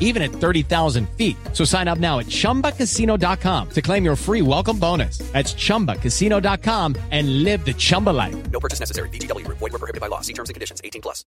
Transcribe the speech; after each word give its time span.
even 0.00 0.22
at 0.22 0.30
30,000 0.30 1.06
feet. 1.10 1.36
So 1.52 1.64
sign 1.64 1.86
up 1.86 1.98
now 1.98 2.20
at 2.20 2.26
ChumbaCasino.com 2.26 3.68
to 3.70 3.82
claim 3.82 4.04
your 4.04 4.16
free 4.16 4.40
welcome 4.40 4.78
bonus. 4.78 5.18
That's 5.32 5.52
ChumbaCasino.com 5.52 6.96
and 7.10 7.42
live 7.44 7.62
the 7.66 7.74
Chumba 7.74 8.10
life. 8.10 8.50
No 8.50 8.60
purchase 8.60 8.80
necessary. 8.80 9.10
VGW. 9.10 9.46
Void 9.48 9.60
were 9.60 9.70
prohibited 9.70 10.00
by 10.00 10.06
law. 10.06 10.22
See 10.22 10.32
terms 10.32 10.48
and 10.48 10.54
conditions. 10.54 10.80
18 10.82 11.02
plus. 11.02 11.24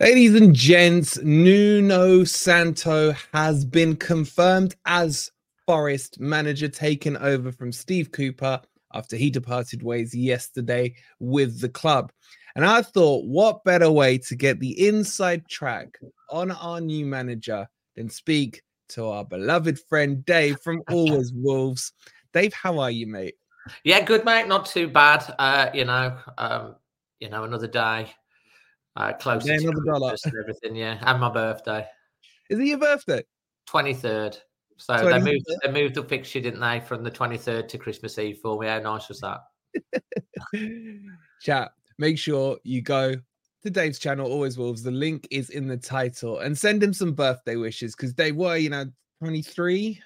Ladies 0.00 0.36
and 0.36 0.54
gents, 0.54 1.18
Nuno 1.24 2.22
Santo 2.22 3.14
has 3.32 3.64
been 3.64 3.96
confirmed 3.96 4.76
as 4.86 5.32
Forest 5.68 6.18
manager, 6.18 6.66
taken 6.68 7.18
over 7.18 7.52
from 7.52 7.72
Steve 7.72 8.10
Cooper 8.10 8.62
after 8.94 9.16
he 9.16 9.28
departed 9.28 9.82
ways 9.82 10.14
yesterday 10.14 10.94
with 11.20 11.60
the 11.60 11.68
club. 11.68 12.10
And 12.56 12.64
I 12.64 12.80
thought, 12.80 13.26
what 13.26 13.64
better 13.64 13.90
way 13.90 14.16
to 14.16 14.34
get 14.34 14.60
the 14.60 14.88
inside 14.88 15.46
track 15.46 15.98
on 16.30 16.50
our 16.50 16.80
new 16.80 17.06
manager 17.06 17.68
then 17.96 18.08
speak 18.08 18.62
to 18.90 19.06
our 19.06 19.24
beloved 19.24 19.78
friend 19.88 20.24
Dave 20.24 20.60
from 20.60 20.82
Always 20.88 21.32
Wolves. 21.34 21.92
Dave, 22.32 22.52
how 22.54 22.78
are 22.78 22.90
you, 22.90 23.06
mate? 23.06 23.34
Yeah, 23.84 24.02
good, 24.04 24.24
mate. 24.24 24.48
Not 24.48 24.66
too 24.66 24.88
bad. 24.88 25.34
Uh, 25.38 25.70
you 25.74 25.84
know, 25.84 26.16
um, 26.38 26.76
you 27.20 27.28
know, 27.28 27.44
another 27.44 27.66
day 27.66 28.12
uh, 28.96 29.12
closer 29.14 29.52
Yeah, 29.52 29.58
to 29.58 29.68
another 29.68 29.84
dollar. 29.84 30.16
Everything. 30.40 30.76
Yeah, 30.76 30.98
and 31.02 31.20
my 31.20 31.30
birthday, 31.30 31.86
Is 32.50 32.58
it 32.58 32.66
your 32.66 32.78
birthday? 32.78 33.24
twenty 33.66 33.94
third. 33.94 34.38
So 34.76 35.08
they 35.08 35.18
moved. 35.18 35.44
They 35.64 35.72
moved 35.72 35.96
the 35.96 36.04
fixture, 36.04 36.40
didn't 36.40 36.60
they, 36.60 36.80
from 36.80 37.02
the 37.02 37.10
twenty 37.10 37.36
third 37.36 37.68
to 37.70 37.78
Christmas 37.78 38.18
Eve 38.18 38.38
for 38.42 38.58
me? 38.58 38.68
How 38.68 38.78
nice 38.78 39.08
was 39.08 39.20
that? 39.20 39.40
Chat, 41.40 41.72
make 41.98 42.18
sure 42.18 42.58
you 42.62 42.80
go 42.82 43.16
to 43.62 43.70
Dave's 43.70 43.98
channel, 43.98 44.30
Always 44.30 44.56
Wolves. 44.58 44.82
The 44.82 44.90
link 44.90 45.26
is 45.30 45.50
in 45.50 45.66
the 45.66 45.76
title 45.76 46.38
and 46.40 46.56
send 46.56 46.82
him 46.82 46.92
some 46.92 47.12
birthday 47.12 47.56
wishes 47.56 47.94
because 47.96 48.14
they 48.14 48.32
were, 48.32 48.56
you 48.56 48.70
know, 48.70 48.86
23. 49.20 50.00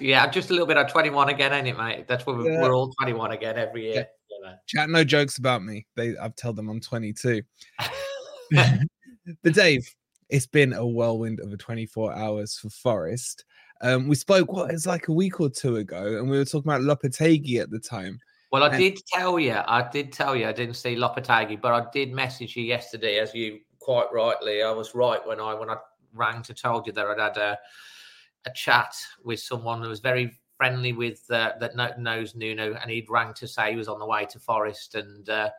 yeah, 0.00 0.28
just 0.28 0.50
a 0.50 0.52
little 0.52 0.66
bit 0.66 0.76
of 0.76 0.90
twenty 0.90 1.10
one 1.10 1.28
again, 1.28 1.52
ain't 1.52 1.68
it, 1.68 1.78
mate? 1.78 2.06
That's 2.08 2.26
what 2.26 2.36
we're, 2.38 2.50
Yeah. 2.50 2.60
we're 2.62 2.74
all 2.74 2.92
twenty 2.98 3.12
one 3.12 3.30
again 3.30 3.56
every 3.56 3.84
year. 3.92 4.06
Yeah. 4.42 4.52
Chat, 4.66 4.90
no 4.90 5.04
jokes 5.04 5.38
about 5.38 5.62
me. 5.62 5.86
They 5.96 6.16
I've 6.16 6.34
told 6.34 6.56
them 6.56 6.68
I'm 6.68 6.80
22. 6.80 7.42
but 8.52 9.54
Dave, 9.54 9.88
it's 10.28 10.46
been 10.46 10.72
a 10.72 10.86
whirlwind 10.86 11.40
of 11.40 11.52
a 11.52 11.56
24 11.56 12.14
hours 12.16 12.56
for 12.56 12.70
Forest. 12.70 13.44
Um, 13.82 14.08
we 14.08 14.14
spoke 14.14 14.52
what 14.52 14.70
it's 14.72 14.86
like 14.86 15.08
a 15.08 15.12
week 15.12 15.40
or 15.40 15.48
two 15.50 15.76
ago, 15.76 16.18
and 16.18 16.28
we 16.28 16.36
were 16.36 16.44
talking 16.44 16.70
about 16.70 16.82
Lopetegui 16.82 17.60
at 17.60 17.70
the 17.70 17.78
time. 17.78 18.18
Well, 18.50 18.64
I 18.64 18.68
And- 18.68 18.78
did 18.78 19.06
tell 19.06 19.38
you, 19.38 19.60
I 19.66 19.88
did 19.88 20.12
tell 20.12 20.34
you, 20.34 20.48
I 20.48 20.52
didn't 20.52 20.74
see 20.74 20.96
Lopetegui, 20.96 21.60
but 21.60 21.72
I 21.72 21.88
did 21.92 22.12
message 22.12 22.56
you 22.56 22.64
yesterday, 22.64 23.18
as 23.18 23.34
you 23.34 23.60
quite 23.78 24.12
rightly. 24.12 24.62
I 24.62 24.72
was 24.72 24.94
right 24.94 25.24
when 25.26 25.40
I 25.40 25.54
when 25.54 25.70
I 25.70 25.76
rang 26.12 26.42
to 26.42 26.54
told 26.54 26.86
you 26.86 26.92
that 26.92 27.06
I'd 27.06 27.18
had 27.20 27.36
a 27.36 27.58
a 28.46 28.50
chat 28.52 28.96
with 29.22 29.38
someone 29.40 29.82
who 29.82 29.88
was 29.88 30.00
very 30.00 30.32
friendly 30.56 30.92
with 30.92 31.24
uh, 31.30 31.52
that 31.60 31.98
knows 32.00 32.34
Nuno, 32.34 32.74
and 32.74 32.90
he'd 32.90 33.08
rang 33.08 33.32
to 33.34 33.46
say 33.46 33.70
he 33.70 33.76
was 33.76 33.88
on 33.88 33.98
the 33.98 34.06
way 34.06 34.26
to 34.26 34.38
Forest, 34.40 34.94
and 34.96 35.28
uh, 35.28 35.50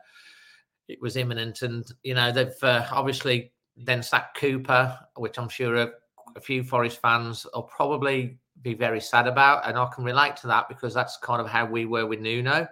it 0.88 1.00
was 1.00 1.16
imminent. 1.16 1.62
And 1.62 1.84
you 2.02 2.14
know, 2.14 2.30
they've 2.30 2.62
uh, 2.62 2.86
obviously 2.92 3.52
then 3.76 4.02
sacked 4.02 4.36
Cooper, 4.36 4.98
which 5.16 5.38
I'm 5.38 5.48
sure 5.48 5.76
a, 5.76 5.90
a 6.36 6.40
few 6.40 6.62
Forest 6.62 7.00
fans 7.00 7.46
are 7.54 7.62
probably 7.62 8.38
be 8.62 8.74
very 8.74 9.00
sad 9.00 9.26
about, 9.26 9.68
and 9.68 9.76
I 9.76 9.88
can 9.94 10.04
relate 10.04 10.36
to 10.36 10.46
that 10.48 10.68
because 10.68 10.94
that's 10.94 11.16
kind 11.18 11.40
of 11.40 11.48
how 11.48 11.66
we 11.66 11.84
were 11.84 12.06
with 12.06 12.20
Nuno. 12.20 12.68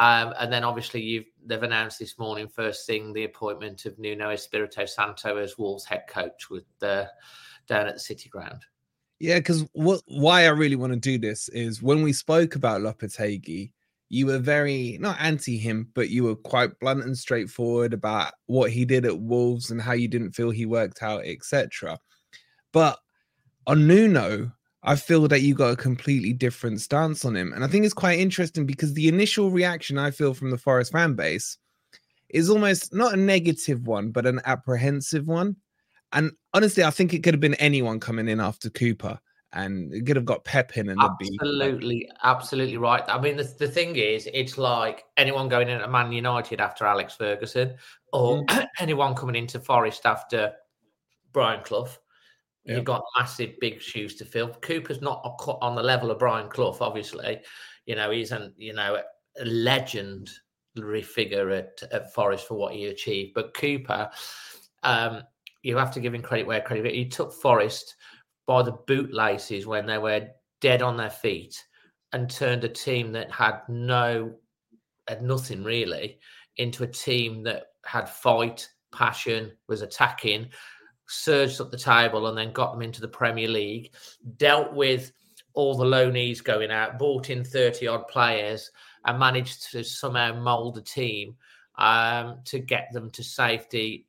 Um, 0.00 0.32
and 0.38 0.52
then 0.52 0.62
obviously 0.62 1.02
you've 1.02 1.26
they've 1.44 1.62
announced 1.62 1.98
this 1.98 2.18
morning 2.18 2.46
first 2.46 2.86
thing 2.86 3.12
the 3.12 3.24
appointment 3.24 3.84
of 3.84 3.98
Nuno 3.98 4.30
Espirito 4.30 4.84
Santo 4.84 5.36
as 5.38 5.58
Wolves 5.58 5.84
head 5.84 6.04
coach 6.08 6.50
with 6.50 6.64
the 6.78 7.08
down 7.66 7.88
at 7.88 7.94
the 7.94 8.00
City 8.00 8.28
Ground. 8.28 8.64
Yeah, 9.18 9.38
because 9.38 9.66
what 9.72 10.02
why 10.06 10.44
I 10.44 10.50
really 10.50 10.76
want 10.76 10.92
to 10.92 10.98
do 10.98 11.18
this 11.18 11.48
is 11.48 11.82
when 11.82 12.02
we 12.02 12.12
spoke 12.12 12.54
about 12.54 12.80
Lopetegui, 12.80 13.72
you 14.08 14.26
were 14.26 14.38
very 14.38 14.96
not 15.00 15.16
anti 15.20 15.58
him, 15.58 15.88
but 15.94 16.10
you 16.10 16.22
were 16.22 16.36
quite 16.36 16.78
blunt 16.78 17.02
and 17.02 17.18
straightforward 17.18 17.92
about 17.92 18.34
what 18.46 18.70
he 18.70 18.84
did 18.84 19.04
at 19.04 19.18
Wolves 19.18 19.72
and 19.72 19.82
how 19.82 19.92
you 19.92 20.06
didn't 20.06 20.32
feel 20.32 20.50
he 20.50 20.66
worked 20.66 21.02
out, 21.02 21.24
etc. 21.24 21.98
But 22.72 22.98
on 23.66 23.88
Nuno, 23.88 24.52
I 24.82 24.96
feel 24.96 25.26
that 25.28 25.40
you 25.40 25.54
got 25.54 25.72
a 25.72 25.76
completely 25.76 26.32
different 26.32 26.80
stance 26.80 27.24
on 27.24 27.36
him, 27.36 27.52
and 27.52 27.64
I 27.64 27.66
think 27.66 27.84
it's 27.84 27.94
quite 27.94 28.18
interesting 28.18 28.64
because 28.64 28.94
the 28.94 29.08
initial 29.08 29.50
reaction 29.50 29.98
I 29.98 30.10
feel 30.10 30.34
from 30.34 30.50
the 30.50 30.58
Forest 30.58 30.92
fan 30.92 31.14
base 31.14 31.58
is 32.28 32.48
almost 32.48 32.94
not 32.94 33.14
a 33.14 33.16
negative 33.16 33.86
one, 33.86 34.10
but 34.10 34.26
an 34.26 34.40
apprehensive 34.44 35.26
one. 35.26 35.56
And 36.12 36.32
honestly, 36.54 36.84
I 36.84 36.90
think 36.90 37.12
it 37.12 37.22
could 37.22 37.34
have 37.34 37.40
been 37.40 37.54
anyone 37.54 38.00
coming 38.00 38.28
in 38.28 38.40
after 38.40 38.70
Cooper, 38.70 39.18
and 39.52 39.92
it 39.92 40.06
could 40.06 40.16
have 40.16 40.24
got 40.24 40.44
Pep 40.44 40.76
in, 40.76 40.88
and 40.88 41.00
Absolutely, 41.00 42.08
absolutely 42.22 42.76
right. 42.76 43.02
I 43.08 43.20
mean, 43.20 43.36
the, 43.36 43.52
the 43.58 43.68
thing 43.68 43.96
is, 43.96 44.28
it's 44.32 44.58
like 44.58 45.04
anyone 45.16 45.48
going 45.48 45.68
in 45.68 45.80
at 45.80 45.90
Man 45.90 46.12
United 46.12 46.60
after 46.60 46.86
Alex 46.86 47.14
Ferguson, 47.14 47.74
or 48.12 48.44
mm. 48.44 48.66
anyone 48.78 49.14
coming 49.14 49.34
into 49.34 49.58
Forest 49.58 50.06
after 50.06 50.52
Brian 51.32 51.62
Clough. 51.62 51.88
You've 52.68 52.84
got 52.84 53.02
massive, 53.18 53.58
big 53.60 53.80
shoes 53.80 54.14
to 54.16 54.24
fill. 54.26 54.48
Cooper's 54.48 55.00
not 55.00 55.22
on 55.62 55.74
the 55.74 55.82
level 55.82 56.10
of 56.10 56.18
Brian 56.18 56.50
Clough, 56.50 56.76
obviously. 56.80 57.40
You 57.86 57.96
know, 57.96 58.10
he's 58.10 58.30
an 58.30 58.52
you 58.58 58.74
know 58.74 59.00
a 59.40 59.44
legendary 59.44 61.02
figure 61.02 61.50
at, 61.50 61.82
at 61.90 62.12
Forest 62.12 62.46
for 62.46 62.54
what 62.54 62.74
he 62.74 62.86
achieved. 62.86 63.32
But 63.34 63.54
Cooper, 63.54 64.10
um, 64.82 65.22
you 65.62 65.76
have 65.78 65.92
to 65.94 66.00
give 66.00 66.14
him 66.14 66.22
credit 66.22 66.46
where 66.46 66.60
credit. 66.60 66.86
Is. 66.86 66.92
He 66.92 67.08
took 67.08 67.32
Forest 67.32 67.96
by 68.46 68.62
the 68.62 68.76
bootlaces 68.86 69.66
when 69.66 69.86
they 69.86 69.98
were 69.98 70.28
dead 70.60 70.82
on 70.82 70.96
their 70.96 71.10
feet 71.10 71.64
and 72.12 72.30
turned 72.30 72.64
a 72.64 72.68
team 72.68 73.12
that 73.12 73.30
had 73.30 73.60
no 73.68 74.34
had 75.08 75.22
nothing 75.22 75.64
really 75.64 76.18
into 76.58 76.84
a 76.84 76.86
team 76.86 77.42
that 77.44 77.68
had 77.84 78.08
fight, 78.08 78.68
passion, 78.92 79.52
was 79.68 79.80
attacking, 79.80 80.50
surged 81.08 81.60
up 81.60 81.70
the 81.70 81.78
table 81.78 82.28
and 82.28 82.38
then 82.38 82.52
got 82.52 82.72
them 82.72 82.82
into 82.82 83.00
the 83.00 83.08
Premier 83.08 83.48
League, 83.48 83.92
dealt 84.36 84.72
with 84.72 85.12
all 85.54 85.76
the 85.76 85.84
loanees 85.84 86.42
going 86.42 86.70
out, 86.70 86.98
bought 86.98 87.30
in 87.30 87.42
30 87.42 87.86
odd 87.88 88.06
players 88.08 88.70
and 89.04 89.18
managed 89.18 89.70
to 89.72 89.82
somehow 89.82 90.32
mold 90.34 90.78
a 90.78 90.82
team 90.82 91.34
um, 91.76 92.38
to 92.44 92.58
get 92.58 92.88
them 92.92 93.10
to 93.10 93.24
safety. 93.24 94.06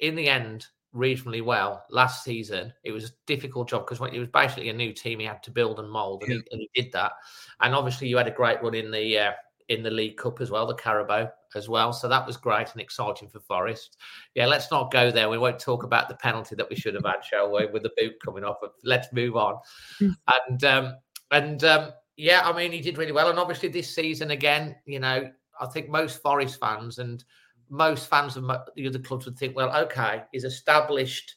In 0.00 0.14
the 0.14 0.28
end, 0.28 0.66
reasonably 0.94 1.40
well 1.40 1.84
last 1.90 2.24
season. 2.24 2.72
It 2.84 2.92
was 2.92 3.04
a 3.04 3.14
difficult 3.26 3.68
job 3.68 3.86
because 3.86 4.00
it 4.12 4.18
was 4.18 4.28
basically 4.28 4.70
a 4.70 4.74
new 4.74 4.92
team 4.92 5.18
he 5.18 5.26
had 5.26 5.42
to 5.42 5.50
build 5.50 5.80
and 5.80 5.90
mold, 5.90 6.22
and, 6.22 6.32
he, 6.32 6.42
and 6.52 6.60
he 6.60 6.82
did 6.82 6.92
that. 6.92 7.12
And 7.60 7.74
obviously, 7.74 8.08
you 8.08 8.16
had 8.16 8.28
a 8.28 8.32
great 8.32 8.62
run 8.62 8.74
in 8.74 8.90
the 8.90 9.18
uh, 9.18 9.32
in 9.68 9.82
the 9.82 9.90
League 9.90 10.16
Cup 10.16 10.40
as 10.40 10.50
well, 10.50 10.66
the 10.66 10.74
Carabao 10.74 11.30
as 11.54 11.68
well. 11.68 11.92
So 11.92 12.08
that 12.08 12.26
was 12.26 12.36
great 12.36 12.70
and 12.72 12.80
exciting 12.80 13.28
for 13.28 13.40
Forest. 13.40 13.96
Yeah, 14.34 14.46
let's 14.46 14.70
not 14.70 14.92
go 14.92 15.10
there. 15.10 15.28
We 15.28 15.38
won't 15.38 15.58
talk 15.58 15.84
about 15.84 16.08
the 16.08 16.16
penalty 16.16 16.54
that 16.56 16.68
we 16.68 16.76
should 16.76 16.94
have 16.94 17.04
had, 17.04 17.24
shall 17.24 17.50
we, 17.50 17.66
with 17.66 17.82
the 17.82 17.92
boot 17.96 18.14
coming 18.24 18.44
off. 18.44 18.58
Let's 18.82 19.12
move 19.12 19.36
on. 19.36 19.56
Mm. 20.00 20.16
And 20.48 20.64
um, 20.64 20.94
and 21.30 21.64
um, 21.64 21.92
yeah, 22.16 22.42
I 22.44 22.52
mean, 22.52 22.72
he 22.72 22.80
did 22.80 22.98
really 22.98 23.12
well. 23.12 23.30
And 23.30 23.38
obviously, 23.38 23.68
this 23.68 23.94
season 23.94 24.30
again, 24.32 24.76
you 24.86 25.00
know, 25.00 25.30
I 25.60 25.66
think 25.66 25.88
most 25.88 26.22
Forest 26.22 26.60
fans 26.60 26.98
and 26.98 27.24
most 27.70 28.08
fans 28.08 28.36
of 28.36 28.50
the 28.76 28.86
other 28.86 28.98
clubs 28.98 29.24
would 29.24 29.38
think, 29.38 29.56
well, 29.56 29.74
okay, 29.84 30.22
he's 30.32 30.44
established 30.44 31.36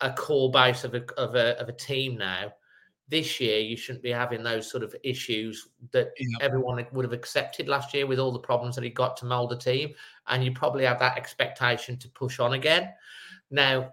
a 0.00 0.12
core 0.12 0.50
base 0.50 0.84
of 0.84 0.94
a 0.94 1.02
of 1.18 1.34
a, 1.34 1.58
of 1.60 1.68
a 1.68 1.72
team 1.72 2.16
now 2.16 2.52
this 3.08 3.40
year 3.40 3.60
you 3.60 3.76
shouldn't 3.76 4.02
be 4.02 4.10
having 4.10 4.42
those 4.42 4.70
sort 4.70 4.82
of 4.82 4.94
issues 5.04 5.68
that 5.92 6.08
yeah. 6.18 6.38
everyone 6.40 6.84
would 6.92 7.04
have 7.04 7.12
accepted 7.12 7.68
last 7.68 7.94
year 7.94 8.06
with 8.06 8.18
all 8.18 8.32
the 8.32 8.38
problems 8.38 8.74
that 8.74 8.84
he 8.84 8.90
got 8.90 9.16
to 9.16 9.24
mold 9.24 9.50
the 9.50 9.56
team 9.56 9.94
and 10.28 10.44
you 10.44 10.52
probably 10.52 10.84
have 10.84 10.98
that 10.98 11.16
expectation 11.16 11.96
to 11.96 12.08
push 12.10 12.40
on 12.40 12.54
again 12.54 12.92
now 13.50 13.92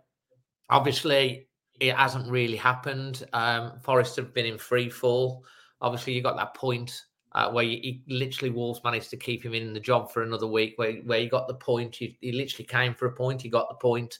obviously 0.69 1.48
it 1.80 1.95
hasn't 1.95 2.30
really 2.30 2.57
happened 2.57 3.25
um 3.33 3.80
forest 3.81 4.15
have 4.15 4.33
been 4.33 4.45
in 4.45 4.57
free 4.57 4.89
fall 4.89 5.44
obviously 5.81 6.13
you 6.13 6.21
got 6.21 6.38
that 6.38 6.56
point 6.56 7.04
uh, 7.33 7.51
where 7.51 7.63
you, 7.63 7.80
he 7.81 8.04
literally 8.07 8.51
Wolves 8.51 8.81
managed 8.83 9.09
to 9.09 9.18
keep 9.18 9.44
him 9.44 9.56
in 9.56 9.74
the 9.74 9.80
job 9.80 10.12
for 10.12 10.21
another 10.21 10.45
week. 10.45 10.74
Where 10.75 10.98
where 10.98 11.18
you 11.18 11.31
got 11.31 11.48
the 11.48 11.56
point, 11.56 11.95
he, 11.95 12.16
he 12.21 12.31
literally 12.31 12.68
came 12.68 12.94
for 12.94 13.07
a 13.07 13.12
point. 13.12 13.42
He 13.42 13.50
got 13.50 13.69
the 13.69 13.75
point. 13.75 14.19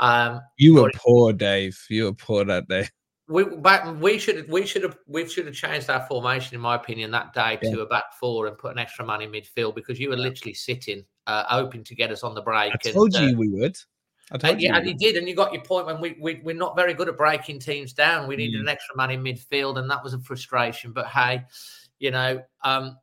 Um, 0.00 0.40
you 0.56 0.76
were 0.76 0.90
poor, 0.96 1.34
Dave. 1.34 1.78
You 1.90 2.04
were 2.04 2.14
poor 2.14 2.46
that 2.46 2.68
day 2.68 2.88
we 3.28 3.44
but 3.44 3.96
we 3.98 4.18
should 4.18 4.48
we 4.50 4.66
should 4.66 4.82
have 4.82 4.96
we 5.06 5.26
should 5.28 5.46
have 5.46 5.54
changed 5.54 5.88
our 5.88 6.04
formation 6.06 6.54
in 6.54 6.60
my 6.60 6.74
opinion 6.74 7.10
that 7.12 7.32
day 7.32 7.58
yeah. 7.62 7.70
to 7.70 7.80
a 7.80 7.86
back 7.86 8.12
four 8.18 8.46
and 8.46 8.58
put 8.58 8.72
an 8.72 8.78
extra 8.78 9.06
man 9.06 9.22
in 9.22 9.30
midfield 9.30 9.74
because 9.74 10.00
you 10.00 10.10
were 10.10 10.16
literally 10.16 10.54
sitting 10.54 11.04
uh, 11.26 11.44
hoping 11.48 11.84
to 11.84 11.94
get 11.94 12.10
us 12.10 12.22
on 12.22 12.34
the 12.34 12.42
break. 12.42 12.72
I 12.72 12.90
told 12.90 13.14
and, 13.14 13.30
you 13.30 13.36
uh, 13.36 13.38
we 13.38 13.48
would. 13.48 13.76
I 14.30 14.38
told 14.38 14.52
and, 14.54 14.62
you, 14.62 14.68
yeah, 14.68 14.76
and 14.76 14.88
you 14.88 14.94
did, 14.94 15.16
and 15.16 15.28
you 15.28 15.36
got 15.36 15.52
your 15.52 15.62
point 15.62 15.86
when 15.86 16.00
we, 16.00 16.16
we 16.20 16.40
we're 16.42 16.56
not 16.56 16.76
very 16.76 16.94
good 16.94 17.08
at 17.08 17.16
breaking 17.16 17.60
teams 17.60 17.92
down. 17.92 18.26
We 18.26 18.36
needed 18.36 18.58
mm. 18.58 18.62
an 18.62 18.68
extra 18.68 18.96
man 18.96 19.10
in 19.10 19.22
midfield, 19.22 19.78
and 19.78 19.90
that 19.90 20.02
was 20.02 20.14
a 20.14 20.20
frustration. 20.20 20.92
But 20.92 21.06
hey, 21.06 21.44
you 21.98 22.10
know, 22.10 22.42
um, 22.64 22.96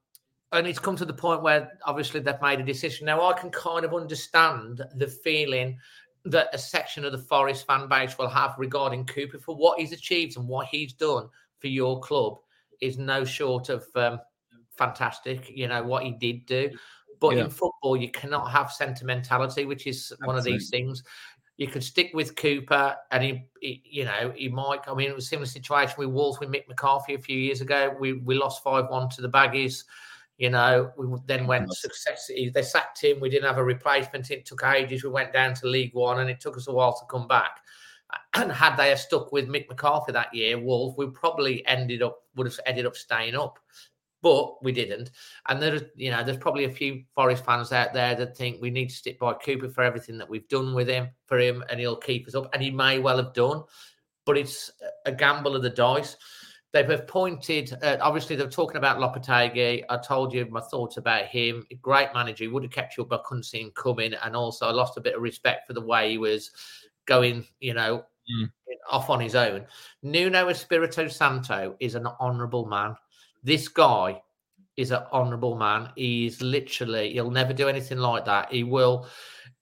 and 0.51 0.67
it's 0.67 0.79
come 0.79 0.95
to 0.95 1.05
the 1.05 1.13
point 1.13 1.43
where 1.43 1.71
obviously 1.85 2.19
they've 2.19 2.41
made 2.41 2.59
a 2.59 2.63
decision. 2.63 3.05
Now 3.05 3.29
I 3.29 3.33
can 3.33 3.51
kind 3.51 3.85
of 3.85 3.93
understand 3.93 4.83
the 4.95 5.07
feeling 5.07 5.77
that 6.25 6.49
a 6.53 6.57
section 6.57 7.05
of 7.05 7.11
the 7.11 7.17
Forest 7.17 7.65
fan 7.65 7.87
base 7.87 8.17
will 8.17 8.27
have 8.27 8.55
regarding 8.57 9.05
Cooper 9.05 9.39
for 9.39 9.55
what 9.55 9.79
he's 9.79 9.91
achieved 9.91 10.37
and 10.37 10.47
what 10.47 10.67
he's 10.67 10.93
done 10.93 11.29
for 11.59 11.67
your 11.67 11.99
club 11.99 12.37
is 12.81 12.97
no 12.97 13.23
short 13.23 13.69
of 13.69 13.85
um, 13.95 14.19
fantastic. 14.77 15.49
You 15.49 15.67
know 15.67 15.83
what 15.83 16.03
he 16.03 16.11
did 16.11 16.45
do, 16.45 16.71
but 17.19 17.35
yeah. 17.35 17.45
in 17.45 17.49
football 17.49 17.97
you 17.97 18.11
cannot 18.11 18.51
have 18.51 18.71
sentimentality, 18.71 19.65
which 19.65 19.87
is 19.87 19.97
Absolutely. 19.97 20.27
one 20.27 20.37
of 20.37 20.43
these 20.43 20.69
things. 20.69 21.03
You 21.57 21.67
could 21.67 21.83
stick 21.83 22.11
with 22.13 22.37
Cooper, 22.37 22.95
and 23.11 23.21
he, 23.21 23.45
he, 23.59 23.83
you 23.83 24.05
know, 24.05 24.31
he 24.33 24.47
might. 24.47 24.87
I 24.87 24.93
mean, 24.93 25.09
it 25.09 25.15
was 25.15 25.25
a 25.25 25.27
similar 25.27 25.45
situation 25.45 25.95
with 25.97 26.07
Wolves 26.07 26.39
with 26.39 26.49
Mick 26.49 26.69
McCarthy 26.69 27.15
a 27.15 27.19
few 27.19 27.37
years 27.37 27.59
ago. 27.59 27.93
We 27.99 28.13
we 28.13 28.35
lost 28.35 28.63
five 28.63 28.89
one 28.89 29.09
to 29.09 29.21
the 29.21 29.29
Baggies. 29.29 29.83
You 30.39 30.49
know, 30.49 30.93
we 30.97 31.05
then 31.25 31.47
went 31.47 31.71
success. 31.73 32.31
They 32.53 32.61
sacked 32.61 33.03
him. 33.03 33.19
We 33.19 33.29
didn't 33.29 33.49
have 33.49 33.57
a 33.57 33.63
replacement. 33.63 34.31
It 34.31 34.45
took 34.45 34.63
ages. 34.63 35.03
We 35.03 35.09
went 35.09 35.33
down 35.33 35.53
to 35.55 35.67
League 35.67 35.93
One, 35.93 36.21
and 36.21 36.29
it 36.29 36.39
took 36.39 36.55
us 36.55 36.69
a 36.69 36.73
while 36.73 36.97
to 36.97 37.05
come 37.11 37.27
back. 37.27 37.59
And 38.33 38.51
had 38.51 38.77
they 38.77 38.95
stuck 38.95 39.31
with 39.31 39.49
Mick 39.49 39.67
McCarthy 39.67 40.13
that 40.13 40.33
year, 40.33 40.57
Wolf, 40.57 40.95
we 40.97 41.07
probably 41.07 41.65
ended 41.67 42.01
up 42.01 42.23
would 42.35 42.47
have 42.47 42.59
ended 42.65 42.85
up 42.85 42.95
staying 42.95 43.35
up, 43.35 43.59
but 44.21 44.63
we 44.63 44.71
didn't. 44.71 45.11
And 45.47 45.61
there's, 45.61 45.83
you 45.95 46.09
know, 46.09 46.23
there's 46.23 46.37
probably 46.37 46.63
a 46.63 46.71
few 46.71 47.03
Forest 47.13 47.45
fans 47.45 47.71
out 47.71 47.93
there 47.93 48.15
that 48.15 48.37
think 48.37 48.61
we 48.61 48.71
need 48.71 48.89
to 48.89 48.95
stick 48.95 49.19
by 49.19 49.33
Cooper 49.33 49.69
for 49.69 49.83
everything 49.83 50.17
that 50.17 50.29
we've 50.29 50.47
done 50.47 50.73
with 50.73 50.87
him 50.87 51.09
for 51.25 51.37
him, 51.37 51.63
and 51.69 51.79
he'll 51.79 51.97
keep 51.97 52.27
us 52.27 52.33
up, 52.33 52.49
and 52.53 52.63
he 52.63 52.71
may 52.71 52.97
well 52.97 53.17
have 53.17 53.33
done, 53.33 53.63
but 54.25 54.37
it's 54.37 54.71
a 55.05 55.11
gamble 55.11 55.55
of 55.55 55.63
the 55.63 55.69
dice. 55.69 56.15
They've 56.71 56.89
appointed, 56.89 57.75
uh, 57.81 57.97
obviously, 57.99 58.35
they're 58.35 58.47
talking 58.47 58.77
about 58.77 58.99
Lopetegui. 58.99 59.83
I 59.89 59.97
told 59.97 60.31
you 60.31 60.45
my 60.51 60.61
thoughts 60.61 60.97
about 60.97 61.25
him. 61.25 61.65
Great 61.81 62.09
manager. 62.13 62.43
He 62.43 62.47
would 62.47 62.61
have 62.61 62.71
kept 62.71 62.95
you 62.95 63.03
up. 63.03 63.11
I 63.11 63.19
couldn't 63.25 63.43
see 63.43 63.61
him 63.61 63.71
coming. 63.71 64.13
And 64.23 64.35
also, 64.35 64.67
I 64.67 64.71
lost 64.71 64.95
a 64.95 65.01
bit 65.01 65.15
of 65.15 65.21
respect 65.23 65.65
for 65.65 65.73
the 65.73 65.81
way 65.81 66.11
he 66.11 66.19
was 66.19 66.51
going, 67.07 67.47
you 67.59 67.73
know, 67.73 68.05
mm. 68.31 68.51
off 68.87 69.09
on 69.09 69.19
his 69.19 69.33
own. 69.33 69.65
Nuno 70.03 70.47
Espirito 70.49 71.07
Santo 71.07 71.75
is 71.79 71.95
an 71.95 72.05
honourable 72.19 72.67
man. 72.67 72.95
This 73.43 73.67
guy 73.67 74.21
is 74.77 74.91
an 74.91 75.01
honourable 75.11 75.55
man. 75.55 75.89
He's 75.95 76.39
literally, 76.39 77.13
he'll 77.13 77.31
never 77.31 77.51
do 77.51 77.67
anything 77.67 77.97
like 77.97 78.25
that. 78.25 78.53
He 78.53 78.63
will, 78.63 79.07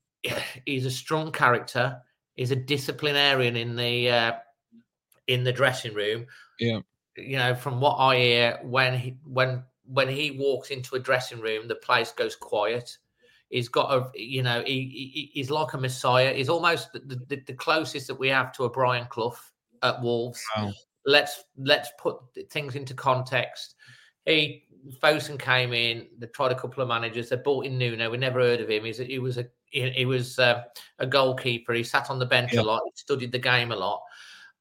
he's 0.65 0.85
a 0.85 0.91
strong 0.91 1.31
character. 1.31 2.01
He's 2.35 2.51
a 2.51 2.55
disciplinarian 2.57 3.55
in 3.55 3.77
the, 3.77 4.09
uh, 4.09 4.31
in 5.27 5.45
the 5.45 5.53
dressing 5.53 5.93
room. 5.93 6.25
Yeah 6.59 6.81
you 7.17 7.37
know, 7.37 7.55
from 7.55 7.81
what 7.81 7.95
I 7.95 8.17
hear, 8.17 8.59
when 8.63 8.97
he 8.97 9.17
when 9.25 9.63
when 9.85 10.07
he 10.07 10.31
walks 10.31 10.69
into 10.69 10.95
a 10.95 10.99
dressing 10.99 11.39
room, 11.39 11.67
the 11.67 11.75
place 11.75 12.11
goes 12.11 12.35
quiet. 12.35 12.97
He's 13.49 13.69
got 13.69 13.91
a, 13.91 14.09
you 14.13 14.43
know, 14.43 14.61
he, 14.65 14.81
he 15.13 15.31
he's 15.33 15.49
like 15.49 15.73
a 15.73 15.77
messiah. 15.77 16.33
He's 16.33 16.49
almost 16.49 16.91
the, 16.91 16.99
the, 16.99 17.41
the, 17.47 17.53
closest 17.53 18.07
that 18.07 18.19
we 18.19 18.27
have 18.27 18.51
to 18.53 18.65
a 18.65 18.69
Brian 18.69 19.07
Clough 19.09 19.37
at 19.83 20.01
Wolves. 20.01 20.43
Wow. 20.57 20.73
Let's 21.05 21.43
let's 21.57 21.89
put 21.97 22.17
things 22.51 22.75
into 22.75 22.93
context. 22.93 23.75
He 24.25 24.65
Fosun 25.01 25.39
came 25.39 25.73
in. 25.73 26.07
They 26.17 26.27
tried 26.27 26.51
a 26.51 26.59
couple 26.59 26.83
of 26.83 26.89
managers. 26.89 27.29
They 27.29 27.37
bought 27.37 27.65
in 27.65 27.77
Nuno. 27.77 28.09
We 28.09 28.17
never 28.17 28.41
heard 28.41 28.59
of 28.59 28.69
him. 28.69 28.83
He's, 28.83 28.97
he 28.97 29.19
was 29.19 29.37
a 29.37 29.47
he, 29.69 29.89
he 29.91 30.05
was 30.05 30.37
uh, 30.37 30.63
a 30.99 31.07
goalkeeper. 31.07 31.73
He 31.73 31.83
sat 31.83 32.09
on 32.09 32.19
the 32.19 32.25
bench 32.25 32.53
yeah. 32.53 32.61
a 32.61 32.63
lot. 32.63 32.81
He 32.85 32.91
studied 32.95 33.31
the 33.31 33.39
game 33.39 33.71
a 33.71 33.75
lot 33.75 34.01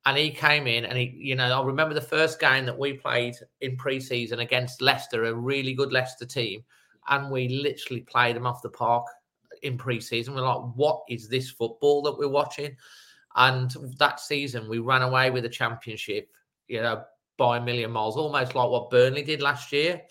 and 0.06 0.16
he 0.16 0.30
came 0.30 0.68
in 0.68 0.84
and 0.84 0.96
he, 0.96 1.12
you 1.18 1.34
know, 1.34 1.60
I 1.60 1.64
remember 1.64 1.92
the 1.92 2.00
first 2.00 2.38
game 2.38 2.64
that 2.64 2.78
we 2.78 2.92
played 2.94 3.34
in 3.60 3.76
pre-season 3.76 4.38
against 4.38 4.80
Leicester, 4.80 5.24
a 5.24 5.34
really 5.34 5.74
good 5.74 5.92
Leicester 5.92 6.24
team, 6.24 6.64
and 7.08 7.30
we 7.30 7.48
literally 7.48 8.02
played 8.02 8.36
them 8.36 8.46
off 8.46 8.62
the 8.62 8.70
park 8.70 9.04
in 9.62 9.76
pre-season. 9.76 10.34
We're 10.34 10.42
like, 10.42 10.62
what 10.76 11.02
is 11.08 11.28
this 11.28 11.50
football 11.50 12.02
that 12.02 12.16
we're 12.16 12.28
watching? 12.28 12.76
And 13.34 13.74
that 13.98 14.20
season, 14.20 14.68
we 14.68 14.78
ran 14.78 15.02
away 15.02 15.30
with 15.30 15.42
the 15.42 15.48
championship, 15.48 16.30
you 16.68 16.80
know, 16.80 17.02
by 17.36 17.58
a 17.58 17.60
million 17.60 17.90
miles, 17.90 18.16
almost 18.16 18.54
like 18.54 18.70
what 18.70 18.90
Burnley 18.90 19.24
did 19.24 19.42
last 19.42 19.72
year. 19.72 20.02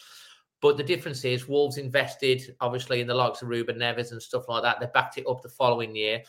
But 0.61 0.75
the 0.75 0.83
difference 0.83 1.23
is, 1.23 1.47
Wolves 1.47 1.77
invested 1.77 2.55
obviously 2.59 2.99
in 2.99 3.07
the 3.07 3.13
likes 3.13 3.41
of 3.41 3.47
Ruben 3.47 3.77
Neves 3.77 4.11
and 4.11 4.21
stuff 4.21 4.49
like 4.49 4.63
that. 4.63 4.79
They 4.81 4.87
backed 4.93 5.17
it 5.17 5.25
up 5.27 5.41
the 5.41 5.49
following 5.49 5.95
year. 5.95 6.21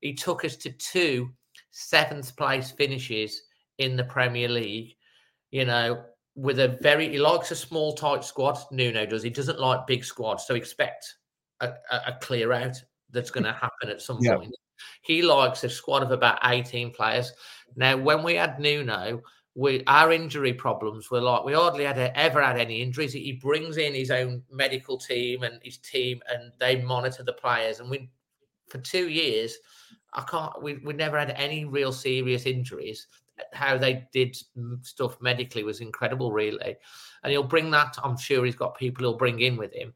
He 0.00 0.14
took 0.14 0.44
us 0.44 0.56
to 0.56 0.70
two 0.70 1.30
seventh 1.70 2.36
place 2.36 2.70
finishes 2.70 3.42
in 3.78 3.96
the 3.96 4.04
Premier 4.04 4.48
League, 4.48 4.94
you 5.50 5.64
know, 5.64 6.04
with 6.36 6.60
a 6.60 6.78
very, 6.80 7.08
he 7.08 7.18
likes 7.18 7.50
a 7.50 7.56
small, 7.56 7.94
tight 7.94 8.24
squad. 8.24 8.58
Nuno 8.70 9.06
does. 9.06 9.22
He 9.22 9.30
doesn't 9.30 9.60
like 9.60 9.86
big 9.86 10.04
squads. 10.04 10.46
So 10.46 10.54
expect 10.54 11.14
a, 11.60 11.72
a, 11.90 12.16
clear 12.20 12.52
out 12.52 12.76
that's 13.10 13.30
going 13.30 13.44
to 13.44 13.52
happen 13.52 13.88
at 13.88 14.00
some 14.00 14.18
yeah. 14.20 14.36
point. 14.36 14.54
He 15.02 15.22
likes 15.22 15.64
a 15.64 15.68
squad 15.68 16.02
of 16.02 16.10
about 16.10 16.38
18 16.44 16.92
players. 16.92 17.32
Now, 17.76 17.96
when 17.96 18.22
we 18.22 18.34
had 18.34 18.58
Nuno, 18.58 19.22
we 19.54 19.82
our 19.86 20.12
injury 20.12 20.52
problems 20.52 21.10
were 21.10 21.20
like 21.20 21.44
we 21.44 21.52
hardly 21.52 21.84
had 21.84 21.98
ever 22.14 22.40
had 22.40 22.58
any 22.58 22.80
injuries. 22.80 23.12
He 23.12 23.32
brings 23.32 23.76
in 23.76 23.94
his 23.94 24.10
own 24.10 24.42
medical 24.50 24.96
team 24.96 25.42
and 25.42 25.60
his 25.62 25.78
team, 25.78 26.20
and 26.28 26.52
they 26.58 26.80
monitor 26.82 27.24
the 27.24 27.32
players. 27.32 27.80
And 27.80 27.90
we, 27.90 28.10
for 28.68 28.78
two 28.78 29.08
years, 29.08 29.56
I 30.14 30.22
can't. 30.22 30.62
We 30.62 30.74
we 30.84 30.92
never 30.92 31.18
had 31.18 31.30
any 31.30 31.64
real 31.64 31.92
serious 31.92 32.46
injuries. 32.46 33.06
How 33.52 33.78
they 33.78 34.06
did 34.12 34.36
stuff 34.82 35.16
medically 35.20 35.64
was 35.64 35.80
incredible, 35.80 36.32
really. 36.32 36.76
And 37.22 37.30
he'll 37.30 37.42
bring 37.42 37.70
that. 37.70 37.96
I'm 38.02 38.18
sure 38.18 38.44
he's 38.44 38.56
got 38.56 38.76
people 38.76 39.04
he'll 39.04 39.16
bring 39.16 39.40
in 39.40 39.56
with 39.56 39.72
him. 39.72 39.94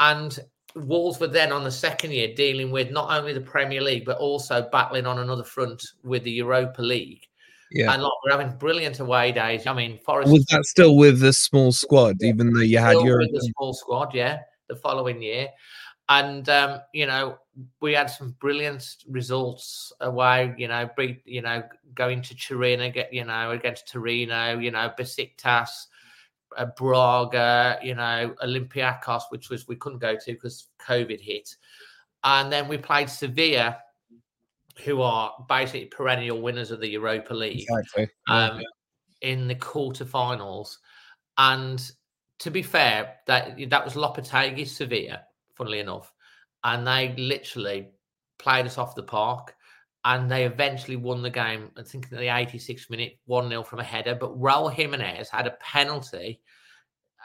And 0.00 0.38
Wolves 0.74 1.18
were 1.18 1.26
then 1.26 1.52
on 1.52 1.64
the 1.64 1.70
second 1.70 2.12
year 2.12 2.34
dealing 2.34 2.70
with 2.70 2.90
not 2.90 3.10
only 3.10 3.32
the 3.32 3.40
Premier 3.40 3.80
League 3.80 4.04
but 4.04 4.18
also 4.18 4.68
battling 4.70 5.06
on 5.06 5.18
another 5.18 5.44
front 5.44 5.82
with 6.02 6.22
the 6.24 6.30
Europa 6.30 6.82
League. 6.82 7.22
Yeah, 7.70 7.92
and 7.92 8.02
like 8.02 8.12
we're 8.24 8.30
having 8.30 8.56
brilliant 8.56 8.98
away 9.00 9.32
days. 9.32 9.66
I 9.66 9.74
mean, 9.74 9.98
Forest 9.98 10.32
was 10.32 10.46
that 10.46 10.64
still 10.64 10.96
with 10.96 11.20
the 11.20 11.34
small 11.34 11.72
squad, 11.72 12.22
even 12.22 12.52
though 12.52 12.60
you 12.60 12.78
had 12.78 12.96
your 13.00 13.22
small 13.56 13.74
squad, 13.74 14.14
yeah, 14.14 14.38
the 14.68 14.76
following 14.76 15.20
year. 15.20 15.48
And 16.08 16.48
um, 16.48 16.80
you 16.92 17.06
know, 17.06 17.38
we 17.80 17.92
had 17.92 18.06
some 18.06 18.34
brilliant 18.40 18.96
results 19.08 19.92
away. 20.00 20.54
You 20.56 20.68
know, 20.68 20.88
beat, 20.96 21.22
you 21.24 21.42
know, 21.42 21.62
going 21.94 22.22
to 22.22 22.34
Turin, 22.34 22.92
get 22.92 23.12
you 23.12 23.24
know, 23.24 23.50
against 23.50 23.92
Torino. 23.92 24.58
You 24.58 24.70
know, 24.70 24.90
Besiktas, 24.98 25.86
uh, 26.56 26.66
Braga. 26.76 27.78
You 27.82 27.94
know, 27.94 28.34
Olympiacos, 28.42 29.22
which 29.30 29.50
was 29.50 29.68
we 29.68 29.76
couldn't 29.76 29.98
go 29.98 30.16
to 30.16 30.32
because 30.32 30.68
COVID 30.86 31.20
hit. 31.20 31.56
And 32.24 32.50
then 32.50 32.68
we 32.68 32.78
played 32.78 33.08
Sevilla, 33.08 33.78
who 34.84 35.02
are 35.02 35.32
basically 35.48 35.86
perennial 35.86 36.40
winners 36.40 36.70
of 36.70 36.80
the 36.80 36.88
Europa 36.88 37.34
League, 37.34 37.66
exactly. 37.68 38.08
um, 38.28 38.60
in 39.20 39.48
the 39.48 39.54
quarterfinals. 39.54 40.76
And 41.36 41.90
to 42.40 42.50
be 42.50 42.62
fair, 42.62 43.16
that 43.26 43.58
that 43.70 43.84
was 43.84 43.94
Lopetegui 43.94 44.66
Sevilla, 44.66 45.22
funnily 45.58 45.80
enough, 45.80 46.12
and 46.64 46.86
they 46.86 47.14
literally 47.16 47.88
played 48.38 48.66
us 48.66 48.78
off 48.78 48.94
the 48.94 49.02
park. 49.02 49.54
And 50.04 50.30
they 50.30 50.46
eventually 50.46 50.96
won 50.96 51.22
the 51.22 51.28
game, 51.28 51.70
I 51.76 51.82
think 51.82 52.10
in 52.10 52.16
the 52.16 52.24
86th 52.24 52.88
minute, 52.88 53.18
1 53.26 53.48
0 53.50 53.62
from 53.64 53.80
a 53.80 53.84
header. 53.84 54.14
But 54.14 54.40
Raul 54.40 54.72
Jimenez 54.72 55.28
had 55.28 55.46
a 55.46 55.58
penalty 55.60 56.40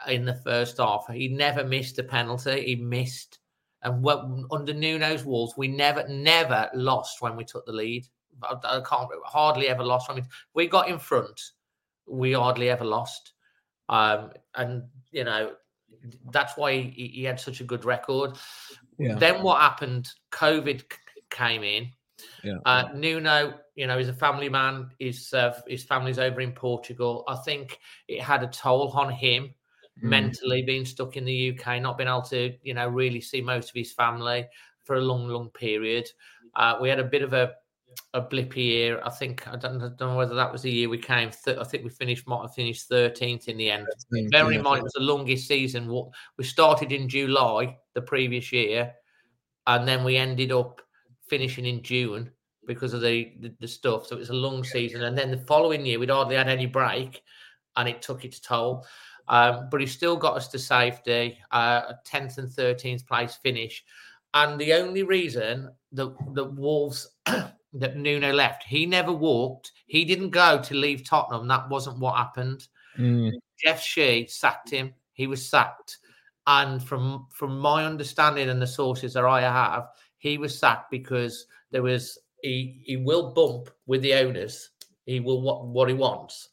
in 0.08 0.24
the 0.24 0.34
first 0.34 0.78
half. 0.78 1.06
He 1.10 1.28
never 1.28 1.64
missed 1.64 1.98
a 1.98 2.02
penalty. 2.02 2.62
He 2.64 2.76
missed. 2.76 3.38
And 3.82 4.04
under 4.50 4.74
Nuno's 4.74 5.24
walls, 5.24 5.54
we 5.56 5.68
never, 5.68 6.06
never 6.08 6.68
lost 6.74 7.22
when 7.22 7.36
we 7.36 7.44
took 7.44 7.64
the 7.64 7.72
lead. 7.72 8.06
I, 8.42 8.54
I 8.64 8.80
can't 8.80 9.08
hardly 9.24 9.68
ever 9.68 9.84
lost. 9.84 10.10
I 10.10 10.14
mean, 10.14 10.26
we 10.54 10.66
got 10.66 10.88
in 10.88 10.98
front, 10.98 11.40
we 12.06 12.32
hardly 12.32 12.70
ever 12.70 12.84
lost. 12.84 13.32
Um, 13.88 14.30
and 14.54 14.84
you 15.10 15.24
know, 15.24 15.52
that's 16.30 16.56
why 16.56 16.80
he, 16.80 17.08
he 17.14 17.24
had 17.24 17.40
such 17.40 17.60
a 17.60 17.64
good 17.64 17.84
record. 17.84 18.36
Yeah. 18.98 19.14
Then 19.16 19.42
what 19.42 19.60
happened? 19.60 20.08
COVID 20.32 20.80
c- 20.80 20.86
came 21.30 21.62
in. 21.62 21.90
Yeah. 22.42 22.58
Uh, 22.64 22.88
Nuno, 22.94 23.54
you 23.74 23.86
know, 23.86 23.98
he's 23.98 24.08
a 24.08 24.14
family 24.14 24.48
man. 24.48 24.90
His 24.98 25.32
uh, 25.32 25.58
his 25.66 25.84
family's 25.84 26.18
over 26.18 26.40
in 26.40 26.52
Portugal. 26.52 27.24
I 27.28 27.36
think 27.36 27.78
it 28.08 28.20
had 28.20 28.42
a 28.42 28.48
toll 28.48 28.90
on 28.90 29.10
him 29.10 29.54
Mm. 30.02 30.08
mentally, 30.08 30.62
being 30.62 30.84
stuck 30.84 31.16
in 31.16 31.24
the 31.24 31.50
UK, 31.56 31.80
not 31.80 31.96
being 31.96 32.08
able 32.08 32.22
to, 32.22 32.52
you 32.64 32.74
know, 32.74 32.88
really 32.88 33.20
see 33.20 33.40
most 33.40 33.68
of 33.68 33.76
his 33.76 33.92
family 33.92 34.44
for 34.82 34.96
a 34.96 35.00
long, 35.00 35.28
long 35.28 35.50
period. 35.50 36.08
Uh, 36.56 36.76
we 36.82 36.88
had 36.88 36.98
a 36.98 37.04
bit 37.04 37.22
of 37.22 37.32
a 37.32 37.52
a 38.12 38.22
blippy 38.22 38.56
year. 38.56 39.00
I 39.04 39.10
think 39.10 39.46
I 39.48 39.56
don't, 39.56 39.82
I 39.82 39.88
don't 39.88 40.00
know 40.00 40.16
whether 40.16 40.34
that 40.34 40.52
was 40.52 40.62
the 40.62 40.70
year 40.70 40.88
we 40.88 40.98
came. 40.98 41.30
Th- 41.44 41.58
I 41.58 41.64
think 41.64 41.84
we 41.84 41.90
finished 41.90 42.26
might 42.26 42.42
have 42.42 42.54
finished 42.54 42.88
thirteenth 42.88 43.48
in 43.48 43.56
the 43.56 43.70
end. 43.70 43.86
Bearing 44.30 44.58
in 44.58 44.62
mind 44.62 44.80
it 44.80 44.84
was 44.84 44.92
the 44.92 45.00
longest 45.00 45.48
season. 45.48 45.88
What 45.88 46.08
we 46.36 46.44
started 46.44 46.92
in 46.92 47.08
July 47.08 47.76
the 47.94 48.02
previous 48.02 48.52
year, 48.52 48.92
and 49.66 49.86
then 49.86 50.04
we 50.04 50.16
ended 50.16 50.52
up 50.52 50.80
finishing 51.28 51.66
in 51.66 51.82
June 51.82 52.30
because 52.66 52.94
of 52.94 53.00
the, 53.00 53.32
the 53.40 53.54
the 53.60 53.68
stuff. 53.68 54.06
So 54.06 54.16
it 54.16 54.20
was 54.20 54.30
a 54.30 54.34
long 54.34 54.64
season, 54.64 55.04
and 55.04 55.16
then 55.16 55.30
the 55.30 55.38
following 55.38 55.84
year 55.84 55.98
we'd 55.98 56.10
hardly 56.10 56.36
had 56.36 56.48
any 56.48 56.66
break, 56.66 57.22
and 57.76 57.88
it 57.88 58.02
took 58.02 58.24
its 58.24 58.40
toll. 58.40 58.86
Um, 59.26 59.68
but 59.70 59.80
he 59.80 59.86
still 59.86 60.16
got 60.16 60.36
us 60.36 60.48
to 60.48 60.58
safety, 60.58 61.38
uh, 61.50 61.82
a 61.88 61.94
tenth 62.04 62.36
and 62.36 62.50
thirteenth 62.52 63.06
place 63.06 63.36
finish, 63.42 63.82
and 64.34 64.60
the 64.60 64.74
only 64.74 65.02
reason 65.02 65.70
that 65.92 66.14
the 66.34 66.44
Wolves 66.44 67.08
that 67.74 67.96
Nuno 67.96 68.32
left, 68.32 68.64
he 68.64 68.86
never 68.86 69.12
walked. 69.12 69.72
He 69.86 70.04
didn't 70.04 70.30
go 70.30 70.60
to 70.62 70.74
leave 70.74 71.04
Tottenham. 71.04 71.48
That 71.48 71.68
wasn't 71.68 71.98
what 71.98 72.16
happened. 72.16 72.66
Mm. 72.98 73.32
Jeff 73.58 73.80
Shi 73.82 74.26
sacked 74.28 74.70
him. 74.70 74.94
He 75.12 75.26
was 75.26 75.48
sacked, 75.48 75.98
and 76.46 76.82
from 76.82 77.26
from 77.30 77.58
my 77.58 77.84
understanding 77.84 78.48
and 78.48 78.60
the 78.62 78.66
sources 78.66 79.14
that 79.14 79.24
I 79.24 79.42
have, 79.42 79.88
he 80.18 80.38
was 80.38 80.58
sacked 80.58 80.90
because 80.90 81.46
there 81.70 81.82
was 81.82 82.18
he 82.42 82.80
he 82.84 82.96
will 82.96 83.32
bump 83.32 83.70
with 83.86 84.02
the 84.02 84.14
owners. 84.14 84.70
He 85.06 85.20
will 85.20 85.42
what 85.42 85.66
what 85.66 85.88
he 85.88 85.94
wants. 85.94 86.48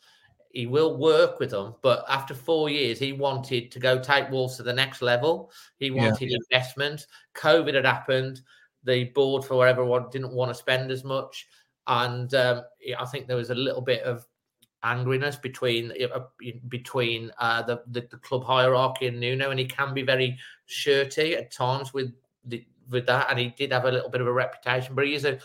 He 0.53 0.65
will 0.65 0.97
work 0.97 1.39
with 1.39 1.51
them, 1.51 1.75
but 1.81 2.03
after 2.09 2.33
four 2.33 2.69
years, 2.69 2.99
he 2.99 3.13
wanted 3.13 3.71
to 3.71 3.79
go 3.79 3.97
take 3.97 4.29
Wolves 4.29 4.57
to 4.57 4.63
the 4.63 4.73
next 4.73 5.01
level. 5.01 5.49
He 5.77 5.87
Yeah. 5.87 6.09
wanted 6.09 6.31
investment. 6.31 7.07
COVID 7.35 7.73
had 7.73 7.85
happened. 7.85 8.41
The 8.83 9.05
board, 9.05 9.45
for 9.45 9.55
whatever 9.55 9.85
one, 9.85 10.09
didn't 10.11 10.33
want 10.33 10.49
to 10.49 10.55
spend 10.55 10.91
as 10.91 11.03
much, 11.03 11.47
and 11.87 12.33
um, 12.33 12.63
I 12.97 13.05
think 13.05 13.27
there 13.27 13.37
was 13.37 13.51
a 13.51 13.55
little 13.55 13.81
bit 13.81 14.03
of 14.03 14.25
angriness 14.83 15.39
between 15.39 15.91
uh, 16.13 16.19
between 16.67 17.31
uh, 17.37 17.61
the, 17.61 17.83
the 17.91 18.07
the 18.09 18.17
club 18.17 18.43
hierarchy 18.43 19.07
and 19.07 19.19
Nuno, 19.19 19.51
and 19.51 19.59
he 19.59 19.65
can 19.65 19.93
be 19.93 20.01
very 20.01 20.37
shirty 20.65 21.35
at 21.35 21.51
times 21.51 21.93
with 21.93 22.11
the, 22.45 22.65
with 22.89 23.05
that, 23.07 23.27
and 23.29 23.39
he 23.39 23.49
did 23.49 23.71
have 23.71 23.85
a 23.85 23.91
little 23.91 24.09
bit 24.09 24.21
of 24.21 24.27
a 24.27 24.33
reputation, 24.33 24.95
but 24.95 25.05
he 25.05 25.13
is 25.13 25.25
a 25.25 25.37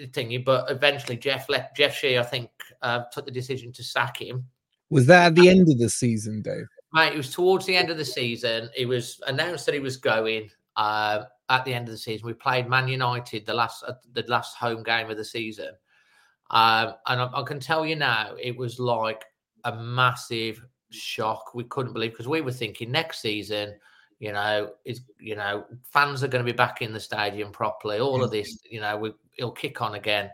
thingy. 0.00 0.44
But 0.44 0.70
eventually, 0.70 1.16
Jeff 1.16 1.48
left. 1.48 1.76
Jeff 1.76 1.94
Shi, 1.94 2.18
I 2.18 2.22
think, 2.22 2.50
uh, 2.82 3.04
took 3.12 3.24
the 3.24 3.30
decision 3.30 3.72
to 3.72 3.84
sack 3.84 4.20
him. 4.20 4.44
Was 4.90 5.06
that 5.06 5.26
at 5.26 5.34
the 5.34 5.48
end 5.48 5.68
of 5.70 5.78
the 5.78 5.88
season, 5.88 6.42
Dave? 6.42 6.66
Mate, 6.92 7.14
it 7.14 7.16
was 7.16 7.32
towards 7.32 7.66
the 7.66 7.76
end 7.76 7.90
of 7.90 7.96
the 7.96 8.04
season. 8.04 8.70
It 8.76 8.86
was 8.86 9.20
announced 9.26 9.66
that 9.66 9.74
he 9.74 9.80
was 9.80 9.96
going. 9.96 10.50
Uh, 10.76 11.24
at 11.48 11.64
the 11.64 11.74
end 11.74 11.88
of 11.88 11.92
the 11.92 11.98
season, 11.98 12.26
we 12.26 12.32
played 12.32 12.68
Man 12.68 12.88
United 12.88 13.46
the 13.46 13.54
last 13.54 13.84
uh, 13.86 13.94
the 14.12 14.24
last 14.28 14.56
home 14.56 14.82
game 14.82 15.10
of 15.10 15.16
the 15.16 15.24
season, 15.24 15.70
um, 16.50 16.94
and 17.06 17.20
I, 17.20 17.30
I 17.34 17.42
can 17.42 17.60
tell 17.60 17.84
you 17.84 17.96
now, 17.96 18.34
it 18.40 18.56
was 18.56 18.78
like 18.78 19.24
a 19.64 19.74
massive 19.76 20.64
shock. 20.90 21.54
We 21.54 21.64
couldn't 21.64 21.92
believe 21.92 22.12
because 22.12 22.28
we 22.28 22.40
were 22.40 22.52
thinking 22.52 22.90
next 22.90 23.20
season, 23.20 23.74
you 24.18 24.32
know, 24.32 24.70
is 24.84 25.02
you 25.18 25.36
know, 25.36 25.64
fans 25.92 26.22
are 26.24 26.28
going 26.28 26.44
to 26.44 26.50
be 26.50 26.56
back 26.56 26.82
in 26.82 26.92
the 26.92 27.00
stadium 27.00 27.52
properly. 27.52 27.98
All 27.98 28.22
of 28.22 28.30
this, 28.30 28.58
you 28.68 28.80
know, 28.80 28.96
we, 28.96 29.12
it'll 29.38 29.52
kick 29.52 29.82
on 29.82 29.94
again, 29.94 30.30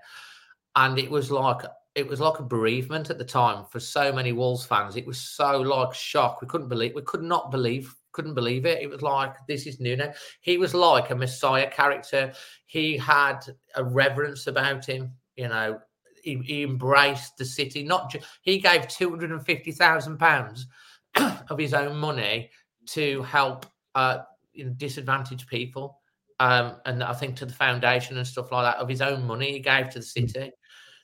and 0.76 0.99
it 0.99 1.11
was 1.11 1.31
like 1.31 1.62
it 1.95 2.07
was 2.07 2.21
like 2.21 2.38
a 2.38 2.45
bereavement 2.45 3.11
at 3.11 3.19
the 3.19 3.25
time 3.25 3.64
for 3.64 3.81
so 3.81 4.12
many 4.12 4.33
Wolves 4.33 4.64
fans. 4.64 4.97
It 4.97 5.07
was 5.07 5.21
so 5.21 5.61
like 5.61 5.95
shock. 5.95 6.40
We 6.40 6.49
couldn't 6.49 6.69
believe. 6.69 6.95
We 6.95 7.02
could 7.02 7.23
not 7.23 7.50
believe. 7.50 7.95
Couldn't 8.12 8.35
believe 8.35 8.67
it. 8.67 8.83
It 8.83 8.90
was 8.90 9.02
like 9.02 9.35
this 9.47 9.67
is 9.67 9.81
Nuno. 9.81 10.12
He 10.40 10.59
was 10.59 10.75
like 10.75 11.11
a 11.11 11.14
messiah 11.14 11.71
character. 11.71 12.33
He 12.67 12.97
had 12.97 13.40
a 13.76 13.85
reverence 13.85 14.47
about 14.47 14.85
him. 14.85 15.12
You 15.37 15.49
know, 15.49 15.81
he, 16.23 16.37
he 16.38 16.62
embraced 16.62 17.37
the 17.37 17.45
city. 17.45 17.83
Not 17.83 18.11
just 18.11 18.26
he 18.43 18.59
gave 18.59 18.88
two 18.88 19.11
hundred 19.11 19.31
and 19.31 19.45
fifty 19.45 19.73
thousand 19.73 20.19
pounds 20.19 20.67
of 21.17 21.59
his 21.59 21.75
own 21.75 21.97
money 21.97 22.50
to 22.87 23.23
help 23.23 23.67
uh, 23.95 24.19
you 24.52 24.64
know, 24.64 24.73
disadvantaged 24.76 25.47
people, 25.49 26.00
um, 26.40 26.76
and 26.87 27.02
I 27.02 27.12
think 27.12 27.37
to 27.37 27.47
the 27.47 27.52
foundation 27.52 28.17
and 28.17 28.26
stuff 28.26 28.50
like 28.50 28.64
that 28.64 28.83
of 28.83 28.88
his 28.88 29.02
own 29.02 29.26
money 29.26 29.52
he 29.52 29.61
gave 29.61 29.90
to 29.90 30.00
the 30.00 30.05
city. 30.05 30.52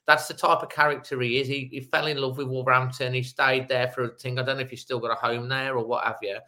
That's 0.07 0.29
the 0.29 0.35
type 0.35 0.63
of 0.63 0.69
character 0.69 1.21
he 1.21 1.41
is. 1.41 1.49
He, 1.49 1.69
he 1.73 1.81
fell 1.81 2.07
in 2.07 2.19
love 2.19 2.39
with 2.39 2.47
Wolverhampton. 2.47 3.13
He 3.13 3.25
stayed 3.25 3.67
there 3.67 3.89
for 3.89 4.05
a 4.05 4.09
thing. 4.17 4.39
I 4.39 4.45
don't 4.45 4.57
know 4.57 4.63
if 4.63 4.71
he's 4.71 4.83
still 4.83 5.01
got 5.01 5.11
a 5.11 5.17
home 5.17 5.49
there 5.49 5.77
or 5.77 5.85
what 5.85 6.05
have 6.05 6.19
you. 6.23 6.39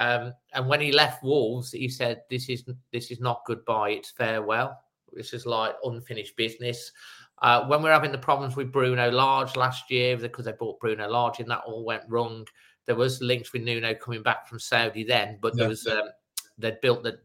Um, 0.00 0.32
and 0.54 0.66
when 0.66 0.80
he 0.80 0.92
left 0.92 1.22
Wolves, 1.22 1.72
he 1.72 1.88
said, 1.88 2.22
"This 2.30 2.48
is 2.48 2.64
this 2.90 3.10
is 3.10 3.20
not 3.20 3.42
goodbye. 3.46 3.90
It's 3.90 4.10
farewell. 4.10 4.76
This 5.12 5.32
is 5.34 5.46
like 5.46 5.76
unfinished 5.84 6.36
business." 6.36 6.90
Uh, 7.42 7.66
when 7.66 7.80
we 7.80 7.84
we're 7.84 7.92
having 7.92 8.12
the 8.12 8.18
problems 8.18 8.56
with 8.56 8.72
Bruno 8.72 9.10
Lage 9.10 9.56
last 9.56 9.90
year 9.90 10.16
because 10.16 10.44
they 10.44 10.52
bought 10.52 10.80
Bruno 10.80 11.08
Lage 11.08 11.40
and 11.40 11.50
that 11.50 11.62
all 11.66 11.84
went 11.84 12.02
wrong, 12.08 12.46
there 12.86 12.96
was 12.96 13.20
links 13.22 13.52
with 13.52 13.62
Nuno 13.62 13.94
coming 13.94 14.22
back 14.22 14.46
from 14.46 14.58
Saudi 14.58 15.04
then, 15.04 15.38
but 15.40 15.54
there 15.54 15.64
Yeah. 15.64 15.68
was 15.68 15.86
um, 15.86 16.08
they'd 16.58 16.80
built 16.80 17.02
the 17.02 17.18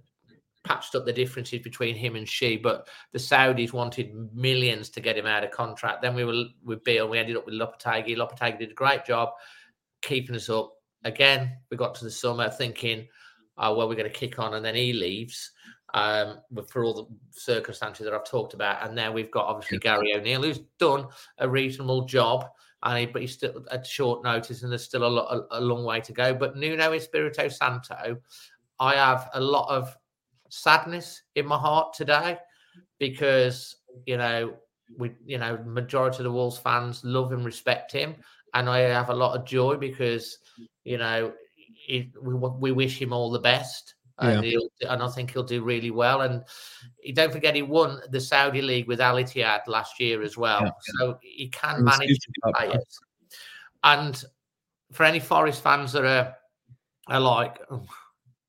patched 0.64 0.96
up 0.96 1.06
the 1.06 1.14
differences 1.14 1.60
between 1.62 1.96
him 1.96 2.16
and 2.16 2.28
Shi, 2.28 2.58
but 2.58 2.88
the 3.12 3.20
Saudis 3.20 3.72
wanted 3.72 4.14
millions 4.34 4.90
to 4.90 5.00
get 5.00 5.18
him 5.18 5.28
out 5.28 5.44
of 5.44 5.52
contract. 5.52 6.02
Then 6.02 6.16
we 6.16 6.26
were 6.26 6.46
with 6.64 6.84
Bill, 6.84 7.08
we 7.08 7.20
ended 7.20 7.38
up 7.38 7.46
with 7.46 7.54
Lopetegui. 7.56 8.18
Lopetegui 8.18 8.60
did 8.60 8.72
a 8.72 8.74
great 8.74 9.06
job 9.06 9.30
keeping 10.02 10.36
us 10.36 10.50
up. 10.50 10.75
Again, 11.06 11.56
we 11.72 11.78
got 11.78 11.96
to 11.96 12.04
the 12.04 12.12
summer 12.12 12.50
thinking, 12.50 13.08
oh, 13.58 13.76
well, 13.76 13.88
we're 13.88 13.96
going 13.96 14.12
to 14.12 14.20
kick 14.20 14.38
on, 14.40 14.56
and 14.56 14.66
then 14.66 14.76
he 14.76 14.92
leaves 14.92 15.52
um, 15.94 16.40
with- 16.52 16.70
for 16.70 16.84
all 16.84 16.94
the 16.94 17.06
circumstances 17.32 18.04
that 18.06 18.14
I've 18.14 18.30
talked 18.30 18.54
about. 18.54 18.86
And 18.86 18.96
now 18.96 19.12
we've 19.12 19.32
got 19.32 19.46
obviously 19.46 19.78
Gary 19.78 20.14
O'Neill, 20.14 20.44
who's 20.44 20.60
done 20.80 21.08
a 21.38 21.48
reasonable 21.48 22.06
job, 22.06 22.48
and 22.84 23.00
he, 23.00 23.06
but 23.06 23.22
he's 23.22 23.34
still 23.34 23.66
at 23.72 23.88
short 23.88 24.24
notice, 24.24 24.64
and 24.64 24.72
there's 24.72 24.84
still 24.84 25.06
a, 25.06 25.08
lot, 25.08 25.34
a, 25.34 25.60
a 25.60 25.62
long 25.62 25.84
way 25.86 26.02
to 26.02 26.12
go. 26.12 26.34
But 26.34 26.58
Nuno 26.58 26.92
Espirito 26.92 27.48
Santo, 27.48 28.18
I 28.80 28.96
have 28.96 29.30
a 29.34 29.40
lot 29.40 29.70
of 29.70 29.96
sadness 30.50 31.24
in 31.36 31.46
my 31.46 31.58
heart 31.58 31.94
today 31.94 32.38
because 33.00 33.78
you 34.06 34.18
know 34.18 34.54
we 34.98 35.12
you 35.26 35.38
know 35.38 35.58
majority 35.66 36.18
of 36.18 36.26
the 36.26 36.32
Wolves 36.32 36.58
fans 36.58 37.04
love 37.04 37.32
and 37.32 37.46
respect 37.46 37.92
him, 37.92 38.16
and 38.54 38.70
I 38.70 38.80
have 38.80 39.10
a 39.10 39.16
lot 39.16 39.36
of 39.36 39.46
joy 39.46 39.78
because 39.78 40.38
you 40.86 40.98
know 40.98 41.34
we 41.90 42.10
we 42.22 42.72
wish 42.72 43.02
him 43.02 43.12
all 43.12 43.30
the 43.30 43.40
best. 43.40 43.96
And, 44.18 44.46
he'll, 44.46 44.70
and 44.90 45.04
I 45.04 45.10
think 45.10 45.32
he'll 45.32 45.44
do 45.44 45.62
really 45.62 45.92
well. 45.92 46.22
And 46.22 46.42
he- 47.02 47.12
don't 47.12 47.34
forget, 47.34 47.54
he 47.54 47.64
won 47.64 48.00
the 48.12 48.22
Saudi 48.22 48.62
League 48.62 48.88
with 48.88 49.02
Al 49.02 49.16
Ittihad 49.16 49.68
last 49.68 50.00
year 50.00 50.22
as 50.22 50.38
well. 50.38 50.62
Yeah. 50.64 50.72
So 51.00 51.20
he 51.22 51.50
can 51.50 51.84
manage 51.84 52.18
Super 52.22 52.40
Cup, 52.46 52.54
right? 52.54 52.70
players. 52.70 53.00
And 53.84 54.24
for 54.94 55.04
any 55.04 55.20
Forest 55.20 55.62
fans 55.62 55.92
that 55.92 56.06
are, 56.06 56.34
are 57.10 57.20
like, 57.20 57.60
"Oh, 57.70 57.86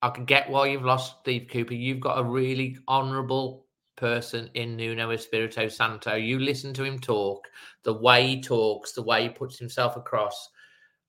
I 0.03 0.11
can 0.11 0.25
get 0.25 0.49
why 0.49 0.69
you've 0.69 0.85
lost 0.85 1.17
Steve 1.23 1.49
Cooper. 1.51 1.75
You've 1.75 1.99
got 1.99 2.21
a 2.21 2.23
really 2.23 2.79
honourable 2.87 3.67
person 3.97 4.49
in 4.55 4.77
Nuno 4.77 5.11
Espirito 5.11 5.67
Santo. 5.69 6.15
You 6.15 6.39
listen 6.39 6.75
to 6.75 6.85
him 6.85 6.99
talk, 7.01 7.49
the 7.83 7.95
way 7.95 8.27
he 8.27 8.41
talks, 8.41 8.93
the 8.93 9.03
way 9.03 9.25
he 9.25 9.29
puts 9.31 9.59
himself 9.59 9.97
across, 9.97 10.51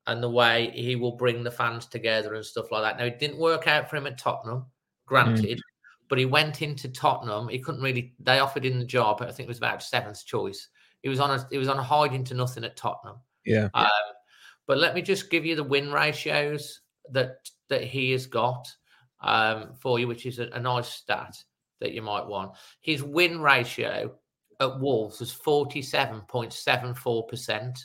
and 0.08 0.24
the 0.24 0.30
way 0.30 0.72
he 0.74 0.96
will 0.96 1.12
bring 1.12 1.44
the 1.44 1.52
fans 1.52 1.86
together 1.86 2.34
and 2.34 2.46
stuff 2.46 2.72
like 2.72 2.82
that. 2.82 2.98
Now, 2.98 3.06
it 3.06 3.20
didn't 3.20 3.38
work 3.38 3.68
out 3.68 3.90
for 3.90 3.98
him 3.98 4.08
at 4.08 4.18
Tottenham, 4.18 4.66
granted, 5.06 5.62
but 6.10 6.18
he 6.18 6.26
went 6.26 6.62
into 6.62 6.90
Tottenham. 6.90 7.50
He 7.50 7.60
couldn't 7.60 7.82
really. 7.82 8.14
They 8.20 8.40
offered 8.40 8.66
him 8.66 8.80
the 8.80 8.86
job. 8.86 9.22
I 9.22 9.32
think 9.32 9.48
it 9.48 9.50
was 9.50 9.58
about 9.58 9.84
seventh 9.84 10.26
choice. 10.26 10.70
He 11.04 11.10
was 11.10 11.20
on 11.20 11.32
a. 11.32 11.48
He 11.52 11.58
was 11.58 11.68
on 11.68 11.78
a 11.78 11.84
hiding 11.84 12.24
to 12.26 12.34
nothing 12.34 12.64
at 12.64 12.78
Tottenham. 12.78 13.18
Yeah. 13.46 13.70
Um, 13.74 13.90
but 14.66 14.78
let 14.78 14.96
me 14.96 15.02
just 15.02 15.30
give 15.30 15.46
you 15.46 15.56
the 15.56 15.64
win 15.64 15.92
ratios 15.92 16.82
that 17.12 17.50
that 17.70 17.84
he 17.84 18.12
has 18.12 18.26
got 18.26 18.68
um, 19.22 19.74
for 19.80 20.00
you, 20.00 20.08
which 20.08 20.26
is 20.26 20.40
a, 20.40 20.48
a 20.54 20.60
nice 20.60 20.88
stat 20.88 21.36
that 21.80 21.94
you 21.94 22.02
might 22.02 22.26
want. 22.26 22.54
His 22.82 23.04
win 23.04 23.42
ratio 23.42 24.16
at 24.60 24.80
Wolves 24.80 25.20
was 25.20 25.32
47.74%. 25.34 27.78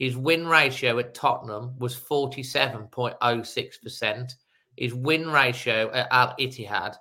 His 0.00 0.16
win 0.16 0.48
ratio 0.48 0.98
at 0.98 1.14
Tottenham 1.14 1.78
was 1.78 1.94
47.06%. 1.94 4.34
His 4.76 4.94
win 4.94 5.30
ratio 5.30 5.90
at 5.92 6.08
Al 6.10 6.34
Ittihad, 6.40 6.96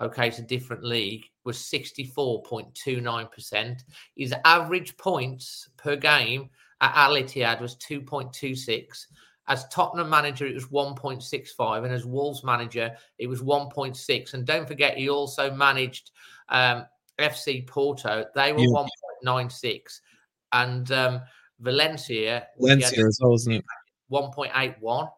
okay, 0.00 0.28
it's 0.28 0.38
a 0.40 0.42
different 0.42 0.84
league, 0.84 1.24
was 1.44 1.56
64.29%. 1.56 3.82
His 4.14 4.34
average 4.44 4.94
points 4.98 5.70
per 5.78 5.96
game 5.96 6.50
at 6.82 6.92
Al 6.94 7.14
Ittihad 7.14 7.62
was 7.62 7.76
2.26. 7.76 9.06
As 9.48 9.66
Tottenham 9.68 10.10
manager, 10.10 10.46
it 10.46 10.54
was 10.54 10.66
1.65. 10.66 11.84
And 11.84 11.94
as 11.94 12.04
Wolves 12.04 12.44
manager, 12.44 12.94
it 13.18 13.26
was 13.26 13.40
1.6. 13.40 14.34
And 14.34 14.46
don't 14.46 14.68
forget, 14.68 14.98
he 14.98 15.08
also 15.08 15.50
managed 15.50 16.10
um, 16.50 16.84
FC 17.18 17.66
Porto. 17.66 18.26
They 18.34 18.52
were 18.52 18.60
Yeah. 18.60 18.84
1.96. 19.24 20.00
And 20.52 20.92
um, 20.92 21.22
Valencia, 21.64 22.46
Valencia 22.58 23.06
as 23.06 23.18
well, 23.20 23.34
isn't 23.34 23.52
it? 23.54 23.64
1.81. 24.12 25.08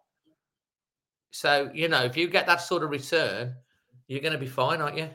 So, 1.32 1.70
you 1.74 1.88
know, 1.88 2.04
if 2.04 2.16
you 2.16 2.28
get 2.28 2.46
that 2.46 2.62
sort 2.62 2.82
of 2.82 2.90
return, 2.90 3.54
you're 4.06 4.20
going 4.20 4.32
to 4.32 4.38
be 4.38 4.46
fine, 4.46 4.80
aren't 4.80 4.96
you? 4.96 5.10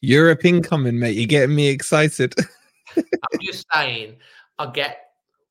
Europe 0.00 0.44
incoming, 0.44 0.98
mate. 0.98 1.16
You're 1.16 1.26
getting 1.26 1.54
me 1.54 1.68
excited. 1.68 2.34
I'm 2.96 3.40
just 3.40 3.64
saying, 3.72 4.16
I 4.58 4.66
get 4.66 4.98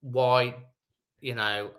why, 0.01 0.55
you 1.21 1.35
know, 1.35 1.71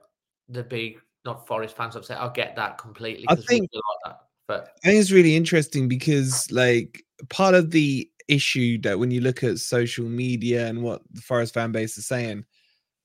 the 0.49 0.65
big, 0.65 0.99
not 1.25 1.47
Forest 1.47 1.77
fans 1.77 1.95
upset. 1.95 2.21
I 2.21 2.33
get 2.33 2.57
that 2.57 2.79
completely. 2.79 3.27
I 3.29 3.37
think- 3.37 3.69
like 3.73 3.83
that. 4.07 4.21
But 4.47 4.77
I 4.85 4.89
think 4.89 5.01
it's 5.01 5.11
really 5.11 5.37
interesting 5.37 5.89
because, 5.89 6.51
like, 6.51 7.03
part 7.31 7.55
of 7.55 7.71
the 7.71 8.11
issue 8.29 8.79
that 8.83 8.99
when 8.99 9.11
you 9.11 9.23
look 9.23 9.43
at 9.43 9.59
social 9.59 10.05
media 10.05 10.67
and 10.67 10.83
what 10.83 11.01
the 11.13 11.23
Forest 11.23 11.55
fan 11.55 11.73
base 11.73 11.97
is 11.97 12.07
saying 12.07 12.45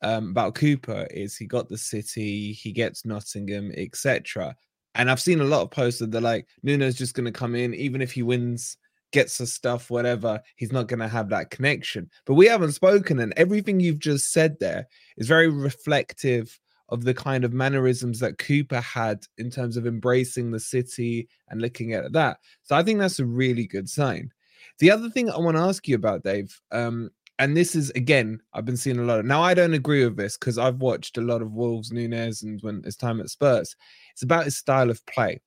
um, 0.01 0.29
about 0.29 0.56
Cooper 0.56 1.08
is 1.12 1.36
he 1.36 1.46
got 1.46 1.70
the 1.70 1.77
city, 1.77 2.53
he 2.53 2.72
gets 2.72 3.06
Nottingham, 3.06 3.72
etc. 3.75 4.56
And 4.96 5.10
I've 5.10 5.22
seen 5.22 5.41
a 5.41 5.46
lot 5.46 5.62
of 5.62 5.72
posts 5.72 6.00
that 6.00 6.12
they're 6.12 6.22
like, 6.22 6.48
Nuno's 6.63 6.96
just 6.98 7.13
going 7.13 7.25
to 7.25 7.38
come 7.38 7.56
in, 7.56 7.74
even 7.74 8.01
if 8.01 8.12
he 8.12 8.24
wins, 8.24 8.77
gets 9.12 9.39
us 9.41 9.53
stuff, 9.53 9.89
whatever, 9.89 10.41
he's 10.56 10.72
not 10.72 10.88
going 10.88 11.00
to 11.00 11.08
have 11.08 11.29
that 11.29 11.50
connection. 11.50 12.10
But 12.25 12.36
we 12.36 12.48
haven't 12.48 12.74
spoken, 12.74 13.20
and 13.20 13.34
everything 13.36 13.79
you've 13.79 14.00
just 14.00 14.32
said 14.32 14.58
there 14.60 14.88
is 15.18 15.27
very 15.27 15.48
reflective 15.48 16.60
of 16.89 17.03
the 17.03 17.13
kind 17.13 17.44
of 17.44 17.53
mannerisms 17.53 18.20
that 18.20 18.39
Cooper 18.39 18.82
had 18.82 19.24
in 19.38 19.51
terms 19.51 19.77
of 19.77 19.86
embracing 19.86 20.51
the 20.51 20.60
city 20.60 21.27
and 21.50 21.62
looking 21.62 21.94
at 21.94 22.12
that. 22.13 22.38
So 22.63 22.75
I 22.75 22.84
think 22.84 23.00
that's 23.00 23.20
a 23.20 23.25
really 23.25 23.68
good 23.68 23.89
sign. 23.89 24.32
The 24.79 24.91
other 24.91 25.10
thing 25.10 25.29
I 25.29 25.38
want 25.38 25.58
to 25.58 25.63
ask 25.63 25.88
you 25.88 25.96
about, 25.96 26.24
Dave, 26.24 26.60
um, 26.72 27.12
and 27.39 27.55
this 27.55 27.74
is 27.74 27.89
again, 27.91 28.41
I've 28.53 28.65
been 28.65 28.77
seeing 28.77 29.00
a 29.00 29.03
lot 29.03 29.19
of 29.19 29.25
now. 29.25 29.41
I 29.41 29.53
don't 29.53 29.74
agree 29.74 30.03
with 30.03 30.17
this 30.17 30.38
because 30.38 30.58
I've 30.58 30.81
watched 30.81 31.17
a 31.17 31.22
lot 31.22 31.41
of 31.41 31.53
Wolves 31.53 31.91
Nunes 31.91 32.43
and 32.43 32.62
when 32.62 32.84
his 32.84 32.98
time 32.98 33.19
at 33.22 33.29
Spurs. 33.29 33.75
It's 34.13 34.24
about 34.24 34.46
his 34.46 34.58
style 34.58 34.89
of 34.89 35.03
play. 35.05 35.39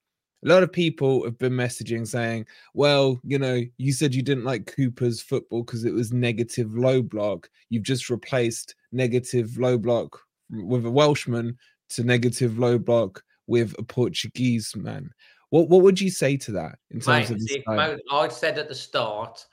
A 0.45 0.49
lot 0.49 0.65
of 0.65 0.73
people 0.73 1.23
have 1.25 1.39
been 1.39 1.53
messaging 1.53 2.09
saying, 2.09 2.47
well, 2.75 3.21
you 3.23 3.39
know, 3.39 3.61
you 3.77 3.93
said 3.93 4.15
you 4.15 4.23
didn't 4.23 4.45
like 4.45 4.75
Cooper's 4.75 5.21
football 5.21 5.63
because 5.63 5.85
it 5.85 5.93
was 5.93 6.13
negative 6.13 6.75
low 6.75 7.01
block. 7.01 7.49
You've 7.69 7.85
just 7.85 8.11
replaced 8.11 8.75
negative 8.91 9.57
low 9.59 9.79
block 9.79 10.19
with 10.51 10.85
a 10.85 10.91
Welshman 10.91 11.57
to 11.91 12.03
negative 12.03 12.59
low 12.59 12.79
block 12.79 13.23
with 13.47 13.75
a 13.79 13.83
Portuguese 13.83 14.75
man. 14.75 15.11
What 15.51 15.69
what 15.69 15.83
would 15.83 16.01
you 16.01 16.11
say 16.11 16.39
to 16.39 16.53
that 16.53 16.79
in 16.91 17.01
terms 17.01 17.29
Mate, 17.29 17.37
of 17.37 17.43
see, 17.43 17.65
I 18.11 18.29
said 18.29 18.59
at 18.59 18.69
the 18.69 18.75
start, 18.75 19.45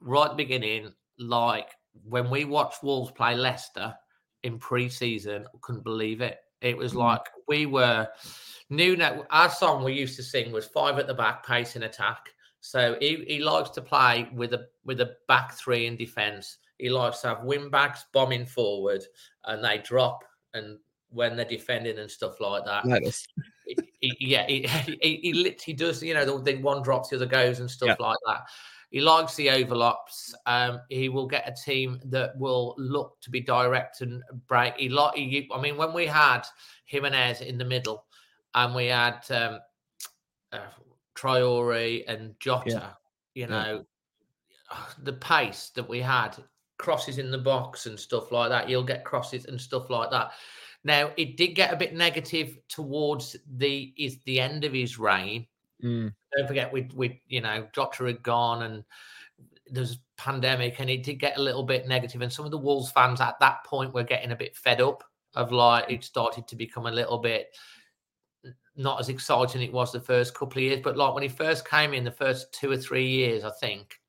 right 0.00 0.36
beginning, 0.36 0.92
like 1.18 1.70
when 2.04 2.30
we 2.30 2.44
watched 2.44 2.82
Wolves 2.82 3.10
play 3.12 3.34
Leicester 3.34 3.94
in 4.44 4.58
pre-season, 4.58 5.44
I 5.46 5.58
couldn't 5.60 5.84
believe 5.84 6.20
it. 6.20 6.38
It 6.60 6.76
was 6.76 6.92
Mm. 6.92 6.96
like 6.98 7.22
we 7.46 7.66
were 7.66 8.08
Nuno. 8.70 9.26
Our 9.30 9.48
song 9.50 9.84
we 9.84 9.92
used 9.92 10.16
to 10.16 10.22
sing 10.22 10.52
was 10.52 10.66
five 10.66 10.98
at 10.98 11.06
the 11.06 11.14
back, 11.14 11.44
pace 11.46 11.76
in 11.76 11.84
attack. 11.84 12.30
So 12.60 12.96
he, 13.00 13.24
he 13.28 13.38
likes 13.38 13.70
to 13.70 13.80
play 13.82 14.28
with 14.34 14.52
a 14.54 14.66
with 14.84 15.00
a 15.00 15.16
back 15.28 15.54
three 15.54 15.86
in 15.86 15.96
defence. 15.96 16.58
He 16.78 16.88
likes 16.90 17.20
to 17.20 17.28
have 17.28 17.44
wing 17.44 17.70
backs 17.70 18.04
bombing 18.12 18.46
forward, 18.46 19.02
and 19.44 19.64
they 19.64 19.78
drop 19.78 20.24
and 20.54 20.78
when 21.10 21.36
they're 21.36 21.44
defending 21.44 21.98
and 21.98 22.10
stuff 22.10 22.38
like 22.40 22.64
that 22.66 22.84
he- 23.66 23.76
he- 24.00 24.16
yeah, 24.20 24.46
he, 24.46 24.66
he, 25.02 25.16
he 25.22 25.32
literally 25.32 25.74
does, 25.76 26.02
you 26.02 26.14
know, 26.14 26.24
the, 26.24 26.52
the 26.52 26.60
one 26.62 26.82
drops, 26.82 27.08
the 27.10 27.16
other 27.16 27.26
goes 27.26 27.60
and 27.60 27.70
stuff 27.70 27.96
Yeah. 27.98 28.06
like 28.06 28.16
that. 28.26 28.42
He 28.90 29.00
likes 29.00 29.34
the 29.34 29.50
overlaps. 29.50 30.34
Um, 30.46 30.80
he 30.88 31.08
will 31.08 31.26
get 31.26 31.48
a 31.48 31.54
team 31.54 32.00
that 32.06 32.36
will 32.38 32.74
look 32.78 33.20
to 33.20 33.30
be 33.30 33.40
direct 33.40 34.00
and 34.00 34.22
break. 34.46 34.76
He 34.76 34.88
like, 34.88 35.14
he, 35.14 35.48
I 35.54 35.60
mean, 35.60 35.76
when 35.76 35.92
we 35.92 36.06
had 36.06 36.42
Jimenez 36.86 37.42
in 37.42 37.58
the 37.58 37.64
middle 37.64 38.06
and 38.54 38.74
we 38.74 38.86
had 38.86 39.20
um, 39.30 39.60
uh, 40.52 40.60
Traore 41.14 42.04
and 42.08 42.34
Jota, 42.40 42.96
you 43.34 43.42
Yeah. 43.42 43.46
know, 43.48 43.84
the 45.02 45.12
pace 45.12 45.70
that 45.74 45.88
we 45.88 46.00
had, 46.00 46.36
crosses 46.78 47.18
in 47.18 47.30
the 47.30 47.38
box 47.38 47.86
and 47.86 47.98
stuff 47.98 48.32
like 48.32 48.48
that. 48.50 48.68
You'll 48.68 48.84
get 48.84 49.04
crosses 49.04 49.46
and 49.46 49.60
stuff 49.60 49.90
like 49.90 50.10
that. 50.10 50.32
Now 50.84 51.10
it 51.16 51.36
did 51.36 51.48
get 51.48 51.72
a 51.72 51.76
bit 51.76 51.94
negative 51.94 52.56
towards 52.68 53.36
the 53.56 53.92
is 53.96 54.18
the 54.24 54.40
end 54.40 54.64
of 54.64 54.72
his 54.72 54.98
reign. 54.98 55.46
Mm, 55.82 56.12
Don't 56.36 56.46
forget 56.48 56.72
we 56.72 56.88
we 56.94 57.22
you 57.28 57.40
know 57.40 57.66
Jota 57.72 58.04
had 58.04 58.22
gone 58.22 58.62
and 58.62 58.84
there's 59.70 59.98
pandemic 60.16 60.80
and 60.80 60.90
it 60.90 61.02
did 61.04 61.20
get 61.20 61.38
a 61.38 61.42
little 61.42 61.62
bit 61.62 61.86
negative 61.86 62.20
and 62.22 62.32
some 62.32 62.44
of 62.44 62.50
the 62.50 62.58
Wolves 62.58 62.90
fans 62.90 63.20
at 63.20 63.38
that 63.40 63.62
point 63.64 63.94
were 63.94 64.02
getting 64.02 64.32
a 64.32 64.36
bit 64.36 64.56
fed 64.56 64.80
up 64.80 65.04
of 65.34 65.52
like 65.52 65.90
it 65.90 66.02
started 66.02 66.48
to 66.48 66.56
become 66.56 66.86
a 66.86 66.90
little 66.90 67.18
bit 67.18 67.48
not 68.76 68.98
as 69.00 69.08
exciting 69.08 69.62
it 69.62 69.72
was 69.72 69.92
the 69.92 70.00
first 70.00 70.34
couple 70.34 70.58
of 70.58 70.62
years 70.64 70.80
but 70.82 70.96
like 70.96 71.12
when 71.14 71.22
he 71.22 71.28
first 71.28 71.68
came 71.68 71.92
in 71.92 72.04
the 72.04 72.10
first 72.10 72.52
two 72.52 72.70
or 72.70 72.76
three 72.76 73.06
years 73.06 73.44
I 73.44 73.50
think 73.60 74.00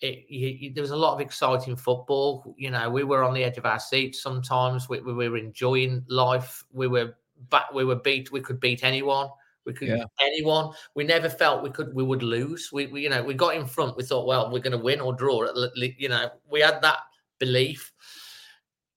it, 0.00 0.24
you, 0.28 0.48
you- 0.48 0.72
there 0.74 0.82
was 0.82 0.90
a 0.90 0.96
lot 0.96 1.14
of 1.14 1.20
exciting 1.20 1.76
football. 1.76 2.54
You 2.58 2.70
know, 2.70 2.90
we 2.90 3.04
were 3.04 3.22
on 3.24 3.32
the 3.32 3.44
edge 3.44 3.58
of 3.58 3.64
our 3.64 3.78
seats 3.78 4.20
sometimes. 4.22 4.88
We, 4.88 5.00
we 5.00 5.28
were 5.28 5.36
enjoying 5.38 6.04
life. 6.08 6.64
We 6.72 6.88
were 6.88 7.14
back. 7.48 7.72
We 7.72 7.84
were 7.84 7.96
beat. 7.96 8.32
We 8.32 8.40
could 8.40 8.60
beat 8.60 8.82
anyone. 8.84 9.28
We 9.64 9.72
could 9.72 9.88
Yeah. 9.88 10.04
anyone. 10.20 10.72
We 10.94 11.04
never 11.04 11.28
felt 11.28 11.62
we 11.62 11.70
could. 11.70 11.94
We 11.94 12.02
would 12.02 12.22
lose. 12.22 12.70
We, 12.72 12.86
we 12.88 13.02
you 13.02 13.08
know, 13.10 13.22
we 13.22 13.34
got 13.34 13.56
in 13.56 13.66
front. 13.66 13.96
We 13.96 14.02
thought, 14.04 14.26
well, 14.26 14.50
we're 14.50 14.60
going 14.60 14.76
to 14.76 14.84
win 14.84 15.00
or 15.00 15.14
draw. 15.14 15.46
You 15.74 16.08
know, 16.08 16.30
we 16.48 16.60
had 16.60 16.82
that 16.82 16.98
belief. 17.38 17.92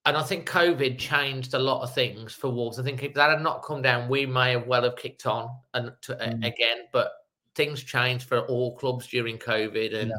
And 0.06 0.16
I 0.16 0.24
think 0.24 0.48
COVID 0.48 0.98
changed 0.98 1.54
a 1.54 1.60
lot 1.60 1.84
of 1.84 1.94
things 1.94 2.34
for 2.34 2.50
Wolves. 2.50 2.80
I 2.80 2.84
think 2.84 3.04
if 3.04 3.14
that 3.16 3.30
had 3.30 3.42
not 3.42 3.64
come 3.64 3.82
down, 3.82 4.08
we 4.08 4.26
may 4.26 4.52
have 4.52 4.66
well 4.68 4.84
have 4.84 4.96
kicked 4.96 5.26
on 5.26 5.50
and 5.74 5.92
to, 6.04 6.16
Mm. 6.16 6.46
again. 6.46 6.88
But 6.94 7.12
things 7.56 7.84
changed 7.84 8.26
for 8.28 8.40
all 8.48 8.78
clubs 8.78 9.08
during 9.08 9.38
COVID, 9.38 9.94
and 9.94 10.10
Yeah. 10.12 10.18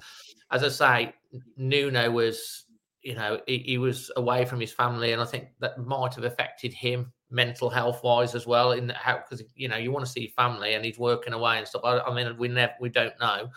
as 0.51 0.63
I 0.63 0.69
say, 0.69 1.13
Nuno 1.57 2.11
was, 2.11 2.65
you 3.03 3.15
know, 3.15 3.41
he, 3.47 3.59
he 3.59 3.79
was 3.79 4.11
away 4.17 4.45
from 4.45 4.61
his 4.61 4.73
family, 4.73 5.13
and 5.13 5.23
I 5.23 5.25
think 5.25 5.49
that 5.61 5.79
might 5.79 6.15
have 6.17 6.25
affected 6.25 6.73
him 6.73 7.13
mental 7.31 7.69
health 7.69 8.03
wise 8.03 8.35
as 8.35 8.47
well. 8.47 8.73
In 8.73 8.89
how 8.91 9.19
because 9.19 9.45
you 9.55 9.69
know 9.69 9.77
you 9.77 9.93
want 9.93 10.05
to 10.07 10.11
see 10.11 10.29
family, 10.37 10.75
and 10.75 10.85
he's 10.85 10.99
working 10.99 11.33
away 11.33 11.59
and 11.59 11.67
stuff. 11.67 11.83
I, 11.85 12.01
I 12.01 12.15
mean, 12.15 12.37
we 12.39 12.49
never 12.49 12.73
we 12.81 12.89
don't 12.89 13.19
know, 13.21 13.49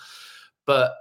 but 0.66 0.94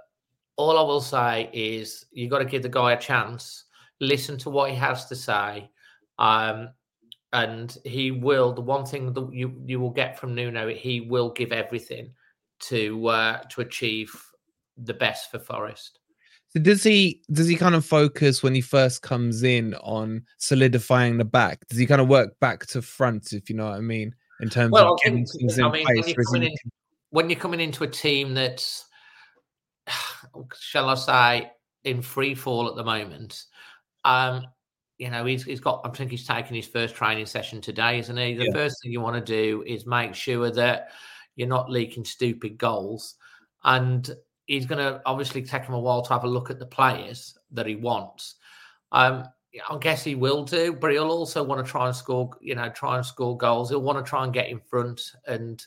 all 0.57 0.77
I 0.77 0.81
will 0.81 1.01
say 1.01 1.49
is 1.53 2.05
you 2.11 2.29
got 2.29 2.39
to 2.39 2.45
give 2.45 2.63
the 2.63 2.69
guy 2.69 2.93
a 2.93 2.99
chance. 2.99 3.65
Listen 3.99 4.37
to 4.39 4.49
what 4.49 4.69
he 4.69 4.75
has 4.75 5.05
to 5.05 5.15
say, 5.15 5.69
um, 6.19 6.69
and 7.33 7.77
he 7.85 8.11
will. 8.11 8.53
The 8.53 8.61
one 8.61 8.85
thing 8.85 9.13
that 9.13 9.33
you 9.33 9.61
you 9.65 9.79
will 9.79 9.91
get 9.91 10.19
from 10.19 10.35
Nuno, 10.35 10.69
he 10.69 11.01
will 11.01 11.31
give 11.31 11.51
everything 11.51 12.13
to 12.61 13.07
uh, 13.07 13.43
to 13.49 13.61
achieve 13.61 14.13
the 14.77 14.93
best 14.93 15.31
for 15.31 15.39
Forest. 15.39 15.99
So 16.53 16.59
does 16.59 16.83
he 16.83 17.21
does 17.31 17.47
he 17.47 17.55
kind 17.55 17.75
of 17.75 17.85
focus 17.85 18.43
when 18.43 18.53
he 18.53 18.61
first 18.61 19.01
comes 19.01 19.43
in 19.43 19.73
on 19.75 20.25
solidifying 20.37 21.17
the 21.17 21.23
back? 21.25 21.65
Does 21.69 21.77
he 21.77 21.85
kind 21.85 22.01
of 22.01 22.09
work 22.09 22.37
back 22.41 22.65
to 22.67 22.81
front, 22.81 23.31
if 23.31 23.49
you 23.49 23.55
know 23.55 23.65
what 23.65 23.75
I 23.75 23.81
mean, 23.81 24.13
in 24.41 24.49
terms 24.49 24.73
Well, 24.73 24.93
of 24.93 24.99
getting 25.03 25.25
things 25.25 25.57
I 25.59 25.63
in 25.63 25.71
mean, 25.71 25.85
when 25.85 25.95
place? 25.95 26.07
you're 26.07 26.15
he 26.17 26.25
coming 26.25 26.43
in- 26.43 26.71
when 27.11 27.29
you're 27.29 27.39
coming 27.39 27.59
into 27.59 27.83
a 27.83 27.87
team 27.87 28.33
that's, 28.33 28.85
shall 30.59 30.89
I 30.89 30.95
say, 30.95 31.51
in 31.83 32.01
free 32.01 32.35
fall 32.35 32.69
at 32.69 32.75
the 32.75 32.83
moment, 32.83 33.43
um, 34.05 34.45
you 34.97 35.09
know, 35.09 35.25
he's, 35.25 35.43
he's 35.43 35.59
got, 35.59 35.81
I 35.83 35.89
think 35.89 36.11
he's 36.11 36.25
taking 36.27 36.55
his 36.55 36.67
first 36.67 36.95
training 36.95 37.25
session 37.25 37.59
today, 37.59 37.99
isn't 37.99 38.15
he? 38.15 38.33
The 38.35 38.45
Yeah. 38.45 38.53
first 38.53 38.75
thing 38.81 38.91
you 38.91 39.01
want 39.01 39.25
to 39.25 39.33
do 39.33 39.63
is 39.67 39.85
make 39.85 40.15
sure 40.15 40.51
that 40.51 40.91
you're 41.35 41.47
not 41.49 41.69
leaking 41.69 42.05
stupid 42.05 42.57
goals. 42.57 43.15
And 43.63 44.09
he's 44.51 44.65
going 44.65 44.79
to 44.79 45.01
obviously 45.05 45.41
take 45.41 45.63
him 45.63 45.73
a 45.73 45.79
while 45.79 46.01
to 46.01 46.11
have 46.11 46.25
a 46.25 46.27
look 46.27 46.49
at 46.49 46.59
the 46.59 46.65
players 46.65 47.37
that 47.51 47.65
he 47.65 47.75
wants. 47.75 48.35
Um, 48.91 49.23
I 49.69 49.77
guess 49.79 50.03
he 50.03 50.13
will 50.13 50.43
do, 50.43 50.73
but 50.73 50.91
he'll 50.91 51.09
also 51.09 51.41
want 51.41 51.65
to 51.65 51.71
try 51.71 51.87
and 51.87 51.95
score, 51.95 52.31
you 52.41 52.55
know, 52.55 52.67
try 52.67 52.97
and 52.97 53.05
score 53.05 53.37
goals. 53.37 53.69
He'll 53.69 53.81
want 53.81 54.03
to 54.03 54.09
try 54.09 54.25
and 54.25 54.33
get 54.33 54.49
in 54.49 54.59
front. 54.59 55.01
And, 55.25 55.65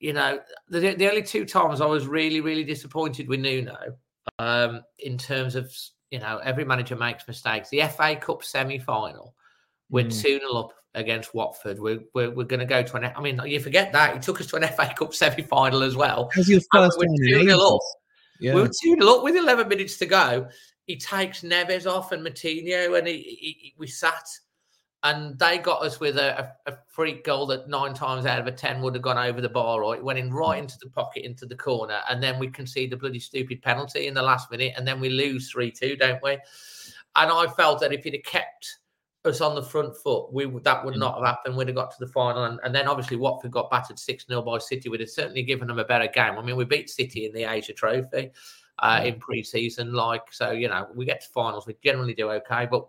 you 0.00 0.14
know, 0.14 0.40
the, 0.70 0.94
the 0.94 1.10
only 1.10 1.22
two 1.22 1.44
times 1.44 1.82
I 1.82 1.86
was 1.86 2.06
really, 2.06 2.40
really 2.40 2.64
disappointed 2.64 3.28
with 3.28 3.40
Nuno 3.40 3.76
um, 4.38 4.82
in 4.98 5.18
terms 5.18 5.54
of, 5.54 5.70
you 6.10 6.18
know, 6.18 6.40
every 6.42 6.64
manager 6.64 6.96
makes 6.96 7.28
mistakes. 7.28 7.68
The 7.68 7.82
FA 7.82 8.16
Cup 8.16 8.42
semi 8.42 8.78
final, 8.78 9.34
we're 9.90 10.06
Mm. 10.06 10.22
2 10.22 10.38
0 10.38 10.52
up 10.52 10.72
against 10.94 11.34
Watford. 11.34 11.78
We're, 11.78 12.00
we're, 12.14 12.30
we're 12.30 12.44
going 12.44 12.60
to 12.60 12.66
go 12.66 12.82
to 12.82 12.96
an, 12.96 13.12
I 13.14 13.20
mean, 13.20 13.38
you 13.44 13.60
forget 13.60 13.92
that. 13.92 14.14
He 14.14 14.20
took 14.20 14.40
us 14.40 14.46
to 14.46 14.56
an 14.56 14.66
FA 14.68 14.90
Cup 14.96 15.12
semi 15.12 15.42
final 15.42 15.82
as 15.82 15.96
well. 15.96 16.30
That 16.34 16.38
was 16.38 16.48
your 16.48 16.60
first 16.72 16.98
we're 16.98 17.44
2-0 17.44 17.74
up. 17.74 17.80
Yeah. 18.40 18.54
We 18.54 18.62
were 18.62 18.68
2 18.68 18.96
0 19.00 19.06
up 19.06 19.22
with 19.22 19.36
11 19.36 19.68
minutes 19.68 19.96
to 19.98 20.06
go. 20.06 20.48
He 20.86 20.96
takes 20.96 21.42
Neves 21.42 21.90
off 21.90 22.12
and 22.12 22.24
Moutinho, 22.24 22.98
and 22.98 23.06
he, 23.06 23.14
he, 23.14 23.56
he- 23.60 23.74
we 23.78 23.86
sat. 23.86 24.26
And 25.02 25.38
they 25.38 25.58
got 25.58 25.82
us 25.82 26.00
with 26.00 26.16
a, 26.16 26.52
a, 26.66 26.72
a 26.72 26.78
freak 26.88 27.24
goal 27.24 27.46
that 27.46 27.68
nine 27.68 27.94
times 27.94 28.26
out 28.26 28.40
of 28.40 28.46
a 28.48 28.52
10 28.52 28.80
would 28.82 28.94
have 28.94 29.02
gone 29.02 29.18
over 29.18 29.40
the 29.40 29.48
bar, 29.48 29.84
or 29.84 29.94
it 29.94 30.02
went 30.02 30.18
in 30.18 30.32
right 30.32 30.58
mm. 30.58 30.62
into 30.62 30.76
the 30.82 30.90
pocket, 30.90 31.24
into 31.24 31.46
the 31.46 31.54
corner. 31.54 32.00
And 32.08 32.20
then 32.20 32.38
we 32.38 32.48
concede 32.48 32.90
the 32.90 32.96
bloody 32.96 33.20
stupid 33.20 33.62
penalty 33.62 34.08
in 34.08 34.14
the 34.14 34.22
last 34.22 34.50
minute, 34.50 34.72
and 34.76 34.86
then 34.86 34.98
we 34.98 35.10
lose 35.10 35.50
3 35.50 35.70
2, 35.70 35.96
don't 35.96 36.22
we? 36.22 36.32
And 36.32 37.30
I 37.30 37.46
felt 37.56 37.80
that 37.80 37.92
if 37.92 38.04
he'd 38.04 38.14
have 38.14 38.24
kept 38.24 38.78
us 39.26 39.40
on 39.40 39.54
the 39.54 39.62
front 39.62 39.96
foot, 39.96 40.32
we 40.32 40.46
that 40.46 40.84
would 40.84 40.96
not 40.96 41.16
have 41.16 41.26
happened. 41.26 41.56
We'd 41.56 41.68
have 41.68 41.76
got 41.76 41.90
to 41.90 41.96
the 41.98 42.10
final, 42.10 42.44
and, 42.44 42.60
and 42.64 42.74
then 42.74 42.88
obviously 42.88 43.16
Watford 43.16 43.50
got 43.50 43.70
battered 43.70 43.98
six 43.98 44.26
0 44.26 44.42
by 44.42 44.58
City. 44.58 44.88
We'd 44.88 45.00
have 45.00 45.10
certainly 45.10 45.42
given 45.42 45.68
them 45.68 45.78
a 45.78 45.84
better 45.84 46.06
game. 46.06 46.38
I 46.38 46.42
mean, 46.42 46.56
we 46.56 46.64
beat 46.64 46.90
City 46.90 47.26
in 47.26 47.32
the 47.32 47.44
Asia 47.44 47.72
Trophy 47.72 48.30
uh, 48.78 49.02
in 49.04 49.18
pre-season, 49.18 49.92
like 49.92 50.32
so. 50.32 50.50
You 50.50 50.68
know, 50.68 50.88
we 50.94 51.04
get 51.04 51.20
to 51.22 51.28
finals, 51.28 51.66
we 51.66 51.76
generally 51.82 52.14
do 52.14 52.30
okay, 52.30 52.66
but. 52.70 52.86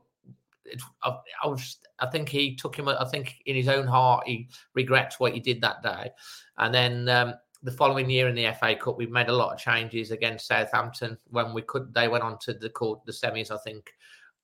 It's, 0.69 0.83
I, 1.01 1.15
I 1.45 1.47
was. 1.47 1.77
I 1.99 2.07
think 2.07 2.27
he 2.27 2.53
took 2.53 2.75
him. 2.75 2.89
I 2.89 3.05
think 3.05 3.37
in 3.45 3.55
his 3.55 3.69
own 3.69 3.87
heart, 3.87 4.27
he 4.27 4.49
regrets 4.73 5.17
what 5.17 5.31
he 5.31 5.39
did 5.39 5.61
that 5.61 5.81
day. 5.81 6.11
And 6.57 6.73
then 6.75 7.07
um, 7.07 7.35
the 7.63 7.71
following 7.71 8.09
year 8.09 8.27
in 8.27 8.35
the 8.35 8.53
FA 8.59 8.75
Cup, 8.75 8.97
we 8.97 9.05
made 9.07 9.29
a 9.29 9.35
lot 9.35 9.53
of 9.53 9.59
changes 9.59 10.11
against 10.11 10.47
Southampton 10.47 11.17
when 11.29 11.53
we 11.53 11.61
could. 11.63 11.93
They 11.93 12.07
went 12.07 12.23
on 12.23 12.37
to 12.39 12.53
the 12.53 12.69
court, 12.69 13.05
the 13.05 13.11
semis, 13.11 13.51
I 13.51 13.57
think, 13.57 13.91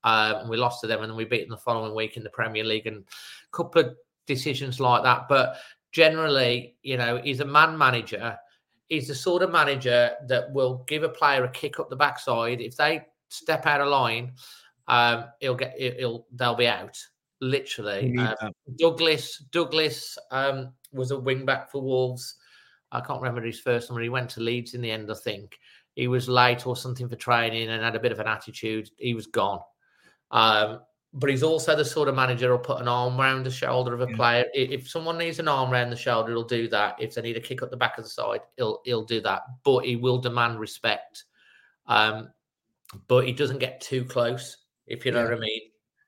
um, 0.04 0.36
and 0.36 0.50
we 0.50 0.58
lost 0.58 0.82
to 0.82 0.88
them, 0.88 1.02
and 1.02 1.10
then 1.10 1.18
we 1.18 1.26
beat 1.26 1.42
them 1.42 1.52
the 1.52 1.58
following 1.58 1.96
week 1.96 2.18
in 2.18 2.24
the 2.24 2.30
Premier 2.30 2.64
League, 2.64 2.88
and 2.88 3.04
a 3.04 3.58
couple 3.58 3.82
of 3.82 3.96
decisions 4.28 4.80
like 4.80 5.04
that. 5.04 5.28
But 5.30 5.58
generally, 5.92 6.76
you 6.82 6.98
know, 6.98 7.22
he's 7.24 7.40
a 7.40 7.46
man 7.46 7.78
manager. 7.78 8.38
He's 8.90 9.08
the 9.08 9.16
sort 9.16 9.44
of 9.44 9.52
manager 9.52 10.12
that 10.28 10.52
will 10.52 10.84
give 10.88 11.04
a 11.04 11.10
player 11.10 11.44
a 11.46 11.50
kick 11.50 11.80
up 11.80 11.90
the 11.90 11.96
backside 11.96 12.62
if 12.62 12.76
they 12.76 13.02
step 13.30 13.66
out 13.66 13.82
of 13.82 13.88
line. 13.88 14.34
Um, 14.88 15.26
he'll 15.40 15.56
get. 15.56 15.76
He'll. 15.78 16.28
They'll 16.34 16.56
be 16.56 16.68
out. 16.68 16.98
Literally. 17.42 18.18
Um. 18.18 18.52
Douglas. 18.78 19.38
Douglas 19.52 20.18
um, 20.32 20.74
was 20.92 21.12
a 21.12 21.20
wing 21.20 21.46
back 21.46 21.72
for 21.72 21.82
Wolves. 21.82 22.36
I 22.92 23.02
can't 23.02 23.22
remember 23.22 23.42
his 23.42 23.60
first 23.60 23.90
number. 23.90 24.04
He 24.04 24.10
went 24.10 24.30
to 24.32 24.40
Leeds 24.40 24.76
in 24.76 24.82
the 24.82 24.92
end, 24.92 25.10
I 25.10 25.16
think. 25.16 25.58
He 25.96 26.08
was 26.08 26.30
late 26.30 26.68
or 26.68 26.76
something 26.76 27.10
for 27.10 27.16
training 27.16 27.70
and 27.70 27.84
had 27.84 27.96
a 27.96 28.00
bit 28.00 28.12
of 28.12 28.20
an 28.20 28.28
attitude. 28.28 28.90
He 28.98 29.14
was 29.14 29.28
gone. 29.28 29.60
Um, 30.34 30.82
but 31.14 31.30
he's 31.30 31.44
also 31.44 31.76
the 31.76 31.86
sort 31.86 32.08
of 32.10 32.16
manager 32.16 32.48
who'll 32.50 32.58
put 32.58 32.82
an 32.82 32.88
arm 32.88 33.22
around 33.22 33.44
the 33.46 33.52
shoulder 33.52 33.94
of 33.94 34.02
a 34.02 34.10
Yeah. 34.10 34.16
player. 34.16 34.46
If 34.56 34.90
someone 34.90 35.20
needs 35.20 35.38
an 35.38 35.48
arm 35.48 35.72
around 35.72 35.92
the 35.92 35.96
shoulder, 35.96 36.32
he'll 36.32 36.44
do 36.44 36.68
that. 36.70 36.96
If 37.00 37.14
they 37.14 37.22
need 37.22 37.38
a 37.38 37.40
kick 37.40 37.62
up 37.62 37.70
the 37.70 37.78
back 37.78 38.00
of 38.00 38.04
the 38.04 38.10
side, 38.10 38.42
he'll 38.58 38.82
he'll 38.84 39.06
do 39.06 39.22
that. 39.22 39.44
But 39.64 39.86
he 39.86 39.96
will 39.96 40.18
demand 40.18 40.60
respect. 40.60 41.24
Um, 41.86 42.30
but 43.08 43.26
he 43.28 43.32
doesn't 43.32 43.60
get 43.60 43.80
too 43.80 44.04
close, 44.06 44.58
if 44.88 45.06
you 45.06 45.12
know 45.12 45.20
Yeah. 45.20 45.26
what 45.30 45.38
I 45.38 45.40
mean. 45.40 45.62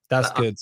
That's 0.10 0.30
But 0.32 0.38
I- 0.38 0.42
good. 0.42 0.56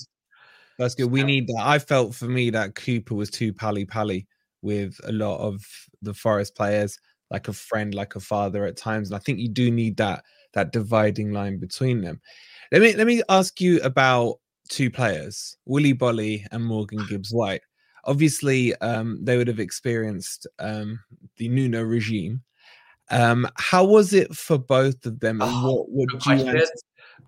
That's 0.78 0.94
good. 0.94 1.10
We 1.10 1.22
need 1.22 1.46
that. 1.46 1.62
I 1.62 1.78
felt 1.78 2.14
for 2.14 2.26
me 2.26 2.50
that 2.50 2.74
Cooper 2.74 3.14
was 3.14 3.30
too 3.30 3.52
pally 3.52 3.84
pally 3.86 4.26
with 4.60 5.00
a 5.04 5.12
lot 5.12 5.38
of 5.38 5.64
the 6.02 6.12
Forest 6.12 6.54
players, 6.56 6.98
like 7.30 7.48
a 7.48 7.52
friend, 7.52 7.94
like 7.94 8.16
a 8.16 8.20
father 8.20 8.64
at 8.66 8.76
times. 8.76 9.08
And 9.08 9.16
I 9.16 9.20
think 9.20 9.38
you 9.38 9.48
do 9.48 9.70
need 9.70 9.96
that 9.98 10.24
that 10.52 10.72
dividing 10.72 11.32
line 11.32 11.58
between 11.58 12.00
them. 12.00 12.20
Let 12.72 12.82
me 12.82 12.94
let 12.94 13.06
me 13.06 13.22
ask 13.28 13.60
you 13.60 13.80
about 13.80 14.38
two 14.68 14.90
players, 14.90 15.56
Willy 15.66 15.94
Boly 15.94 16.44
and 16.50 16.64
Morgan 16.64 17.04
Gibbs 17.08 17.32
White. 17.32 17.62
Obviously, 18.04 18.74
um, 18.76 19.18
they 19.22 19.36
would 19.36 19.48
have 19.48 19.60
experienced 19.60 20.46
um, 20.58 21.00
the 21.36 21.48
Nuno 21.48 21.82
regime. 21.82 22.42
Um, 23.10 23.48
how 23.56 23.84
was 23.84 24.12
it 24.12 24.34
for 24.34 24.58
both 24.58 25.06
of 25.06 25.20
them? 25.20 25.40
And 25.40 25.50
Oh, 25.52 25.72
what 25.72 25.90
would 25.90 26.08
Good 26.20 26.40
you? 26.40 26.66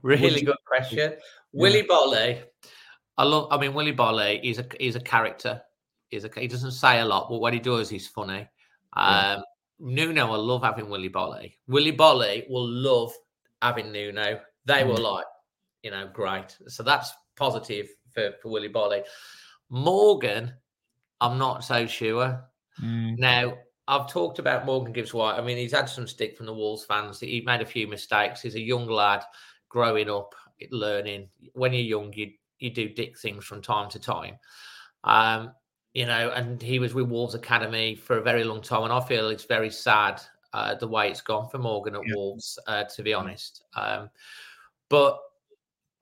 Really 0.02 0.40
you 0.40 0.46
good 0.46 0.56
question. 0.66 1.14
Willy 1.52 1.82
Boly, 1.82 2.42
I 3.16 3.24
love. 3.24 3.48
I 3.50 3.58
mean, 3.58 3.74
Willy 3.74 3.94
Boly. 3.94 4.40
He's 4.42 4.58
a 4.58 4.66
he's 4.78 4.96
a 4.96 5.00
character. 5.00 5.62
He's 6.10 6.24
a 6.24 6.30
he 6.34 6.46
doesn't 6.46 6.72
say 6.72 7.00
a 7.00 7.04
lot, 7.04 7.28
but 7.28 7.38
what 7.38 7.52
he 7.52 7.58
does, 7.58 7.88
he's 7.88 8.06
funny. 8.06 8.46
Yeah. 8.96 9.36
Um, 9.36 9.42
Nuno 9.78 10.32
I 10.32 10.36
love 10.36 10.62
having 10.62 10.88
Willy 10.88 11.10
Boly. 11.10 11.54
Willy 11.68 11.92
Boly 11.92 12.48
will 12.48 12.68
love 12.68 13.12
having 13.60 13.92
Nuno. 13.92 14.40
They 14.66 14.82
Mm. 14.82 14.88
were 14.88 14.98
like, 15.00 15.26
you 15.82 15.90
know, 15.90 16.06
great. 16.12 16.56
So 16.68 16.82
that's 16.82 17.12
positive 17.36 17.88
for 18.12 18.32
for 18.42 18.50
Willy 18.50 18.68
Boly. 18.68 19.04
Morgan, 19.68 20.54
I'm 21.20 21.38
not 21.38 21.64
so 21.64 21.86
sure. 21.86 22.44
Mm, 22.82 23.18
Now, 23.18 23.58
I've 23.88 24.10
talked 24.10 24.38
about 24.38 24.66
Morgan 24.66 24.92
Gibbs 24.92 25.14
White. 25.14 25.38
I 25.38 25.42
mean, 25.42 25.56
he's 25.56 25.72
had 25.72 25.88
some 25.88 26.06
stick 26.06 26.36
from 26.36 26.46
the 26.46 26.54
Wolves 26.54 26.84
fans. 26.84 27.20
He 27.20 27.40
made 27.40 27.60
a 27.62 27.66
few 27.66 27.86
mistakes. 27.86 28.42
He's 28.42 28.54
a 28.56 28.60
young 28.60 28.86
lad 28.86 29.24
growing 29.68 30.10
up, 30.10 30.34
learning. 30.70 31.28
When 31.54 31.72
you're 31.72 31.82
young, 32.00 32.12
you 32.12 32.32
you 32.58 32.70
do 32.70 32.88
dick 32.88 33.18
things 33.18 33.44
from 33.44 33.60
time 33.62 33.88
to 33.90 33.98
time. 33.98 34.38
Um, 35.04 35.52
you 35.92 36.06
know, 36.06 36.30
and 36.30 36.60
he 36.60 36.78
was 36.78 36.94
with 36.94 37.08
Wolves 37.08 37.34
Academy 37.34 37.94
for 37.94 38.18
a 38.18 38.22
very 38.22 38.44
long 38.44 38.60
time, 38.62 38.84
and 38.84 38.92
I 38.92 39.00
feel 39.00 39.28
it's 39.28 39.44
very 39.44 39.70
sad 39.70 40.20
uh, 40.52 40.74
the 40.74 40.88
way 40.88 41.10
it's 41.10 41.20
gone 41.20 41.48
for 41.48 41.58
Morgan 41.58 41.94
at 41.96 42.02
Yeah. 42.06 42.14
Wolves, 42.14 42.58
uh, 42.66 42.84
to 42.84 43.02
be 43.02 43.12
honest. 43.14 43.62
Um, 43.74 44.10
but 44.88 45.18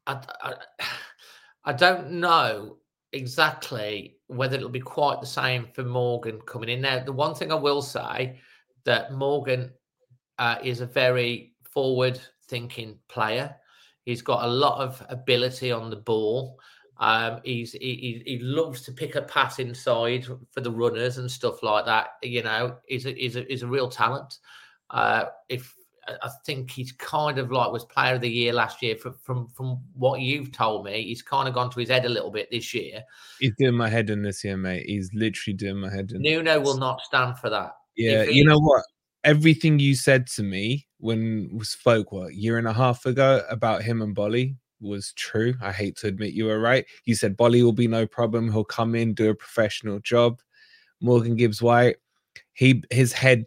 I, 0.06 0.20
I, 0.42 0.54
I 1.66 1.72
don't 1.72 2.12
know 2.12 2.76
exactly 3.12 4.16
whether 4.26 4.56
it'll 4.56 4.68
be 4.68 4.80
quite 4.80 5.20
the 5.20 5.26
same 5.26 5.68
for 5.72 5.84
Morgan 5.84 6.40
coming 6.42 6.68
in. 6.68 6.80
Now, 6.82 7.02
the 7.02 7.12
one 7.12 7.34
thing 7.34 7.52
I 7.52 7.56
will 7.56 7.80
say 7.80 8.38
that 8.84 9.12
Morgan 9.12 9.70
uh, 10.38 10.56
is 10.62 10.80
a 10.80 10.86
very 10.86 11.54
forward 11.64 12.20
thinking 12.48 12.98
player. 13.08 13.54
He's 14.04 14.22
got 14.22 14.44
a 14.44 14.48
lot 14.48 14.80
of 14.80 15.04
ability 15.08 15.72
on 15.72 15.90
the 15.90 15.96
ball. 15.96 16.58
Um, 16.98 17.40
he's 17.42 17.72
he, 17.72 18.22
he, 18.24 18.38
loves 18.38 18.82
to 18.82 18.92
pick 18.92 19.16
a 19.16 19.22
pass 19.22 19.58
inside 19.58 20.26
for 20.52 20.60
the 20.60 20.70
runners 20.70 21.18
and 21.18 21.28
stuff 21.28 21.62
like 21.62 21.86
that. 21.86 22.10
You 22.22 22.44
know, 22.44 22.76
he's 22.86 23.06
a, 23.06 23.12
he's 23.12 23.34
a, 23.34 23.44
he's 23.48 23.62
a 23.62 23.66
real 23.66 23.88
talent. 23.88 24.38
Uh, 24.90 25.24
if 25.48 25.74
I 26.06 26.30
think 26.44 26.70
he's 26.70 26.92
kind 26.92 27.38
of 27.38 27.50
like 27.50 27.72
was 27.72 27.84
player 27.84 28.14
of 28.14 28.20
the 28.20 28.30
year 28.30 28.52
last 28.52 28.82
year. 28.82 28.96
From 28.96 29.14
from 29.22 29.48
from 29.48 29.80
what 29.94 30.20
you've 30.20 30.52
told 30.52 30.84
me, 30.84 31.02
he's 31.02 31.22
kind 31.22 31.48
of 31.48 31.54
gone 31.54 31.70
to 31.70 31.80
his 31.80 31.88
head 31.88 32.04
a 32.04 32.08
little 32.08 32.30
bit 32.30 32.50
this 32.50 32.74
year. 32.74 33.02
He's 33.40 33.54
doing 33.58 33.74
my 33.74 33.88
head 33.88 34.10
in 34.10 34.22
this 34.22 34.44
year, 34.44 34.56
mate. 34.56 34.86
He's 34.86 35.10
literally 35.14 35.56
doing 35.56 35.76
my 35.76 35.90
head 35.90 36.12
in. 36.12 36.22
Nuno 36.22 36.60
will 36.60 36.76
not 36.76 37.00
stand 37.00 37.38
for 37.38 37.50
that. 37.50 37.72
Yeah, 37.96 38.22
If 38.22 38.34
you 38.34 38.44
know 38.44 38.58
what? 38.58 38.84
Everything 39.24 39.78
you 39.78 39.94
said 39.94 40.26
to 40.28 40.42
me 40.42 40.86
when 40.98 41.48
we 41.52 41.64
spoke 41.64 42.12
what 42.12 42.30
a 42.30 42.34
year 42.34 42.58
and 42.58 42.68
a 42.68 42.72
half 42.72 43.06
ago 43.06 43.42
about 43.48 43.82
him 43.82 44.02
and 44.02 44.14
Boly 44.14 44.56
was 44.80 45.12
true. 45.14 45.54
I 45.62 45.72
hate 45.72 45.96
to 45.98 46.08
admit 46.08 46.34
you 46.34 46.46
were 46.46 46.60
right. 46.60 46.84
You 47.04 47.14
said 47.14 47.36
Boly 47.36 47.62
will 47.62 47.72
be 47.72 47.88
no 47.88 48.06
problem. 48.06 48.52
He'll 48.52 48.64
come 48.64 48.94
in, 48.94 49.14
do 49.14 49.30
a 49.30 49.34
professional 49.34 50.00
job. 50.00 50.40
Morgan 51.00 51.36
Gibbs 51.36 51.62
White, 51.62 51.96
he 52.52 52.82
his 52.90 53.12
head 53.12 53.46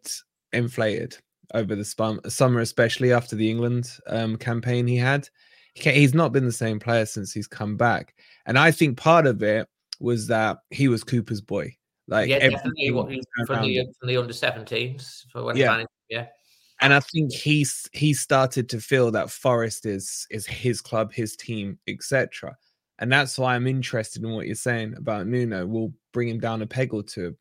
inflated 0.51 1.17
over 1.53 1.75
the 1.75 1.85
spum, 1.85 2.19
summer, 2.27 2.59
especially 2.61 3.13
after 3.13 3.35
the 3.35 3.49
England 3.49 3.91
um, 4.07 4.37
campaign 4.37 4.87
he 4.87 4.97
had. 4.97 5.29
He 5.73 5.91
he's 5.91 6.13
not 6.13 6.31
been 6.31 6.45
the 6.45 6.51
same 6.51 6.79
player 6.79 7.05
since 7.05 7.31
he's 7.31 7.47
come 7.47 7.77
back, 7.77 8.15
and 8.45 8.57
I 8.57 8.71
think 8.71 8.97
part 8.97 9.27
of 9.27 9.43
it 9.43 9.67
was 9.99 10.27
that 10.27 10.59
he 10.69 10.87
was 10.87 11.03
Cooper's 11.03 11.41
boy. 11.41 11.75
Like 12.07 12.29
yeah, 12.29 12.39
definitely. 12.49 12.91
What, 12.91 13.09
from 13.45 13.61
the 13.61 13.85
from 13.99 14.07
the 14.07 14.17
under 14.17 14.33
17s 14.33 15.25
for 15.31 15.43
when 15.43 15.57
Yeah. 15.57 15.71
managed. 15.71 15.89
Yeah, 16.09 16.27
and 16.79 16.93
I 16.93 16.99
think 16.99 17.33
he's 17.33 17.89
he 17.93 18.13
started 18.13 18.69
to 18.69 18.79
feel 18.79 19.11
that 19.11 19.29
Forest 19.29 19.85
is 19.85 20.27
is 20.29 20.45
his 20.45 20.81
club, 20.81 21.11
his 21.11 21.35
team, 21.35 21.79
etc. 21.87 22.55
And 22.99 23.11
that's 23.11 23.37
why 23.37 23.55
I'm 23.55 23.67
interested 23.67 24.23
in 24.23 24.31
what 24.31 24.47
you're 24.47 24.55
saying 24.55 24.95
about 24.97 25.27
Nuno. 25.27 25.65
We'll 25.65 25.93
bring 26.13 26.29
him 26.29 26.39
down 26.39 26.61
a 26.61 26.67
peg 26.67 26.93
or 26.93 27.03
two. 27.03 27.35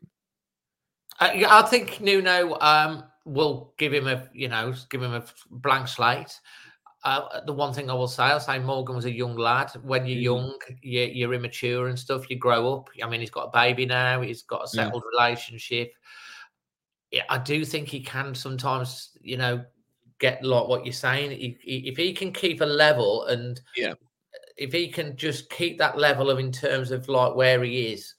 Uh, 1.18 1.32
yeah, 1.34 1.56
I 1.56 1.62
think 1.62 2.00
Nuno 2.00 2.58
um, 2.60 3.04
will 3.26 3.74
give 3.76 3.92
him 3.92 4.06
a 4.06 4.28
you 4.32 4.48
know 4.48 4.72
give 4.88 5.02
him 5.02 5.12
a 5.12 5.24
blank 5.50 5.88
slate. 5.88 6.40
Uh, 7.04 7.40
the 7.44 7.52
one 7.52 7.72
thing 7.72 7.88
I 7.88 7.94
will 7.94 8.08
say, 8.08 8.24
I'll 8.24 8.40
say 8.40 8.58
Morgan 8.58 8.96
was 8.96 9.04
a 9.04 9.12
young 9.12 9.36
lad. 9.36 9.70
When 9.82 10.06
you're 10.06 10.18
Mhm. 10.18 10.22
young, 10.22 10.58
you, 10.82 11.02
you're 11.02 11.34
immature 11.34 11.86
and 11.86 11.96
stuff. 11.98 12.28
You 12.28 12.36
grow 12.36 12.74
up. 12.74 12.88
I 13.00 13.08
mean, 13.08 13.20
he's 13.20 13.30
got 13.30 13.44
a 13.44 13.50
baby 13.52 13.86
now. 13.86 14.22
He's 14.22 14.42
got 14.42 14.64
a 14.64 14.68
Yeah. 14.76 14.86
settled 14.86 15.04
relationship. 15.12 15.92
Yeah, 17.12 17.22
I 17.28 17.38
do 17.38 17.64
think 17.64 17.88
he 17.88 18.00
can 18.00 18.34
sometimes, 18.34 19.10
you 19.20 19.36
know, 19.36 19.64
get 20.18 20.42
like 20.42 20.66
what 20.66 20.84
you're 20.84 20.92
saying. 20.92 21.30
He, 21.30 21.58
he- 21.60 21.88
if 21.88 21.96
he 21.96 22.12
can 22.12 22.32
keep 22.32 22.60
a 22.60 22.66
level 22.66 23.26
and 23.26 23.60
Yeah. 23.76 23.94
if 24.56 24.72
he 24.72 24.88
can 24.90 25.16
just 25.16 25.48
keep 25.50 25.78
that 25.78 25.98
level 25.98 26.28
of 26.28 26.40
in 26.40 26.50
terms 26.50 26.90
of 26.90 27.08
like 27.08 27.36
where 27.36 27.62
he 27.62 27.92
is, 27.92 28.15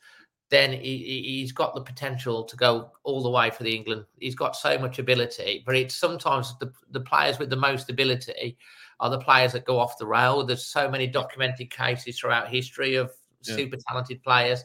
then 0.50 0.72
he, 0.72 1.24
he's 1.26 1.52
got 1.52 1.76
the 1.76 1.82
potential 1.82 2.44
to 2.46 2.56
go 2.56 2.92
all 3.04 3.22
the 3.22 3.30
way 3.30 3.50
for 3.50 3.64
the 3.64 3.76
England. 3.76 4.06
He's 4.20 4.36
got 4.36 4.56
so 4.56 4.78
much 4.78 4.98
ability, 4.98 5.64
but 5.66 5.76
it's 5.76 5.96
sometimes 5.96 6.58
the, 6.60 6.72
the 6.92 7.02
players 7.02 7.38
with 7.38 7.50
the 7.50 7.58
most 7.58 7.90
ability 7.90 8.58
are 9.00 9.10
the 9.10 9.20
players 9.20 9.52
that 9.54 9.66
go 9.66 9.78
off 9.78 9.98
the 9.98 10.08
rail. 10.08 10.46
There's 10.46 10.66
so 10.66 10.90
many 10.90 11.06
documented 11.08 11.70
cases 11.70 12.20
throughout 12.20 12.48
history 12.50 12.96
of 12.96 13.12
Yeah. 13.44 13.56
super 13.56 13.78
talented 13.88 14.24
players. 14.24 14.64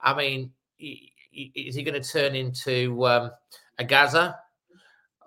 I 0.00 0.14
mean, 0.14 0.52
is 0.78 1.74
he 1.74 1.82
going 1.82 2.00
to 2.00 2.08
turn 2.08 2.34
into 2.34 3.06
um, 3.06 3.30
a 3.78 3.84
Gazza? 3.84 4.38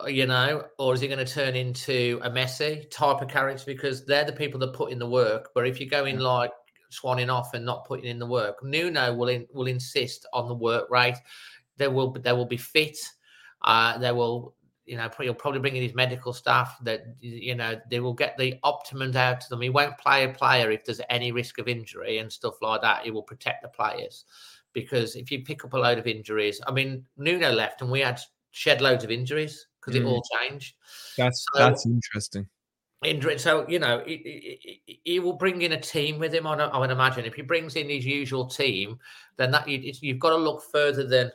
You 0.08 0.28
know, 0.28 0.64
or 0.78 0.94
is 0.94 1.02
he 1.02 1.10
going 1.10 1.26
to 1.26 1.34
turn 1.34 1.56
into 1.58 2.22
a 2.24 2.30
Messi 2.30 2.90
type 2.90 3.22
of 3.22 3.28
character? 3.28 3.66
Because 3.66 4.06
they're 4.06 4.24
the 4.24 4.32
people 4.32 4.58
that 4.62 4.72
put 4.72 4.94
in 4.94 5.00
the 5.00 5.10
work. 5.10 5.50
But 5.54 5.68
if 5.68 5.82
you 5.82 5.90
go 5.90 6.06
in 6.06 6.20
like 6.20 6.52
swanning 6.92 7.32
off 7.34 7.54
and 7.54 7.66
not 7.66 7.86
putting 7.86 8.06
in 8.06 8.20
the 8.20 8.26
work, 8.26 8.64
Nuno 8.64 9.14
will 9.14 9.30
in, 9.30 9.48
will 9.54 9.68
insist 9.68 10.26
on 10.34 10.48
the 10.48 10.56
work 10.56 10.90
rate. 10.90 11.18
There 11.78 11.92
will 11.92 12.12
there 12.12 12.36
will 12.36 12.46
be 12.46 12.58
fit. 12.58 12.98
Uh, 13.62 13.98
there 13.98 14.16
will 14.16 14.56
you 14.86 14.98
know 14.98 15.10
he'll 15.20 15.34
probably 15.34 15.60
bring 15.60 15.76
in 15.76 15.84
his 15.84 15.94
medical 15.94 16.34
staff 16.34 16.78
that 16.84 17.02
you 17.20 17.54
know 17.56 17.80
they 17.92 18.00
will 18.00 18.14
get 18.14 18.38
the 18.38 18.56
optimum 18.64 19.16
out 19.16 19.44
of 19.44 19.50
them. 19.50 19.62
He 19.62 19.70
won't 19.70 19.98
play 19.98 20.24
a 20.26 20.30
player 20.30 20.72
if 20.72 20.84
there's 20.86 21.02
any 21.10 21.32
risk 21.32 21.60
of 21.60 21.68
injury 21.68 22.18
and 22.18 22.32
stuff 22.32 22.56
like 22.62 22.82
that. 22.82 23.04
He 23.04 23.12
will 23.12 23.24
protect 23.24 23.62
the 23.62 23.70
players 23.70 24.26
because 24.74 25.16
if 25.16 25.32
you 25.32 25.44
pick 25.44 25.64
up 25.64 25.74
a 25.74 25.78
load 25.78 26.00
of 26.00 26.08
injuries, 26.08 26.60
I 26.68 26.72
mean 26.72 27.06
Nuno 27.18 27.52
left 27.52 27.82
and 27.82 27.92
we 27.92 28.00
had 28.00 28.20
shed 28.52 28.82
loads 28.82 29.04
of 29.04 29.12
injuries 29.12 29.68
because 29.80 29.96
it 29.96 30.04
Mm. 30.04 30.08
all 30.10 30.24
changed. 30.40 30.76
That's 31.18 31.46
So- 31.54 31.60
that's 31.60 31.86
interesting. 31.86 32.50
Injury. 33.04 33.40
So 33.40 33.66
you 33.70 33.80
know, 33.80 34.04
he, 34.06 34.60
he- 34.86 35.02
he- 35.06 35.20
will 35.20 35.34
bring 35.34 35.62
in 35.62 35.72
a 35.72 35.80
team 35.80 36.20
with 36.20 36.34
him. 36.34 36.46
On 36.46 36.60
I 36.60 36.78
would 36.78 36.92
imagine 36.92 37.26
if 37.26 37.34
he 37.34 37.42
brings 37.42 37.76
in 37.76 37.90
his 37.90 38.06
usual 38.06 38.46
team, 38.46 39.00
then 39.38 39.52
that 39.52 39.68
you, 39.68 39.94
you've 40.02 40.20
got 40.20 40.32
to 40.32 40.36
look 40.36 40.64
further 40.72 41.08
than 41.08 41.32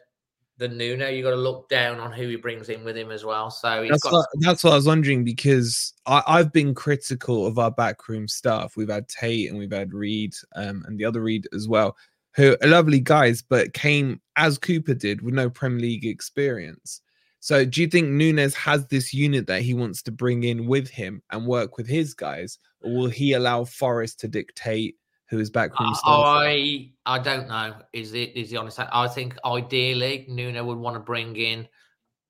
than 0.59 0.77
Nuno. 0.77 1.09
You've 1.09 1.25
got 1.25 1.31
to 1.31 1.37
look 1.37 1.69
down 1.69 2.01
on 2.01 2.13
who 2.13 2.29
he 2.29 2.37
brings 2.37 2.69
in 2.69 2.85
with 2.85 2.97
him 2.97 3.11
as 3.11 3.25
well. 3.25 3.51
So 3.51 3.87
That's 3.89 4.03
got 4.03 4.13
what, 4.13 4.27
that's 4.41 4.63
what 4.63 4.75
I 4.75 4.77
was 4.77 4.87
wondering 4.87 5.25
because 5.25 5.95
I, 6.07 6.23
I've 6.27 6.53
been 6.53 6.75
critical 6.75 7.47
of 7.47 7.59
our 7.59 7.71
backroom 7.71 8.29
staff. 8.29 8.77
We've 8.77 8.91
had 8.91 9.09
Tate 9.09 9.49
and 9.51 9.59
we've 9.59 9.73
had 9.73 9.93
Reid 9.93 10.35
um, 10.55 10.85
and 10.87 10.99
the 10.99 11.05
other 11.05 11.23
Reid 11.23 11.49
as 11.55 11.67
well, 11.67 11.97
who 12.37 12.57
are 12.63 12.69
lovely 12.69 13.01
guys, 13.01 13.43
but 13.43 13.73
came 13.73 14.21
as 14.37 14.59
Cooper 14.59 14.95
did 14.95 15.23
with 15.23 15.35
no 15.35 15.49
Premier 15.49 15.81
League 15.81 16.07
experience. 16.07 17.01
So 17.45 17.63
do 17.67 17.83
you 17.83 17.89
think 17.89 18.09
Nunes 18.09 18.55
has 18.55 18.87
this 18.87 19.13
unit 19.13 19.47
that 19.49 19.61
he 19.61 19.75
wants 19.75 20.01
to 20.05 20.11
bring 20.11 20.45
in 20.45 20.67
with 20.67 20.89
him 20.89 21.21
and 21.31 21.47
work 21.47 21.77
with 21.77 21.87
his 21.87 22.15
guys, 22.15 22.59
or 22.81 22.91
will 22.95 23.11
he 23.11 23.35
allow 23.35 23.65
Forest 23.65 24.21
to 24.21 24.29
dictate 24.29 24.97
who 25.29 25.39
is 25.39 25.51
back 25.51 25.77
from? 25.77 25.95
I 26.05 26.91
I 27.05 27.19
don't 27.19 27.47
know. 27.47 27.75
Is 27.93 28.13
the 28.13 28.23
is 28.23 28.49
the 28.49 28.57
honest? 28.57 28.81
I 28.81 29.09
think 29.09 29.37
ideally 29.45 30.25
Nuno 30.27 30.65
would 30.65 30.79
want 30.79 30.97
to 30.97 31.01
bring 31.01 31.37
in, 31.37 31.69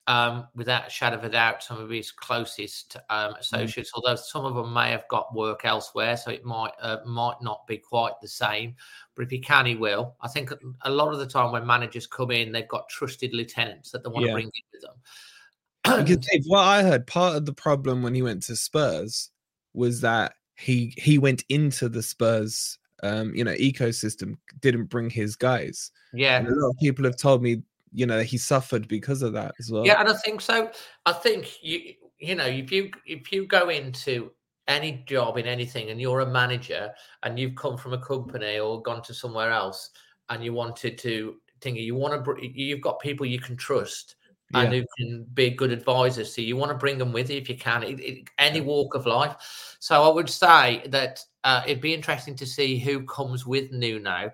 um, 0.07 0.47
without 0.55 0.87
a 0.87 0.90
shadow 0.90 1.17
of 1.17 1.25
a 1.25 1.31
doubt, 1.31 1.62
some 1.62 1.81
of 1.81 1.88
his 1.88 2.11
closest 2.12 2.97
Mm. 3.11 3.29
um, 3.31 3.35
associates. 3.40 3.90
Although 3.95 4.17
some 4.17 4.45
of 4.45 4.55
them 4.55 4.73
may 4.73 4.90
have 4.90 5.09
got 5.09 5.35
work 5.35 5.64
elsewhere, 5.64 6.17
so 6.17 6.31
it 6.31 6.45
might 6.45 6.73
uh, 6.81 6.99
might 7.07 7.40
not 7.40 7.67
be 7.67 7.79
quite 7.79 8.12
the 8.21 8.29
same. 8.29 8.75
But 9.14 9.23
if 9.23 9.31
he 9.31 9.38
can, 9.38 9.64
he 9.67 9.77
will. 9.77 10.17
I 10.21 10.29
think 10.29 10.53
a 10.83 10.90
lot 10.90 11.12
of 11.12 11.19
the 11.19 11.27
time 11.27 11.53
when 11.53 11.67
managers 11.67 12.07
come 12.07 12.31
in, 12.31 12.53
they've 12.53 12.69
got 12.69 12.88
trusted 12.88 13.33
lieutenants 13.33 13.90
that 13.93 14.03
they 14.03 14.11
want 14.11 14.27
Yeah. 14.27 14.33
to 14.33 14.35
bring 14.35 14.47
in 14.47 14.62
with 14.73 14.83
them. 14.83 16.05
because 16.07 16.27
Dave, 16.31 16.45
what 16.47 16.64
I 16.64 16.83
heard, 16.83 17.07
part 17.07 17.37
of 17.37 17.47
the 17.47 17.55
problem 17.55 18.03
when 18.03 18.14
he 18.14 18.23
went 18.23 18.43
to 18.45 18.57
Spurs 18.57 19.31
was 19.73 20.01
that 20.03 20.35
he 20.57 20.95
he 20.99 21.19
went 21.19 21.45
into 21.49 21.88
the 21.88 22.03
Spurs 22.03 22.79
um, 23.03 23.35
you 23.35 23.45
know, 23.45 23.55
ecosystem, 23.55 24.37
didn't 24.61 24.85
bring 24.85 25.11
his 25.11 25.37
guys. 25.37 25.90
Yeah. 26.14 26.38
And 26.38 26.49
a 26.49 26.55
lot 26.55 26.71
of 26.71 26.77
people 26.79 27.05
have 27.05 27.19
told 27.19 27.43
me, 27.43 27.62
you 27.94 28.07
know, 28.07 28.20
he 28.22 28.37
suffered 28.37 28.88
because 28.88 29.22
of 29.22 29.33
that 29.35 29.54
as 29.59 29.70
well. 29.70 29.87
Yeah, 29.87 30.00
and 30.00 30.09
I 30.09 30.14
think 30.14 30.40
so. 30.40 30.70
I 31.07 31.12
think 31.12 31.62
you 31.62 31.94
you 32.18 32.35
know 32.35 32.46
if 32.46 32.70
you 32.72 32.90
if 33.07 33.33
you 33.33 33.46
go 33.46 33.68
into 33.68 34.30
any 34.66 35.04
job 35.07 35.37
in 35.37 35.46
anything 35.46 35.90
and 35.90 36.00
you're 36.00 36.20
a 36.20 36.26
manager 36.26 36.90
and 37.22 37.38
you've 37.38 37.54
come 37.54 37.76
from 37.76 37.92
a 37.92 37.98
company 37.98 38.59
or 38.59 38.80
gone 38.83 39.02
to 39.02 39.12
somewhere 39.14 39.50
else 39.50 39.90
and 40.30 40.42
you 40.42 40.52
wanted 40.54 40.96
to 40.98 41.37
think 41.61 41.78
you 41.78 41.94
want 41.94 42.24
to 42.24 42.37
you've 42.40 42.80
got 42.80 42.98
people 43.00 43.26
you 43.26 43.38
can 43.38 43.57
trust 43.57 44.16
and 44.54 44.72
Yeah. 44.72 44.80
who 44.80 44.87
can 44.98 45.24
be 45.35 45.50
good 45.50 45.70
advisors 45.70 46.35
so 46.35 46.40
you 46.40 46.57
want 46.57 46.70
to 46.70 46.78
bring 46.78 46.96
them 46.98 47.12
with 47.12 47.30
you 47.30 47.37
if 47.38 47.48
you 47.48 47.57
can 47.57 47.83
it, 47.83 48.00
it- 48.00 48.28
any 48.38 48.61
walk 48.61 48.94
of 48.94 49.04
life 49.07 49.76
so 49.80 50.02
i 50.02 50.09
would 50.09 50.30
say 50.30 50.83
that 50.88 51.20
uh, 51.44 51.62
it'd 51.66 51.83
be 51.83 51.92
interesting 51.94 52.35
to 52.37 52.46
see 52.46 52.78
who 52.78 53.04
comes 53.04 53.44
with 53.46 53.70
nuno 53.72 54.30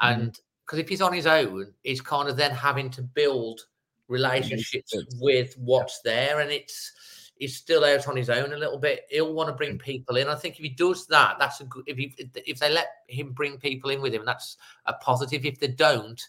and 0.00 0.38
because 0.72 0.82
if 0.82 0.88
he's 0.88 1.02
on 1.02 1.12
his 1.12 1.26
own 1.26 1.70
he's 1.82 2.00
kind 2.00 2.30
of 2.30 2.36
then 2.36 2.50
having 2.50 2.88
to 2.88 3.02
build 3.02 3.60
relationships 4.08 4.94
with 5.20 5.54
what's 5.58 6.00
there 6.00 6.40
and 6.40 6.50
it's 6.50 6.92
he's 7.36 7.56
still 7.56 7.84
out 7.84 8.08
on 8.08 8.16
his 8.16 8.30
own 8.30 8.52
a 8.52 8.56
little 8.56 8.78
bit. 8.78 9.04
He'll 9.10 9.34
want 9.34 9.48
to 9.48 9.54
bring 9.54 9.76
mm. 9.76 9.82
people 9.82 10.16
in. 10.16 10.28
I 10.28 10.34
think 10.36 10.56
if 10.56 10.62
he 10.62 10.68
does 10.68 11.06
that 11.08 11.36
that's 11.38 11.60
a 11.60 11.64
good 11.64 11.84
if 11.86 11.98
he 11.98 12.14
if 12.46 12.58
they 12.58 12.70
let 12.70 12.86
him 13.08 13.32
bring 13.32 13.58
people 13.58 13.90
in 13.90 14.00
with 14.00 14.14
him 14.14 14.24
that's 14.24 14.56
a 14.86 14.94
positive. 14.94 15.44
If 15.44 15.58
they 15.60 15.68
don't 15.68 16.20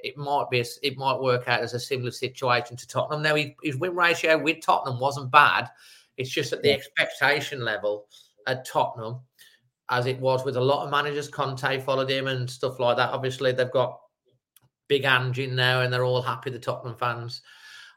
it 0.00 0.16
might 0.18 0.50
be 0.50 0.60
a, 0.60 0.64
it 0.82 0.98
might 0.98 1.20
work 1.20 1.48
out 1.48 1.60
as 1.60 1.72
a 1.72 1.80
similar 1.80 2.10
situation 2.10 2.76
to 2.76 2.86
Tottenham. 2.86 3.22
Now 3.22 3.34
he, 3.34 3.56
his 3.62 3.76
win 3.76 3.96
ratio 3.96 4.36
with 4.36 4.60
Tottenham 4.60 5.00
wasn't 5.00 5.30
bad. 5.30 5.70
It's 6.18 6.30
just 6.30 6.52
at 6.52 6.62
the 6.62 6.72
expectation 6.72 7.64
level 7.64 8.06
at 8.46 8.66
Tottenham, 8.66 9.20
as 9.90 10.06
it 10.06 10.18
was 10.18 10.44
with 10.44 10.56
a 10.56 10.60
lot 10.60 10.84
of 10.84 10.90
managers. 10.90 11.28
Conte 11.28 11.80
followed 11.80 12.10
him 12.10 12.26
and 12.26 12.50
stuff 12.50 12.80
like 12.80 12.96
that. 12.96 13.10
Obviously, 13.10 13.52
they've 13.52 13.70
got 13.70 14.00
big 14.88 15.04
Ange 15.04 15.38
in 15.38 15.54
now, 15.54 15.80
and 15.82 15.92
they're 15.92 16.04
all 16.04 16.22
happy. 16.22 16.50
The 16.50 16.58
Tottenham 16.58 16.96
fans, 16.96 17.42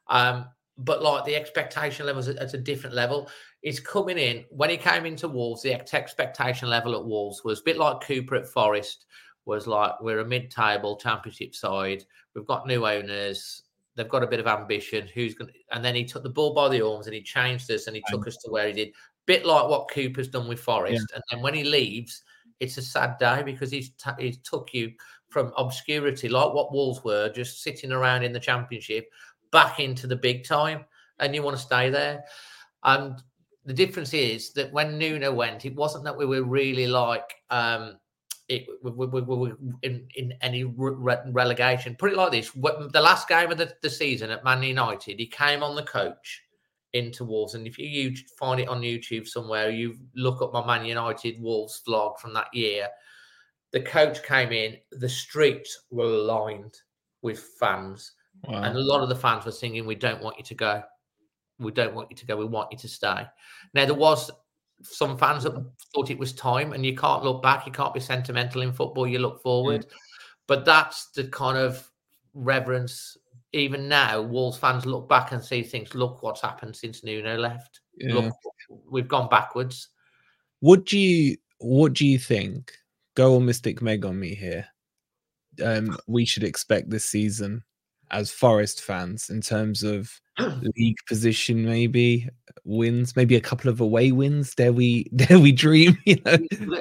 um, 0.07 0.45
but 0.77 1.01
like 1.01 1.25
the 1.25 1.35
expectation 1.35 2.05
levels 2.05 2.27
at, 2.27 2.37
at 2.37 2.53
a 2.53 2.57
different 2.57 2.95
level. 2.95 3.29
He's 3.61 3.79
coming 3.79 4.17
in 4.17 4.45
when 4.49 4.69
he 4.69 4.77
came 4.77 5.05
into 5.05 5.27
Wolves. 5.27 5.61
The 5.61 5.73
expectation 5.73 6.69
level 6.69 6.95
at 6.95 7.03
Wolves 7.03 7.43
was 7.43 7.59
a 7.59 7.63
bit 7.63 7.77
like 7.77 8.01
Cooper 8.01 8.35
at 8.35 8.47
Forest 8.47 9.05
was 9.45 9.67
like 9.67 9.99
we're 9.99 10.19
a 10.19 10.25
mid-table 10.25 10.95
championship 10.97 11.55
side. 11.55 12.05
We've 12.35 12.45
got 12.45 12.67
new 12.67 12.85
owners. 12.85 13.63
They've 13.95 14.07
got 14.07 14.23
a 14.23 14.27
bit 14.27 14.39
of 14.39 14.47
ambition. 14.47 15.09
Who's 15.13 15.33
going? 15.33 15.51
And 15.71 15.83
then 15.83 15.95
he 15.95 16.05
took 16.05 16.23
the 16.23 16.29
bull 16.29 16.53
by 16.53 16.69
the 16.69 16.85
arms 16.85 17.07
and 17.07 17.15
he 17.15 17.21
changed 17.21 17.69
us 17.71 17.87
and 17.87 17.95
he 17.95 18.03
took 18.07 18.27
us 18.27 18.37
to 18.37 18.51
where 18.51 18.67
he 18.67 18.73
did. 18.73 18.93
Bit 19.29 19.45
like 19.45 19.69
what 19.69 19.91
Cooper's 19.91 20.27
done 20.27 20.47
with 20.47 20.59
Forest. 20.59 21.11
And 21.13 21.23
then 21.29 21.43
when 21.43 21.53
he 21.53 21.63
leaves, 21.63 22.23
it's 22.59 22.79
a 22.79 22.81
sad 22.81 23.19
day 23.19 23.43
because 23.43 23.69
he's 23.69 23.91
ta 23.91 24.15
he's 24.17 24.39
took 24.39 24.73
you 24.73 24.91
from 25.27 25.53
obscurity, 25.55 26.27
like 26.27 26.51
what 26.51 26.73
Wolves 26.73 27.03
were, 27.03 27.29
just 27.29 27.61
sitting 27.61 27.91
around 27.91 28.23
in 28.23 28.33
the 28.33 28.39
championship, 28.39 29.07
back 29.51 29.79
into 29.79 30.07
the 30.07 30.15
big 30.15 30.47
time, 30.47 30.83
and 31.19 31.35
you 31.35 31.43
want 31.43 31.55
to 31.55 31.61
stay 31.61 31.91
there. 31.91 32.23
And 32.83 33.21
the 33.65 33.73
difference 33.73 34.15
is 34.15 34.51
that 34.53 34.73
when 34.73 34.97
Nuno 34.97 35.31
went, 35.31 35.63
it 35.63 35.75
wasn't 35.75 36.05
that 36.05 36.17
we 36.17 36.25
were 36.25 36.41
really 36.41 36.87
like. 36.87 37.35
um 37.51 37.99
it, 38.47 38.65
we, 38.81 38.89
we, 38.89 39.05
we, 39.05 39.21
we, 39.21 39.53
in, 39.83 40.07
in 40.15 40.33
any 40.41 40.63
re- 40.63 41.17
relegation. 41.27 41.95
Put 41.95 42.13
it 42.13 42.17
like 42.17 42.31
this: 42.31 42.49
the 42.49 42.99
last 42.99 43.27
game 43.27 43.51
of 43.51 43.59
the, 43.59 43.71
the 43.83 43.91
season 43.91 44.31
at 44.31 44.43
Man 44.43 44.63
United, 44.63 45.19
he 45.19 45.27
came 45.27 45.61
on 45.61 45.75
the 45.75 45.83
coach 45.83 46.41
into 46.93 47.23
Wolves, 47.23 47.53
and 47.53 47.67
if 47.67 47.77
you, 47.77 47.87
you 47.87 48.15
find 48.37 48.59
it 48.59 48.67
on 48.67 48.81
YouTube 48.81 49.27
somewhere, 49.27 49.69
you 49.69 49.95
look 50.15 50.41
up 50.41 50.53
my 50.53 50.65
Man 50.65 50.85
United 50.85 51.41
Wolves 51.41 51.81
vlog 51.87 52.19
from 52.19 52.33
that 52.33 52.47
year. 52.53 52.87
The 53.71 53.81
coach 53.81 54.23
came 54.23 54.51
in; 54.51 54.77
the 54.91 55.09
streets 55.09 55.85
were 55.91 56.05
lined 56.05 56.75
with 57.21 57.39
fans, 57.59 58.13
Wow. 58.45 58.63
and 58.63 58.75
a 58.75 58.81
lot 58.81 59.01
of 59.01 59.09
the 59.09 59.15
fans 59.15 59.45
were 59.45 59.51
singing, 59.51 59.85
"We 59.85 59.95
don't 59.95 60.23
want 60.23 60.37
you 60.37 60.43
to 60.45 60.55
go. 60.55 60.83
We 61.59 61.71
don't 61.71 61.93
want 61.93 62.09
you 62.09 62.17
to 62.17 62.25
go. 62.25 62.37
We 62.37 62.45
want 62.45 62.71
you 62.71 62.77
to 62.79 62.87
stay." 62.87 63.25
Now 63.73 63.85
there 63.85 63.93
was 63.93 64.31
some 64.81 65.17
fans 65.17 65.43
that 65.43 65.53
thought 65.93 66.09
it 66.09 66.17
was 66.17 66.33
time, 66.33 66.73
and 66.73 66.85
you 66.85 66.95
can't 66.95 67.23
look 67.23 67.43
back. 67.43 67.65
You 67.65 67.71
can't 67.71 67.93
be 67.93 67.99
sentimental 67.99 68.61
in 68.61 68.73
football. 68.73 69.07
You 69.07 69.19
look 69.19 69.41
forward, 69.41 69.85
mm. 69.85 69.91
but 70.47 70.65
that's 70.65 71.07
the 71.11 71.25
kind 71.25 71.57
of 71.57 71.89
reverence. 72.33 73.17
Even 73.53 73.87
now, 73.87 74.21
Wolves 74.21 74.57
fans 74.57 74.85
look 74.85 75.09
back 75.09 75.31
and 75.31 75.43
see 75.43 75.63
things. 75.63 75.95
Look 75.95 76.21
what's 76.21 76.41
happened 76.41 76.75
since 76.75 77.03
Nuno 77.03 77.37
left. 77.37 77.79
Yeah. 77.97 78.13
Look, 78.13 78.33
we've 78.89 79.07
gone 79.07 79.29
backwards. 79.29 79.89
Would 80.61 80.91
you 80.91 81.37
what 81.59 81.93
do 81.93 82.05
you 82.05 82.19
think? 82.19 82.73
Go 83.15 83.35
on 83.35 83.45
Mystic 83.45 83.81
Meg 83.81 84.05
on 84.05 84.19
me 84.19 84.33
here. 84.33 84.67
Um, 85.63 85.97
we 86.07 86.25
should 86.25 86.43
expect 86.43 86.89
this 86.89 87.05
season 87.05 87.63
as 88.11 88.31
Forest 88.31 88.81
fans 88.81 89.29
in 89.29 89.41
terms 89.41 89.83
of 89.83 90.09
league 90.77 90.97
position, 91.07 91.65
maybe 91.65 92.29
wins, 92.63 93.15
maybe 93.15 93.35
a 93.35 93.41
couple 93.41 93.69
of 93.69 93.81
away 93.81 94.11
wins. 94.11 94.55
Dare 94.55 94.73
we 94.73 95.03
dare 95.15 95.39
we 95.39 95.51
dream? 95.51 95.97
You 96.05 96.17
know, 96.25 96.37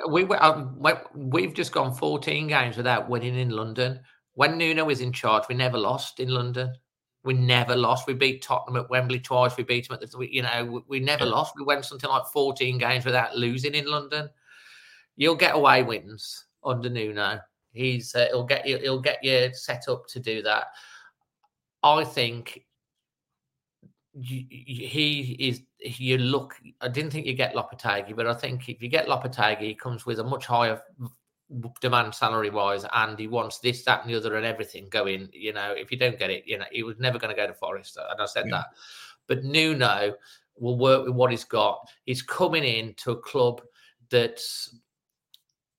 we, 0.09 0.25
we 0.25 0.37
um, 0.37 0.81
we've 1.15 1.55
just 1.55 1.73
gone 1.73 1.95
14 1.95 2.47
games 2.47 2.77
without 2.77 3.09
winning 3.09 3.37
in 3.37 3.51
London. 3.51 4.01
When 4.39 4.57
Nuno 4.57 4.85
was 4.85 5.01
in 5.01 5.13
charge, 5.13 5.49
we 5.49 5.57
never 5.57 5.77
lost 5.77 6.21
in 6.21 6.29
London. 6.29 6.73
We 7.25 7.35
never 7.35 7.75
lost. 7.75 8.07
We 8.07 8.15
beat 8.15 8.41
Tottenham 8.41 8.81
at 8.81 8.89
Wembley 8.89 9.19
twice. 9.19 9.57
We 9.57 9.65
beat 9.65 9.89
them 9.89 9.99
at 10.01 10.09
the, 10.09 10.33
you 10.33 10.43
know, 10.43 10.65
we, 10.65 10.81
we 10.87 11.01
never 11.01 11.27
lost. 11.27 11.55
We 11.57 11.65
went 11.65 11.85
something 11.85 12.09
like 12.09 12.25
14 12.33 12.79
games 12.79 13.05
without 13.05 13.37
losing 13.37 13.75
in 13.75 13.87
London. 13.87 14.31
you'll 15.17 15.35
get 15.35 15.57
away 15.57 15.83
wins 15.83 16.45
under 16.63 16.89
Nuno. 16.89 17.41
He's 17.73 18.15
uh, 18.15 18.27
he'll 18.31 18.45
get 18.45 18.65
you 18.65 18.79
he'll 18.79 19.01
get 19.01 19.19
you 19.25 19.51
set 19.55 19.89
up 19.89 20.07
to 20.07 20.21
do 20.21 20.41
that. 20.43 20.67
I 21.83 22.05
think 22.05 22.65
he 24.23 25.37
is. 25.41 25.63
You 25.81 26.19
look. 26.19 26.55
I 26.81 26.87
didn't 26.87 27.11
think 27.11 27.27
you 27.27 27.35
get 27.35 27.57
Lopetegui, 27.57 28.15
but 28.15 28.29
I 28.29 28.35
think 28.35 28.69
if 28.69 28.81
you 28.83 28.89
get 28.89 29.09
Lopetegui, 29.09 29.63
he 29.63 29.75
comes 29.75 30.07
with 30.07 30.21
a 30.21 30.25
much 30.25 30.47
higher 30.47 30.81
demand 31.81 32.15
salary 32.15 32.51
wise, 32.51 32.85
and 32.93 33.19
he 33.19 33.27
wants 33.27 33.59
this, 33.59 33.85
that, 33.85 34.03
and 34.03 34.11
the 34.11 34.17
other, 34.17 34.37
and 34.37 34.47
everything 34.47 34.89
going. 34.91 35.29
You 35.33 35.53
know, 35.53 35.73
if 35.77 35.91
you 35.91 35.99
don't 35.99 36.19
get 36.19 36.31
it, 36.31 36.45
you 36.47 36.59
know, 36.59 36.67
he 36.71 36.83
was 36.83 36.99
never 36.99 37.19
going 37.19 37.35
to 37.35 37.41
go 37.41 37.47
to 37.47 37.55
Forest, 37.55 37.99
and 38.11 38.21
I 38.21 38.27
said 38.27 38.47
yeah. 38.47 38.57
that. 38.57 38.67
But 39.27 39.45
Nuno 39.45 40.15
will 40.57 40.79
work 40.79 41.07
with 41.07 41.15
what 41.15 41.31
he's 41.31 41.45
got. 41.45 41.89
He's 42.05 42.23
coming 42.23 42.65
in 42.65 42.95
to 42.99 43.13
a 43.13 43.21
club 43.21 43.63
that's 44.11 44.75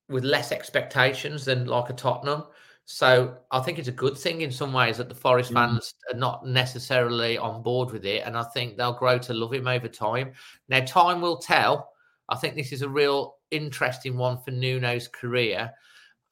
with 0.08 0.24
less 0.24 0.52
expectations 0.52 1.46
than 1.46 1.66
like 1.66 1.90
a 1.90 1.94
Tottenham. 1.94 2.44
So 2.86 3.38
I 3.52 3.60
think 3.60 3.78
it's 3.78 3.88
a 3.88 3.92
good 3.92 4.18
thing 4.18 4.42
in 4.42 4.52
some 4.52 4.74
ways 4.74 4.98
that 4.98 5.10
the 5.10 5.16
Forest 5.16 5.52
mm. 5.52 5.56
fans 5.56 5.94
are 6.12 6.18
not 6.18 6.48
necessarily 6.48 7.38
on 7.38 7.62
board 7.62 7.92
with 7.92 8.06
it, 8.06 8.24
and 8.26 8.36
I 8.36 8.44
think 8.44 8.78
they'll 8.78 8.94
grow 8.94 9.20
to 9.20 9.34
love 9.34 9.54
him 9.54 9.68
over 9.68 9.88
time. 9.88 10.32
Now, 10.68 10.80
time 10.80 11.22
will 11.22 11.38
tell. 11.38 11.92
I 12.30 12.36
think 12.36 12.56
this 12.56 12.72
is 12.72 12.82
a 12.82 12.90
real 12.90 13.36
interesting 13.52 14.18
one 14.18 14.38
for 14.40 14.52
Nuno's 14.52 15.08
career 15.08 15.72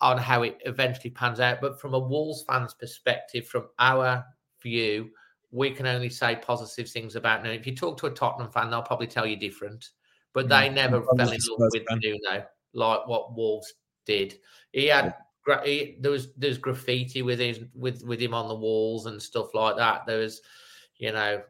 on 0.01 0.17
how 0.17 0.43
it 0.43 0.57
eventually 0.65 1.09
pans 1.09 1.39
out. 1.39 1.61
But 1.61 1.79
from 1.79 1.93
a 1.93 1.99
Wolves 1.99 2.43
fan's 2.47 2.73
perspective, 2.73 3.47
from 3.47 3.67
our 3.79 4.23
view, 4.61 5.09
we 5.51 5.71
can 5.71 5.87
only 5.87 6.09
say 6.09 6.35
positive 6.35 6.89
things 6.89 7.15
about 7.15 7.43
Nuno. 7.43 7.55
If 7.55 7.65
you 7.65 7.75
talk 7.75 7.97
to 7.99 8.07
a 8.07 8.11
Tottenham 8.11 8.51
fan, 8.51 8.69
they'll 8.69 8.81
probably 8.81 9.07
tell 9.07 9.25
you 9.25 9.37
different. 9.37 9.89
But 10.33 10.49
they 10.49 10.69
mm. 10.69 10.75
never 10.75 11.01
fell 11.01 11.31
in 11.31 11.39
love 11.57 11.71
with 11.73 11.83
Nuno 11.89 12.45
like 12.73 13.07
what 13.07 13.35
Wolves 13.35 13.73
did. 14.05 14.37
He 14.71 14.87
had 14.87 15.15
he, 15.63 15.97
there 15.99 16.11
was 16.11 16.33
there's 16.35 16.57
graffiti 16.57 17.21
with 17.21 17.39
his 17.39 17.61
with 17.73 18.03
with 18.03 18.19
him 18.19 18.33
on 18.33 18.47
the 18.47 18.55
walls 18.55 19.05
and 19.05 19.21
stuff 19.21 19.53
like 19.53 19.77
that. 19.77 20.05
There 20.05 20.19
was, 20.19 20.41
you 20.97 21.11
know, 21.11 21.41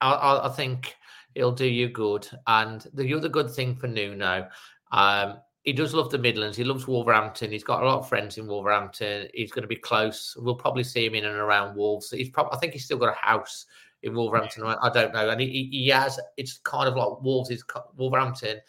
I, 0.00 0.40
I 0.44 0.48
think 0.48 0.96
it'll 1.34 1.52
do 1.52 1.66
you 1.66 1.88
good. 1.88 2.26
And 2.46 2.86
the 2.94 3.14
other 3.14 3.28
good 3.28 3.50
thing 3.50 3.76
for 3.76 3.86
Nuno, 3.86 4.48
um, 4.90 5.38
he 5.62 5.72
does 5.72 5.92
love 5.92 6.10
the 6.10 6.18
Midlands. 6.18 6.56
He 6.56 6.64
loves 6.64 6.88
Wolverhampton. 6.88 7.52
He's 7.52 7.64
got 7.64 7.82
a 7.82 7.86
lot 7.86 7.98
of 7.98 8.08
friends 8.08 8.38
in 8.38 8.46
Wolverhampton. 8.46 9.28
He's 9.34 9.52
going 9.52 9.62
to 9.62 9.68
be 9.68 9.76
close. 9.76 10.34
We'll 10.38 10.54
probably 10.54 10.84
see 10.84 11.06
him 11.06 11.14
in 11.14 11.26
and 11.26 11.36
around 11.36 11.76
Wolves. 11.76 12.10
He's 12.10 12.30
probably, 12.30 12.56
I 12.56 12.58
think 12.58 12.72
he's 12.72 12.84
still 12.86 12.98
got 12.98 13.14
a 13.14 13.26
house 13.26 13.66
in 14.02 14.14
Wolverhampton. 14.14 14.64
I 14.64 14.90
don't 14.90 15.12
know. 15.12 15.28
And 15.28 15.40
he, 15.40 15.68
he 15.70 15.88
has. 15.88 16.18
It's 16.36 16.58
kind 16.64 16.88
of 16.88 16.96
like 16.96 17.22
Wolves 17.22 17.50
is 17.50 17.62
Wolverhampton 17.96 18.60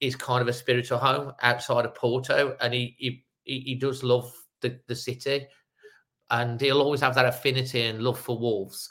is 0.00 0.16
kind 0.16 0.42
of 0.42 0.48
a 0.48 0.52
spiritual 0.52 0.98
home 0.98 1.32
outside 1.42 1.86
of 1.86 1.94
Porto, 1.94 2.56
and 2.60 2.74
he 2.74 2.94
he 2.98 3.24
he 3.44 3.74
does 3.74 4.02
love 4.02 4.30
the 4.60 4.78
the 4.88 4.94
city, 4.94 5.46
and 6.30 6.60
he'll 6.60 6.82
always 6.82 7.00
have 7.00 7.14
that 7.14 7.26
affinity 7.26 7.82
and 7.82 8.02
love 8.02 8.18
for 8.18 8.38
Wolves, 8.38 8.90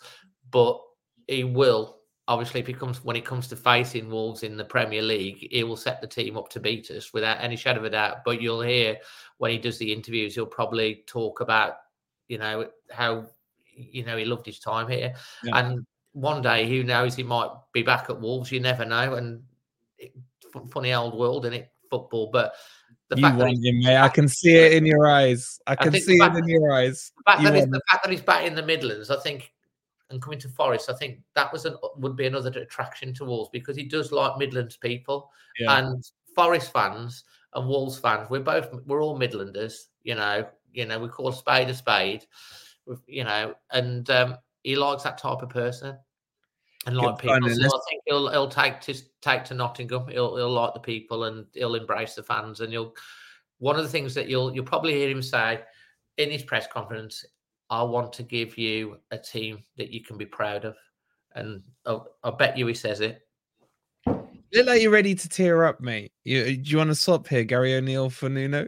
but 0.49 0.79
he 1.27 1.43
will 1.43 1.94
obviously 2.27 2.59
if 2.59 2.67
he 2.67 2.73
comes 2.73 3.03
when 3.03 3.15
it 3.15 3.25
comes 3.25 3.47
to 3.47 3.55
facing 3.55 4.09
Wolves 4.09 4.43
in 4.43 4.57
the 4.57 4.65
Premier 4.65 5.01
League, 5.01 5.47
he 5.51 5.63
will 5.63 5.77
set 5.77 6.01
the 6.01 6.07
team 6.07 6.37
up 6.37 6.49
to 6.49 6.59
beat 6.59 6.89
us 6.91 7.13
without 7.13 7.41
any 7.41 7.55
shadow 7.55 7.79
of 7.79 7.85
a 7.85 7.89
doubt. 7.89 8.23
But 8.25 8.41
you'll 8.41 8.61
hear 8.61 8.97
when 9.37 9.51
he 9.51 9.57
does 9.57 9.77
the 9.77 9.91
interviews, 9.91 10.35
he'll 10.35 10.45
probably 10.45 11.03
talk 11.07 11.41
about 11.41 11.77
you 12.27 12.37
know 12.37 12.67
how 12.91 13.27
you 13.75 14.03
know 14.03 14.17
he 14.17 14.25
loved 14.25 14.45
his 14.45 14.59
time 14.59 14.87
here, 14.87 15.13
yeah. 15.43 15.59
and 15.59 15.85
one 16.13 16.41
day 16.41 16.67
who 16.67 16.83
knows 16.83 17.15
he 17.15 17.23
might 17.23 17.49
be 17.73 17.83
back 17.83 18.09
at 18.09 18.19
Wolves. 18.19 18.51
You 18.51 18.59
never 18.59 18.85
know, 18.85 19.15
and 19.15 19.43
it, 19.97 20.13
funny 20.71 20.93
old 20.93 21.17
world 21.17 21.45
in 21.45 21.53
it 21.53 21.71
football, 21.89 22.29
but. 22.31 22.53
The 23.07 23.17
you 23.17 23.21
fact 23.21 23.37
want 23.37 23.63
him, 23.63 23.79
mate. 23.81 23.97
I 23.97 24.09
can 24.09 24.27
see 24.27 24.55
it 24.55 24.73
in 24.73 24.83
your 24.83 25.05
eyes. 25.05 25.59
I 25.67 25.75
can 25.75 25.93
I 25.93 25.99
see 25.99 26.15
it 26.15 26.35
in 26.35 26.47
your 26.47 26.73
eyes. 26.73 27.11
The 27.17 27.23
fact, 27.23 27.43
that 27.43 27.69
the 27.69 27.81
fact 27.87 28.03
that 28.03 28.11
he's 28.11 28.21
back 28.21 28.47
in 28.47 28.55
the 28.55 28.63
Midlands, 28.63 29.11
I 29.11 29.19
think 29.19 29.53
and 30.09 30.21
coming 30.21 30.39
to 30.39 30.49
Forest, 30.49 30.89
I 30.89 30.93
think 30.93 31.19
that 31.35 31.51
was 31.51 31.65
an, 31.65 31.75
would 31.97 32.15
be 32.15 32.27
another 32.27 32.49
attraction 32.59 33.13
to 33.15 33.25
Wolves 33.25 33.49
because 33.51 33.75
he 33.75 33.83
does 33.83 34.11
like 34.11 34.37
Midlands 34.37 34.77
people 34.77 35.31
yeah. 35.59 35.79
and 35.79 36.03
Forest 36.35 36.71
fans 36.71 37.23
and 37.53 37.67
Wolves 37.67 37.97
fans. 37.97 38.29
We're 38.29 38.41
both 38.41 38.69
we're 38.85 39.01
all 39.01 39.19
Midlanders, 39.19 39.73
you 40.03 40.15
know. 40.15 40.47
You 40.73 40.85
know, 40.85 40.99
we 40.99 41.07
call 41.07 41.29
a 41.29 41.33
spade 41.33 41.69
a 41.69 41.73
spade, 41.73 42.25
you 43.07 43.23
know, 43.23 43.55
and 43.71 44.09
um, 44.09 44.37
he 44.63 44.75
likes 44.75 45.03
that 45.03 45.17
type 45.17 45.41
of 45.41 45.49
person 45.49 45.97
and 46.85 46.97
like 46.97 47.17
people. 47.17 47.49
So 47.49 47.65
I 47.65 47.79
think 47.89 48.01
he'll 48.05 48.29
he'll 48.29 48.49
take 48.49 48.81
to 48.81 48.95
take 49.21 49.43
to 49.45 49.53
Nottingham. 49.53 50.07
He'll 50.07 50.35
he'll 50.35 50.51
like 50.51 50.73
the 50.73 50.79
people 50.79 51.25
and 51.25 51.45
he'll 51.53 51.75
embrace 51.75 52.15
the 52.15 52.23
fans. 52.23 52.61
And 52.61 52.71
you'll 52.71 52.95
one 53.59 53.77
of 53.77 53.83
the 53.83 53.89
things 53.89 54.13
that 54.15 54.27
you'll 54.27 54.53
you'll 54.53 54.65
probably 54.65 54.93
hear 54.93 55.09
him 55.09 55.21
say 55.21 55.61
in 56.17 56.31
his 56.31 56.43
press 56.43 56.67
conference 56.67 57.25
I 57.69 57.83
want 57.83 58.13
to 58.13 58.23
give 58.23 58.57
you 58.57 58.97
a 59.11 59.17
team 59.17 59.63
that 59.77 59.91
you 59.91 60.03
can 60.03 60.17
be 60.17 60.25
proud 60.25 60.65
of. 60.65 60.75
And 61.33 61.61
I'll, 61.85 62.07
I'll 62.23 62.37
bet 62.37 62.57
you 62.57 62.67
he 62.67 62.73
says 62.73 63.01
it. 63.01 63.21
Look 64.53 64.67
like 64.67 64.81
you're 64.81 64.91
ready 64.91 65.15
to 65.15 65.27
tear 65.27 65.65
up, 65.65 65.81
mate. 65.81 66.13
You, 66.23 66.55
do 66.55 66.71
you 66.71 66.77
want 66.77 66.89
to 66.89 66.95
swap 66.95 67.27
here, 67.27 67.43
Gary 67.43 67.75
O'Neill 67.75 68.09
for 68.09 68.29
Nuno? 68.29 68.67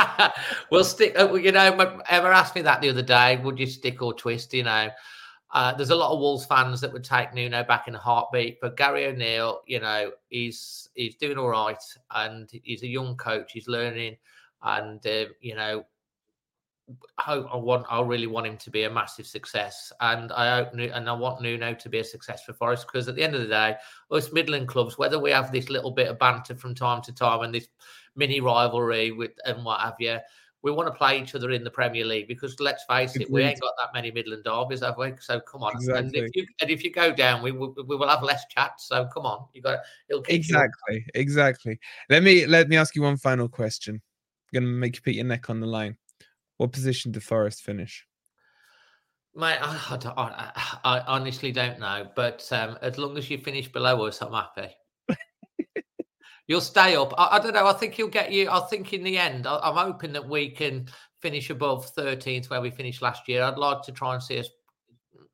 we'll 0.70 0.84
stick. 0.84 1.18
Uh, 1.18 1.34
you 1.34 1.52
know, 1.52 2.00
Emma 2.08 2.28
asked 2.28 2.54
me 2.54 2.62
that 2.62 2.80
the 2.80 2.88
other 2.88 3.02
day. 3.02 3.36
Would 3.38 3.58
you 3.58 3.66
stick 3.66 4.00
or 4.00 4.14
twist? 4.14 4.54
You 4.54 4.62
know, 4.62 4.88
uh, 5.52 5.74
there's 5.74 5.90
a 5.90 5.96
lot 5.96 6.12
of 6.12 6.20
Wolves 6.20 6.46
fans 6.46 6.80
that 6.80 6.92
would 6.92 7.04
take 7.04 7.34
Nuno 7.34 7.64
back 7.64 7.88
in 7.88 7.94
a 7.94 7.98
heartbeat, 7.98 8.60
but 8.62 8.76
Gary 8.76 9.06
O'Neill, 9.06 9.60
you 9.66 9.80
know, 9.80 10.12
he's 10.28 10.88
he's 10.94 11.16
doing 11.16 11.38
all 11.38 11.48
right, 11.48 11.82
and 12.14 12.48
he's 12.62 12.82
a 12.82 12.88
young 12.88 13.16
coach. 13.16 13.52
He's 13.52 13.68
learning, 13.68 14.16
and 14.62 15.04
uh, 15.06 15.26
you 15.40 15.56
know, 15.56 15.84
I, 17.18 17.34
I 17.34 17.56
want, 17.56 17.86
I 17.90 18.00
really 18.00 18.26
want 18.26 18.46
him 18.46 18.56
to 18.56 18.70
be 18.70 18.84
a 18.84 18.90
massive 18.90 19.26
success, 19.26 19.92
and 20.00 20.32
I 20.32 20.56
hope, 20.56 20.74
and 20.74 21.08
I 21.08 21.12
want 21.12 21.42
Nuno 21.42 21.74
to 21.74 21.88
be 21.88 21.98
a 21.98 22.04
success 22.04 22.44
for 22.44 22.52
Forest 22.52 22.86
because 22.90 23.08
at 23.08 23.16
the 23.16 23.22
end 23.22 23.34
of 23.34 23.42
the 23.42 23.48
day, 23.48 23.76
us 24.10 24.32
Midland 24.32 24.68
clubs, 24.68 24.98
whether 24.98 25.18
we 25.18 25.30
have 25.30 25.52
this 25.52 25.70
little 25.70 25.90
bit 25.90 26.08
of 26.08 26.18
banter 26.18 26.54
from 26.54 26.74
time 26.74 27.02
to 27.02 27.12
time 27.12 27.42
and 27.42 27.54
this 27.54 27.68
mini 28.16 28.40
rivalry 28.40 29.12
with 29.12 29.32
and 29.44 29.64
what 29.64 29.80
have 29.80 29.96
you, 29.98 30.18
we 30.62 30.70
want 30.70 30.86
to 30.88 30.96
play 30.98 31.20
each 31.20 31.34
other 31.34 31.50
in 31.52 31.64
the 31.64 31.70
Premier 31.70 32.04
League 32.04 32.28
because 32.28 32.60
let's 32.60 32.84
face 32.84 33.16
it, 33.16 33.30
we 33.30 33.42
ain't 33.42 33.60
got 33.60 33.72
that 33.78 33.94
many 33.94 34.10
Midland 34.10 34.44
derbies, 34.44 34.80
have 34.80 34.98
we? 34.98 35.14
So 35.18 35.40
come 35.40 35.62
on, 35.62 35.74
exactly. 35.74 35.98
and 35.98 36.16
if 36.16 36.36
you 36.36 36.46
and 36.60 36.70
if 36.70 36.84
you 36.84 36.92
go 36.92 37.12
down, 37.12 37.42
we 37.42 37.52
will 37.52 37.74
we 37.86 37.96
will 37.96 38.08
have 38.08 38.22
less 38.22 38.44
chat. 38.46 38.72
So 38.78 39.06
come 39.06 39.24
on, 39.24 39.46
you 39.54 39.62
got 39.62 39.80
it'll 40.08 40.22
exactly, 40.28 40.96
you. 40.96 41.04
exactly. 41.14 41.78
Let 42.10 42.22
me 42.22 42.46
let 42.46 42.68
me 42.68 42.76
ask 42.76 42.94
you 42.94 43.02
one 43.02 43.16
final 43.16 43.48
question. 43.48 43.94
I'm 44.52 44.60
gonna 44.62 44.72
make 44.72 44.96
you 44.96 45.02
put 45.02 45.14
your 45.14 45.24
neck 45.24 45.48
on 45.48 45.60
the 45.60 45.66
line. 45.66 45.96
What 46.60 46.72
position 46.72 47.10
did 47.10 47.22
Forest 47.22 47.62
finish? 47.62 48.06
Mate, 49.34 49.56
I, 49.62 49.98
I, 50.14 50.78
I, 50.84 51.00
honestly 51.06 51.52
don't 51.52 51.80
know. 51.80 52.06
But 52.14 52.46
um, 52.52 52.76
as 52.82 52.98
long 52.98 53.16
as 53.16 53.30
you 53.30 53.38
finish 53.38 53.66
below 53.72 54.04
us, 54.04 54.20
I'm 54.20 54.34
happy. 54.34 54.68
You'll 56.46 56.60
stay 56.60 56.96
up. 56.96 57.14
I, 57.16 57.38
I, 57.38 57.38
don't 57.38 57.54
know. 57.54 57.66
I 57.66 57.72
think 57.72 57.94
he'll 57.94 58.08
get 58.08 58.30
you. 58.30 58.50
I 58.50 58.60
think 58.68 58.92
in 58.92 59.02
the 59.02 59.16
end, 59.16 59.46
I, 59.46 59.70
am 59.70 59.74
hoping 59.74 60.12
that 60.12 60.28
we 60.28 60.50
can 60.50 60.86
finish 61.22 61.48
above 61.48 61.94
13th 61.94 62.50
where 62.50 62.60
we 62.60 62.68
finished 62.68 63.00
last 63.00 63.26
year. 63.26 63.42
I'd 63.42 63.56
like 63.56 63.80
to 63.84 63.92
try 63.92 64.12
and 64.12 64.22
see 64.22 64.38
us, 64.38 64.50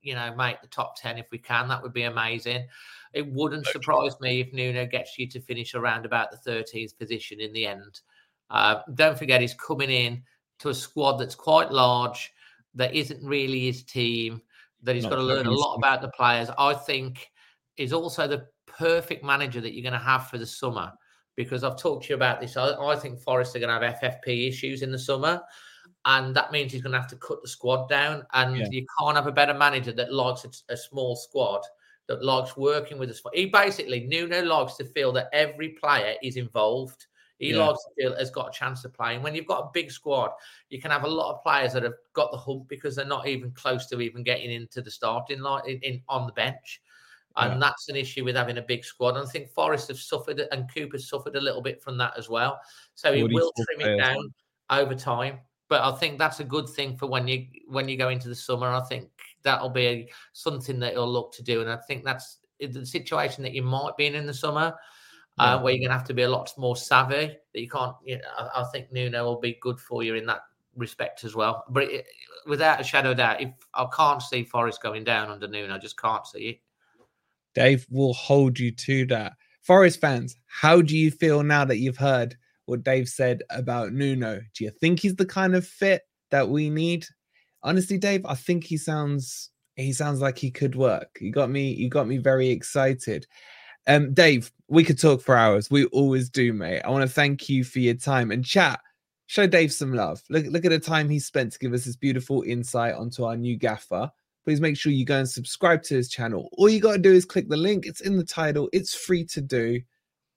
you 0.02 0.14
know, 0.14 0.32
make 0.36 0.62
the 0.62 0.68
top 0.68 0.94
10 0.96 1.18
if 1.18 1.26
we 1.32 1.38
can. 1.38 1.66
That 1.66 1.82
would 1.82 1.92
be 1.92 2.04
amazing. 2.04 2.68
It 3.14 3.26
wouldn't 3.26 3.66
surprise 3.66 4.14
me 4.20 4.38
if 4.38 4.52
Nuno 4.52 4.86
gets 4.86 5.18
you 5.18 5.26
to 5.30 5.40
finish 5.40 5.74
around 5.74 6.06
about 6.06 6.30
the 6.30 6.48
13th 6.48 6.96
position 6.96 7.40
in 7.40 7.52
the 7.52 7.66
end. 7.66 8.02
Uh, 8.48 8.76
don't 8.94 9.18
forget, 9.18 9.40
he's 9.40 9.54
coming 9.54 9.90
in 9.90 10.22
to 10.60 10.70
a 10.70 10.74
squad 10.74 11.18
that's 11.18 11.34
quite 11.34 11.70
large, 11.70 12.32
that 12.74 12.94
isn't 12.94 13.26
really 13.26 13.66
his 13.66 13.82
team, 13.84 14.40
that 14.82 14.94
he's 14.94 15.04
Not 15.04 15.10
got 15.10 15.16
to 15.16 15.22
learn 15.22 15.46
a 15.46 15.50
lot 15.50 15.76
about 15.76 16.02
the 16.02 16.08
players, 16.08 16.48
I 16.58 16.74
think 16.74 17.30
is 17.76 17.92
also 17.92 18.26
the 18.26 18.46
perfect 18.66 19.24
manager 19.24 19.60
that 19.60 19.74
you're 19.74 19.82
going 19.82 19.92
to 19.92 19.98
have 19.98 20.28
for 20.28 20.38
the 20.38 20.46
summer. 20.46 20.92
Because 21.34 21.64
I've 21.64 21.78
talked 21.78 22.04
to 22.04 22.10
you 22.10 22.14
about 22.14 22.40
this. 22.40 22.56
I, 22.56 22.72
I 22.72 22.96
think 22.96 23.20
Forest 23.20 23.56
are 23.56 23.58
going 23.58 23.80
to 23.80 23.86
have 23.86 24.00
FFP 24.00 24.48
issues 24.48 24.80
in 24.82 24.90
the 24.90 24.98
summer. 24.98 25.42
And 26.06 26.34
that 26.34 26.52
means 26.52 26.72
he's 26.72 26.82
going 26.82 26.92
to 26.92 27.00
have 27.00 27.10
to 27.10 27.16
cut 27.16 27.42
the 27.42 27.48
squad 27.48 27.88
down. 27.88 28.24
And 28.32 28.56
yeah. 28.56 28.66
you 28.70 28.86
can't 28.98 29.16
have 29.16 29.26
a 29.26 29.32
better 29.32 29.52
manager 29.52 29.92
that 29.92 30.12
likes 30.12 30.44
a, 30.44 30.72
a 30.72 30.76
small 30.76 31.14
squad 31.14 31.60
that 32.08 32.24
likes 32.24 32.56
working 32.56 32.98
with 32.98 33.10
a 33.10 33.14
squad. 33.14 33.34
He 33.34 33.46
basically, 33.46 34.06
Nuno 34.06 34.42
likes 34.42 34.76
to 34.76 34.84
feel 34.84 35.12
that 35.12 35.28
every 35.32 35.70
player 35.70 36.14
is 36.22 36.36
involved. 36.36 37.06
He 37.38 37.52
yeah. 37.52 37.74
feel 37.98 38.16
has 38.16 38.30
got 38.30 38.48
a 38.48 38.58
chance 38.58 38.84
of 38.84 38.94
playing. 38.94 39.22
When 39.22 39.34
you've 39.34 39.46
got 39.46 39.60
a 39.60 39.70
big 39.74 39.90
squad, 39.90 40.30
you 40.70 40.80
can 40.80 40.90
have 40.90 41.04
a 41.04 41.08
lot 41.08 41.34
of 41.34 41.42
players 41.42 41.74
that 41.74 41.82
have 41.82 41.94
got 42.14 42.32
the 42.32 42.38
hump 42.38 42.68
because 42.68 42.96
they're 42.96 43.04
not 43.04 43.26
even 43.26 43.50
close 43.50 43.86
to 43.88 44.00
even 44.00 44.22
getting 44.22 44.50
into 44.50 44.80
the 44.80 44.90
starting 44.90 45.40
line 45.40 45.62
in, 45.66 45.78
in 45.80 46.02
on 46.08 46.26
the 46.26 46.32
bench. 46.32 46.80
And 47.36 47.54
yeah. 47.54 47.58
that's 47.58 47.90
an 47.90 47.96
issue 47.96 48.24
with 48.24 48.36
having 48.36 48.56
a 48.56 48.62
big 48.62 48.84
squad. 48.84 49.16
And 49.16 49.26
I 49.26 49.30
think 49.30 49.50
Forest 49.50 49.88
have 49.88 49.98
suffered 49.98 50.40
and 50.50 50.72
Cooper's 50.72 51.10
suffered 51.10 51.36
a 51.36 51.40
little 51.40 51.60
bit 51.60 51.82
from 51.82 51.98
that 51.98 52.14
as 52.16 52.30
well. 52.30 52.58
So 52.94 53.12
he 53.12 53.22
will 53.22 53.52
trim 53.56 53.80
it 53.86 53.98
down 53.98 54.32
over 54.70 54.94
time. 54.94 55.40
But 55.68 55.82
I 55.82 55.94
think 55.98 56.18
that's 56.18 56.40
a 56.40 56.44
good 56.44 56.68
thing 56.68 56.96
for 56.96 57.06
when 57.06 57.28
you 57.28 57.46
when 57.66 57.88
you 57.88 57.98
go 57.98 58.08
into 58.08 58.28
the 58.28 58.34
summer. 58.34 58.68
I 58.68 58.80
think 58.88 59.10
that'll 59.42 59.68
be 59.68 60.08
something 60.32 60.78
that 60.78 60.92
he'll 60.92 61.12
look 61.12 61.32
to 61.34 61.42
do. 61.42 61.60
And 61.60 61.68
I 61.68 61.76
think 61.76 62.04
that's 62.04 62.38
the 62.60 62.86
situation 62.86 63.42
that 63.42 63.52
you 63.52 63.62
might 63.62 63.96
be 63.98 64.06
in 64.06 64.14
in 64.14 64.26
the 64.26 64.32
summer 64.32 64.72
uh, 65.38 65.60
where 65.60 65.72
you're 65.72 65.80
going 65.80 65.90
to 65.90 65.98
have 65.98 66.06
to 66.06 66.14
be 66.14 66.22
a 66.22 66.28
lot 66.28 66.52
more 66.56 66.76
savvy. 66.76 67.36
That 67.54 67.60
you 67.60 67.68
can't. 67.68 67.94
You 68.04 68.16
know, 68.16 68.28
I, 68.36 68.62
I 68.62 68.64
think 68.72 68.92
Nuno 68.92 69.24
will 69.24 69.40
be 69.40 69.58
good 69.60 69.78
for 69.78 70.02
you 70.02 70.14
in 70.14 70.26
that 70.26 70.40
respect 70.76 71.24
as 71.24 71.34
well. 71.34 71.64
But 71.68 71.84
it, 71.84 72.06
without 72.46 72.80
a 72.80 72.84
shadow 72.84 73.10
of 73.10 73.18
doubt, 73.18 73.40
if 73.40 73.50
I 73.74 73.86
can't 73.94 74.22
see 74.22 74.44
Forest 74.44 74.82
going 74.82 75.04
down 75.04 75.30
under 75.30 75.48
Nuno, 75.48 75.74
I 75.74 75.78
just 75.78 76.00
can't 76.00 76.26
see 76.26 76.48
it. 76.48 76.60
Dave 77.54 77.86
will 77.90 78.14
hold 78.14 78.58
you 78.58 78.70
to 78.70 79.06
that. 79.06 79.32
Forest 79.62 80.00
fans, 80.00 80.36
how 80.46 80.80
do 80.80 80.96
you 80.96 81.10
feel 81.10 81.42
now 81.42 81.64
that 81.64 81.78
you've 81.78 81.96
heard 81.96 82.36
what 82.66 82.84
Dave 82.84 83.08
said 83.08 83.42
about 83.50 83.92
Nuno? 83.92 84.40
Do 84.54 84.64
you 84.64 84.70
think 84.70 85.00
he's 85.00 85.16
the 85.16 85.26
kind 85.26 85.56
of 85.56 85.66
fit 85.66 86.02
that 86.30 86.48
we 86.48 86.70
need? 86.70 87.06
Honestly, 87.62 87.98
Dave, 87.98 88.24
I 88.26 88.34
think 88.34 88.64
he 88.64 88.76
sounds 88.76 89.50
he 89.74 89.92
sounds 89.92 90.20
like 90.20 90.38
he 90.38 90.50
could 90.50 90.74
work. 90.74 91.18
You 91.20 91.32
got 91.32 91.50
me, 91.50 91.72
you 91.72 91.88
got 91.88 92.06
me 92.06 92.16
very 92.16 92.48
excited. 92.48 93.26
Um, 93.86 94.12
Dave, 94.14 94.52
we 94.68 94.84
could 94.84 94.98
talk 94.98 95.20
for 95.20 95.36
hours. 95.36 95.70
We 95.70 95.84
always 95.86 96.28
do, 96.28 96.52
mate. 96.52 96.82
I 96.82 96.90
want 96.90 97.02
to 97.02 97.14
thank 97.14 97.48
you 97.48 97.64
for 97.64 97.78
your 97.78 97.94
time 97.94 98.30
and 98.30 98.44
chat. 98.44 98.80
Show 99.26 99.46
Dave 99.46 99.72
some 99.72 99.92
love. 99.92 100.22
Look, 100.28 100.46
look 100.46 100.64
at 100.64 100.70
the 100.70 100.78
time 100.78 101.08
he 101.08 101.18
spent 101.18 101.52
to 101.52 101.58
give 101.58 101.72
us 101.72 101.84
this 101.84 101.96
beautiful 101.96 102.42
insight 102.42 102.94
onto 102.94 103.24
our 103.24 103.36
new 103.36 103.56
gaffer. 103.56 104.10
Please 104.44 104.60
make 104.60 104.76
sure 104.76 104.92
you 104.92 105.04
go 105.04 105.18
and 105.18 105.28
subscribe 105.28 105.82
to 105.84 105.94
his 105.94 106.08
channel. 106.08 106.48
All 106.52 106.68
you 106.68 106.80
got 106.80 106.92
to 106.92 106.98
do 106.98 107.12
is 107.12 107.24
click 107.24 107.48
the 107.48 107.56
link. 107.56 107.86
It's 107.86 108.00
in 108.00 108.16
the 108.16 108.24
title. 108.24 108.68
It's 108.72 108.94
free 108.94 109.24
to 109.26 109.40
do. 109.40 109.80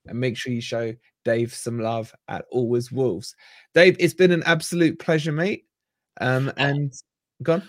And 0.08 0.20
make 0.20 0.38
sure 0.38 0.52
you 0.52 0.62
show 0.62 0.94
Dave 1.26 1.54
some 1.54 1.80
love 1.80 2.14
at 2.28 2.46
Always 2.52 2.92
Wolves. 2.92 3.36
Dave, 3.76 3.96
it's 4.00 4.16
been 4.16 4.32
an 4.32 4.42
absolute 4.48 4.98
pleasure, 4.98 5.32
mate. 5.32 5.66
Um, 6.22 6.52
and 6.58 6.92
gone. 7.44 7.64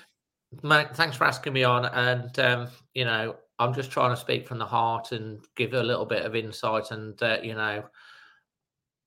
Mate, 0.62 0.96
thanks 0.96 1.16
for 1.16 1.24
asking 1.24 1.52
me 1.52 1.64
on. 1.64 1.84
And 1.84 2.38
um, 2.38 2.68
you 2.94 3.04
know, 3.04 3.36
I'm 3.60 3.74
just 3.74 3.90
trying 3.90 4.10
to 4.10 4.20
speak 4.20 4.48
from 4.48 4.58
the 4.58 4.66
heart 4.66 5.12
and 5.12 5.38
give 5.54 5.74
a 5.74 5.82
little 5.82 6.06
bit 6.06 6.24
of 6.24 6.34
insight. 6.34 6.90
And 6.90 7.22
uh, 7.22 7.38
you 7.42 7.54
know, 7.54 7.84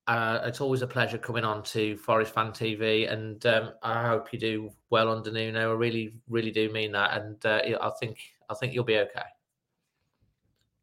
uh, 0.06 0.38
it's 0.44 0.60
always 0.60 0.82
a 0.82 0.86
pleasure 0.86 1.18
coming 1.18 1.44
on 1.44 1.64
to 1.64 1.96
Forest 1.96 2.32
Fan 2.32 2.52
TV, 2.52 3.12
and 3.12 3.44
um, 3.46 3.72
I 3.82 4.06
hope 4.06 4.32
you 4.32 4.38
do 4.38 4.70
well 4.90 5.10
under 5.10 5.32
Nuno. 5.32 5.72
I 5.72 5.74
really, 5.74 6.14
really 6.28 6.52
do 6.52 6.70
mean 6.70 6.92
that, 6.92 7.20
and 7.20 7.44
uh, 7.44 7.62
I 7.82 7.90
think 7.98 8.18
I 8.48 8.54
think 8.54 8.72
you'll 8.72 8.84
be 8.84 8.98
okay. 8.98 9.22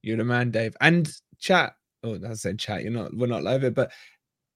You're 0.02 0.18
the 0.18 0.26
man, 0.26 0.52
Dave. 0.52 0.76
And 0.82 1.10
chat. 1.40 1.74
Oh, 2.04 2.20
I 2.28 2.34
said 2.34 2.60
chat. 2.60 2.84
You're 2.84 2.92
not. 2.92 3.16
We're 3.16 3.28
not 3.28 3.44
live 3.44 3.64
it, 3.64 3.74
but 3.74 3.92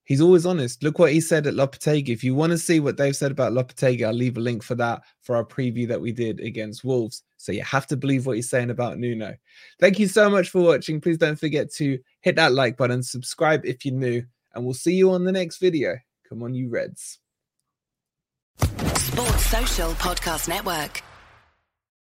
he's 0.06 0.22
always 0.22 0.46
honest. 0.46 0.82
Look 0.82 0.98
what 0.98 1.12
he 1.12 1.20
said 1.20 1.46
at 1.46 1.54
Lopetegui. 1.54 2.10
If 2.10 2.24
you 2.24 2.34
want 2.34 2.52
to 2.52 2.58
see 2.58 2.80
what 2.80 2.98
they've 2.98 3.16
said 3.16 3.32
about 3.32 3.54
Lopetegui, 3.54 4.06
I'll 4.06 4.14
leave 4.14 4.38
a 4.38 4.42
link 4.42 4.64
for 4.64 4.76
that 4.76 5.02
for 5.22 5.36
our 5.36 5.44
preview 5.44 5.88
that 5.90 6.02
we 6.02 6.12
did 6.12 6.40
against 6.40 6.84
Wolves. 6.84 7.24
So 7.38 7.52
you 7.52 7.64
have 7.64 7.88
to 7.88 7.98
believe 7.98 8.26
what 8.26 8.38
he's 8.38 8.50
saying 8.50 8.70
about 8.70 8.98
Nuno. 8.98 9.36
Thank 9.80 10.00
you 10.00 10.08
so 10.08 10.30
much 10.30 10.50
for 10.50 10.62
watching. 10.62 11.02
Please 11.02 11.18
don't 11.18 11.40
forget 11.40 11.72
to 11.74 12.00
hit 12.22 12.38
that 12.38 12.54
like 12.54 12.78
button, 12.78 13.04
subscribe 13.04 13.66
if 13.66 13.86
you're 13.86 13.94
new 13.94 14.24
and 14.54 14.64
we'll 14.64 14.74
see 14.74 14.94
you 14.94 15.12
on 15.12 15.26
the 15.26 15.32
next 15.32 15.58
video. 15.58 15.98
Come 16.28 16.42
on, 16.42 16.56
you 16.56 16.70
Reds. 16.70 17.20
Sports 18.58 19.46
Social 19.46 19.92
Podcast 19.92 20.48
Network. 20.48 21.04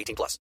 18 0.00 0.16
plus. 0.16 0.38